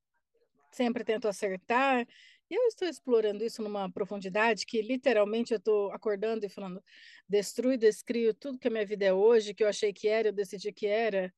sempre 0.72 1.04
tento 1.04 1.28
acertar. 1.28 2.08
E 2.50 2.56
eu 2.56 2.64
estou 2.64 2.88
explorando 2.88 3.44
isso 3.44 3.62
numa 3.62 3.92
profundidade 3.92 4.66
que 4.66 4.82
literalmente 4.82 5.54
eu 5.54 5.58
estou 5.60 5.92
acordando 5.92 6.46
e 6.46 6.50
falando: 6.50 6.84
destruo 7.28 7.72
e 7.74 7.78
descrio 7.78 8.34
tudo 8.34 8.58
que 8.58 8.68
a 8.68 8.72
minha 8.72 8.86
vida 8.86 9.06
é 9.06 9.14
hoje, 9.14 9.54
que 9.54 9.64
eu 9.64 9.68
achei 9.68 9.94
que 9.94 10.08
era, 10.08 10.30
eu 10.30 10.34
decidi 10.34 10.74
que 10.74 10.88
era. 10.88 11.32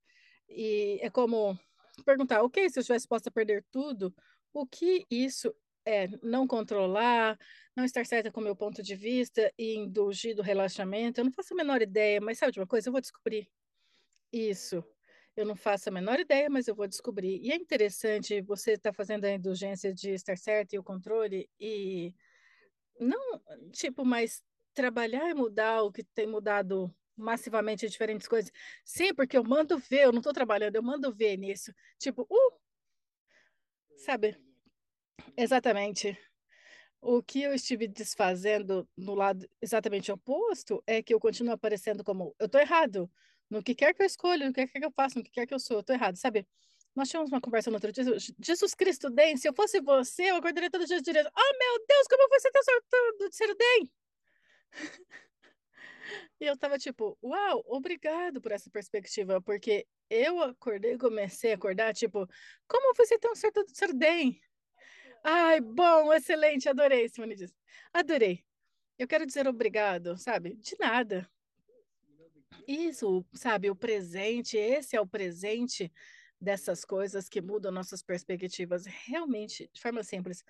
E 0.48 1.00
é 1.02 1.10
como 1.10 1.60
perguntar, 2.04 2.44
ok, 2.44 2.70
se 2.70 2.80
eu 2.80 2.82
estivesse 2.82 3.08
posta 3.08 3.30
a 3.30 3.32
perder 3.32 3.66
tudo, 3.72 4.14
o 4.54 4.66
que 4.66 5.06
isso 5.10 5.54
é 5.86 6.08
não 6.22 6.48
controlar, 6.48 7.38
não 7.76 7.84
estar 7.84 8.06
certa 8.06 8.32
com 8.32 8.40
o 8.40 8.44
meu 8.44 8.56
ponto 8.56 8.84
de 8.84 8.96
vista 8.96 9.52
e 9.58 9.76
indulgir 9.76 10.36
do 10.36 10.42
relaxamento? 10.42 11.20
Eu 11.20 11.26
não 11.26 11.32
faço 11.32 11.54
a 11.54 11.58
menor 11.58 11.82
ideia, 11.82 12.22
mas 12.22 12.38
sabe 12.38 12.52
de 12.52 12.60
uma 12.60 12.68
coisa? 12.68 12.90
Eu 12.90 12.92
vou 12.92 13.02
descobrir 13.02 13.50
isso. 14.32 14.84
Eu 15.36 15.46
não 15.46 15.56
faço 15.56 15.90
a 15.90 15.92
menor 15.92 16.20
ideia, 16.20 16.50
mas 16.50 16.68
eu 16.68 16.76
vou 16.76 16.88
descobrir. 16.88 17.40
E 17.42 17.52
é 17.52 17.56
interessante 17.56 18.42
você 18.42 18.74
estar 18.74 18.92
tá 18.92 18.94
fazendo 18.94 19.26
a 19.26 19.32
indulgência 19.32 19.94
de 19.94 20.12
estar 20.12 20.38
certo 20.38 20.74
e 20.74 20.80
o 20.80 20.84
controle 20.84 21.50
e 21.60 22.14
não, 23.00 23.42
tipo, 23.72 24.06
mas 24.06 24.44
trabalhar 24.74 25.30
e 25.30 25.34
mudar 25.34 25.84
o 25.84 25.92
que 25.92 26.04
tem 26.04 26.28
mudado 26.28 26.94
massivamente 27.22 27.88
diferentes 27.88 28.28
coisas. 28.28 28.52
Sim, 28.84 29.14
porque 29.14 29.38
eu 29.38 29.44
mando 29.44 29.78
ver, 29.78 30.06
eu 30.06 30.12
não 30.12 30.20
estou 30.20 30.34
trabalhando, 30.34 30.76
eu 30.76 30.84
mando 30.84 31.14
ver 31.14 31.38
nisso. 31.38 31.74
Tipo, 31.98 32.24
uh, 32.24 32.60
sabe? 33.98 34.38
Exatamente. 35.38 36.18
O 37.00 37.24
que 37.24 37.42
eu 37.42 37.54
estive 37.54 37.88
desfazendo 37.88 38.88
no 38.96 39.16
lado 39.16 39.50
exatamente 39.62 40.12
oposto 40.12 40.84
é 40.86 41.02
que 41.02 41.14
eu 41.14 41.20
continuo 41.20 41.54
aparecendo 41.54 42.04
como 42.04 42.36
eu 42.40 42.46
estou 42.46 42.62
errado 42.62 43.10
no 43.50 43.62
que 43.62 43.76
quer 43.76 43.94
que 43.94 44.02
eu 44.02 44.06
escolha, 44.06 44.48
no 44.48 44.54
que 44.54 44.66
quer 44.68 44.80
que 44.80 44.86
eu 44.86 44.92
faça, 44.92 45.20
no 45.20 45.26
que 45.26 45.32
quer 45.32 45.46
que 45.46 45.54
eu 45.54 45.60
sou, 45.60 45.78
eu 45.78 45.82
estou 45.82 45.96
errado, 45.96 46.16
sabe? 46.16 46.48
Nós 46.96 47.10
tínhamos 47.10 47.32
uma 47.32 47.42
conversa 47.42 47.70
no 47.70 47.78
outro 47.78 47.92
dia. 47.92 48.04
Jesus 48.40 48.74
Cristo 48.74 49.10
DEM, 49.10 49.38
se 49.38 49.48
eu 49.48 49.54
fosse 49.54 49.82
você, 49.82 50.32
eu 50.32 50.36
acordaria 50.38 50.70
todo 50.70 50.86
dia 50.86 51.02
direto. 51.02 51.32
Oh, 51.36 51.58
meu 51.58 51.86
Deus, 51.88 52.08
como 52.08 52.30
você 52.30 52.52
tá 52.52 52.62
sortudo 52.64 53.30
de 53.30 53.36
ser 53.36 53.50
o 53.50 53.56
DEM? 53.56 53.92
E 56.40 56.46
eu 56.46 56.58
tava 56.58 56.78
tipo, 56.78 57.18
uau, 57.24 57.64
obrigado 57.68 58.42
por 58.42 58.52
essa 58.52 58.70
perspectiva, 58.70 59.42
porque 59.42 59.86
eu 60.10 60.42
acordei, 60.42 60.98
comecei 60.98 61.52
a 61.52 61.56
acordar, 61.56 61.94
tipo, 61.94 62.28
como 62.68 62.96
você 62.96 63.18
tão 63.18 63.36
certo 63.36 63.64
de 63.66 63.78
ser 63.78 63.94
DEM? 63.94 64.40
Ai, 65.24 65.62
bom, 65.62 66.12
excelente, 66.14 66.68
adorei, 66.68 67.08
Simone 67.08 67.36
disse. 67.36 67.56
Adorei. 67.94 68.44
Eu 68.98 69.08
quero 69.08 69.26
dizer 69.26 69.48
obrigado, 69.48 70.18
sabe? 70.18 70.56
De 70.56 70.76
nada. 70.80 71.30
Isso, 72.68 73.26
sabe, 73.34 73.70
o 73.70 73.76
presente, 73.76 74.58
esse 74.58 74.96
é 74.96 75.02
o 75.02 75.08
presente 75.08 75.92
dessas 76.40 76.84
coisas 76.84 77.30
que 77.30 77.42
mudam 77.42 77.72
nossas 77.72 78.02
perspectivas. 78.02 78.86
Realmente, 78.86 79.70
de 79.72 79.82
forma 79.82 80.04
simples, 80.04 80.44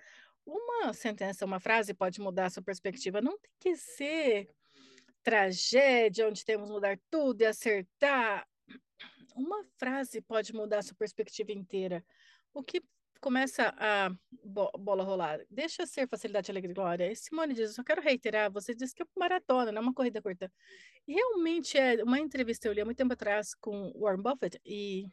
uma 0.44 0.92
sentença, 0.92 1.44
uma 1.44 1.60
frase 1.60 1.94
pode 1.94 2.20
mudar 2.20 2.46
a 2.46 2.50
sua 2.50 2.62
perspectiva. 2.62 3.20
Não 3.20 3.38
tem 3.38 3.50
que 3.60 3.76
ser 3.76 4.48
tragédia, 5.22 6.28
onde 6.28 6.44
temos 6.44 6.70
mudar 6.70 6.98
tudo 7.10 7.42
e 7.42 7.46
acertar. 7.46 8.46
Uma 9.34 9.64
frase 9.78 10.20
pode 10.20 10.52
mudar 10.52 10.82
sua 10.82 10.96
perspectiva 10.96 11.52
inteira. 11.52 12.04
O 12.52 12.62
que 12.62 12.82
começa 13.22 13.72
a 13.78 14.10
bola 14.78 15.04
rolar. 15.04 15.40
Deixa 15.48 15.86
ser 15.86 16.08
facilidade, 16.08 16.50
alegria 16.50 16.72
e 16.72 16.74
glória. 16.74 17.10
E 17.10 17.14
Simone 17.14 17.54
diz, 17.54 17.68
eu 17.68 17.74
só 17.74 17.84
quero 17.84 18.02
reiterar, 18.02 18.50
você 18.50 18.74
disse 18.74 18.92
que 18.92 19.02
é 19.02 19.06
uma 19.06 19.28
maratona, 19.28 19.70
não 19.70 19.80
é 19.80 19.82
uma 19.84 19.94
corrida 19.94 20.20
curta. 20.20 20.52
Realmente 21.06 21.78
é 21.78 22.02
uma 22.02 22.18
entrevista 22.18 22.66
eu 22.66 22.72
li 22.72 22.80
há 22.80 22.84
muito 22.84 22.98
tempo 22.98 23.12
atrás 23.12 23.54
com 23.54 23.92
Warren 23.96 24.22
Buffett 24.22 24.60
e 24.66 25.06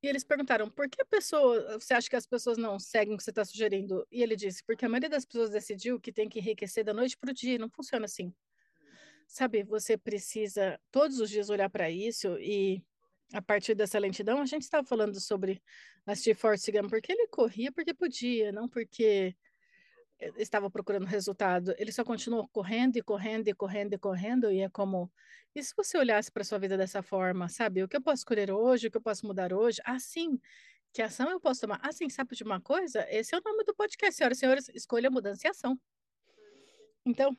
e 0.00 0.06
eles 0.06 0.22
perguntaram, 0.22 0.70
por 0.70 0.88
que 0.88 1.02
a 1.02 1.04
pessoa, 1.04 1.80
você 1.80 1.92
acha 1.92 2.08
que 2.08 2.14
as 2.14 2.26
pessoas 2.26 2.56
não 2.56 2.78
seguem 2.78 3.14
o 3.14 3.16
que 3.16 3.24
você 3.24 3.30
está 3.30 3.44
sugerindo? 3.44 4.06
E 4.12 4.22
ele 4.22 4.36
disse, 4.36 4.62
porque 4.64 4.84
a 4.84 4.88
maioria 4.88 5.08
das 5.08 5.24
pessoas 5.24 5.50
decidiu 5.50 6.00
que 6.00 6.12
tem 6.12 6.28
que 6.28 6.38
enriquecer 6.38 6.84
da 6.84 6.94
noite 6.94 7.16
para 7.16 7.30
o 7.30 7.34
dia, 7.34 7.58
não 7.58 7.68
funciona 7.68 8.04
assim. 8.04 8.32
Sabe, 9.26 9.64
você 9.64 9.96
precisa 9.98 10.80
todos 10.90 11.20
os 11.20 11.28
dias 11.28 11.50
olhar 11.50 11.68
para 11.68 11.90
isso 11.90 12.38
e 12.38 12.82
a 13.32 13.42
partir 13.42 13.74
dessa 13.74 13.98
lentidão, 13.98 14.40
a 14.40 14.46
gente 14.46 14.62
estava 14.62 14.86
falando 14.86 15.20
sobre 15.20 15.60
a 16.06 16.14
Steve 16.14 16.38
Forrest 16.38 16.70
Gump, 16.70 16.88
porque 16.88 17.12
ele 17.12 17.26
corria 17.28 17.72
porque 17.72 17.92
podia, 17.92 18.52
não 18.52 18.68
porque 18.68 19.34
estava 20.36 20.70
procurando 20.70 21.06
resultado. 21.06 21.74
Ele 21.78 21.92
só 21.92 22.04
continuou 22.04 22.48
correndo 22.48 22.96
e 22.96 23.02
correndo 23.02 23.48
e 23.48 23.54
correndo 23.54 23.94
e 23.94 23.98
correndo, 23.98 24.50
e 24.50 24.60
é 24.60 24.68
como. 24.68 25.12
E 25.54 25.62
se 25.62 25.74
você 25.76 25.98
olhasse 25.98 26.30
para 26.30 26.44
sua 26.44 26.58
vida 26.58 26.76
dessa 26.76 27.02
forma, 27.02 27.48
sabe? 27.48 27.82
O 27.82 27.88
que 27.88 27.96
eu 27.96 28.02
posso 28.02 28.20
escolher 28.20 28.50
hoje, 28.50 28.88
o 28.88 28.90
que 28.90 28.96
eu 28.96 29.02
posso 29.02 29.26
mudar 29.26 29.52
hoje? 29.52 29.80
Assim, 29.84 30.38
que 30.92 31.02
ação 31.02 31.30
eu 31.30 31.40
posso 31.40 31.62
tomar? 31.62 31.80
Assim, 31.82 32.08
sabe 32.08 32.36
de 32.36 32.44
uma 32.44 32.60
coisa? 32.60 33.06
Esse 33.10 33.34
é 33.34 33.38
o 33.38 33.42
nome 33.44 33.64
do 33.64 33.74
podcast, 33.74 34.16
senhoras 34.16 34.38
e 34.38 34.40
senhores, 34.40 34.68
escolha, 34.74 35.10
mudança 35.10 35.46
e 35.46 35.50
ação. 35.50 35.78
Então, 37.04 37.36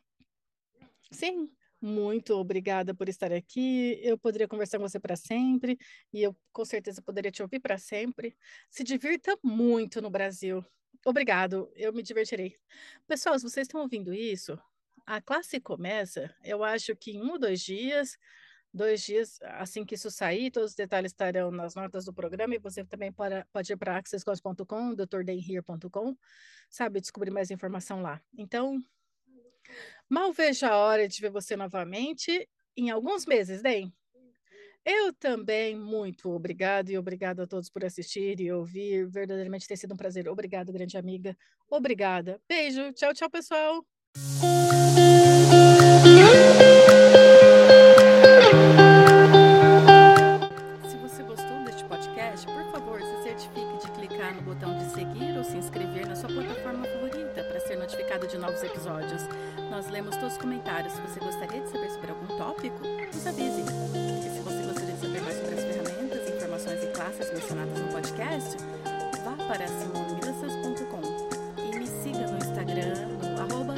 sim, 1.12 1.50
muito 1.82 2.34
obrigada 2.36 2.94
por 2.94 3.10
estar 3.10 3.32
aqui. 3.32 4.00
Eu 4.02 4.18
poderia 4.18 4.48
conversar 4.48 4.78
com 4.78 4.88
você 4.88 5.00
para 5.00 5.16
sempre 5.16 5.78
e 6.14 6.22
eu 6.24 6.36
com 6.52 6.66
certeza 6.66 7.02
poderia 7.02 7.32
te 7.32 7.42
ouvir 7.42 7.60
para 7.60 7.78
sempre. 7.78 8.36
Se 8.70 8.84
divirta 8.84 9.38
muito 9.44 10.02
no 10.02 10.10
Brasil. 10.10 10.64
Obrigado, 11.06 11.72
eu 11.76 11.94
me 11.94 12.04
divertirei. 12.04 12.56
Pessoal, 13.08 13.38
se 13.38 13.44
vocês 13.48 13.68
estão 13.68 13.82
ouvindo 13.82 14.14
isso, 14.14 14.60
a 15.06 15.22
classe 15.22 15.60
começa, 15.60 16.34
eu 16.44 16.64
acho 16.64 16.96
que 16.96 17.12
em 17.12 17.22
um 17.22 17.32
ou 17.32 17.40
dois 17.40 17.62
dias, 17.62 18.18
dois 18.74 19.02
dias, 19.02 19.40
assim 19.44 19.86
que 19.86 19.96
isso 19.96 20.12
sair, 20.12 20.52
todos 20.52 20.72
os 20.72 20.76
detalhes 20.76 21.12
estarão 21.12 21.52
nas 21.52 21.76
notas 21.76 22.06
do 22.06 22.14
programa 22.14 22.56
e 22.56 22.60
você 22.60 22.84
também 22.84 23.12
pode, 23.12 23.36
ir 23.72 23.78
para 23.78 23.98
accesscos.com, 23.98 24.96
drdenhere.com, 24.96 26.18
sabe, 26.70 27.00
descobrir 27.00 27.32
mais 27.32 27.52
informação 27.52 28.02
lá. 28.02 28.22
Então, 28.38 28.80
Mal 30.10 30.32
vejo 30.32 30.66
a 30.66 30.76
hora 30.76 31.08
de 31.08 31.20
ver 31.22 31.30
você 31.30 31.56
novamente 31.56 32.48
em 32.76 32.90
alguns 32.90 33.26
meses, 33.26 33.62
bem. 33.62 33.92
Eu 34.86 35.12
também, 35.12 35.76
muito 35.76 36.30
obrigado 36.30 36.90
e 36.90 36.98
obrigado 36.98 37.42
a 37.42 37.48
todos 37.48 37.70
por 37.70 37.84
assistir 37.84 38.40
e 38.40 38.50
ouvir. 38.52 39.06
Verdadeiramente 39.10 39.68
tem 39.68 39.76
sido 39.76 39.94
um 39.94 39.98
prazer. 39.98 40.30
Obrigado, 40.30 40.72
grande 40.72 40.98
amiga. 40.98 41.36
Obrigada. 41.70 42.40
Beijo. 42.48 42.94
Tchau, 42.94 43.14
tchau, 43.14 43.30
pessoal. 43.30 43.86
Comentários. 60.40 60.94
Se 60.94 61.02
você 61.02 61.20
gostaria 61.20 61.62
de 61.62 61.70
saber 61.70 61.90
sobre 61.92 62.12
algum 62.12 62.28
tópico, 62.38 62.80
nos 62.84 63.28
avise. 63.28 63.62
E 63.62 64.30
se 64.30 64.40
você 64.40 64.64
gostaria 64.64 64.94
de 64.94 65.02
saber 65.02 65.22
mais 65.22 65.36
sobre 65.38 65.56
as 65.56 65.64
ferramentas, 65.64 66.30
informações 66.30 66.84
e 66.84 66.88
classes 66.88 67.34
mencionadas 67.34 67.80
no 67.80 67.88
podcast, 67.88 68.58
vá 69.24 69.36
para 69.48 69.68
simonemilsas.com 69.68 71.02
e 71.62 71.80
me 71.80 71.88
siga 71.88 72.28
no 72.28 72.38
Instagram, 72.38 73.08
no 73.22 73.42
arroba 73.42 73.76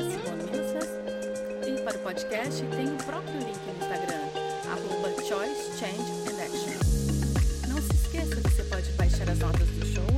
E 1.68 1.82
para 1.82 1.98
o 1.98 2.00
podcast, 2.02 2.64
tem 2.64 2.88
o 2.88 2.98
próprio 3.04 3.40
link 3.40 3.58
no 3.66 3.74
Instagram, 3.74 4.28
arroba 4.70 5.10
Choice, 5.24 5.78
Change 5.78 6.12
and 6.30 6.44
Action. 6.44 7.70
Não 7.70 7.82
se 7.82 7.94
esqueça 7.94 8.36
que 8.36 8.50
você 8.50 8.64
pode 8.64 8.92
baixar 8.92 9.30
as 9.30 9.40
notas 9.40 9.68
do 9.68 9.86
show 9.86 10.09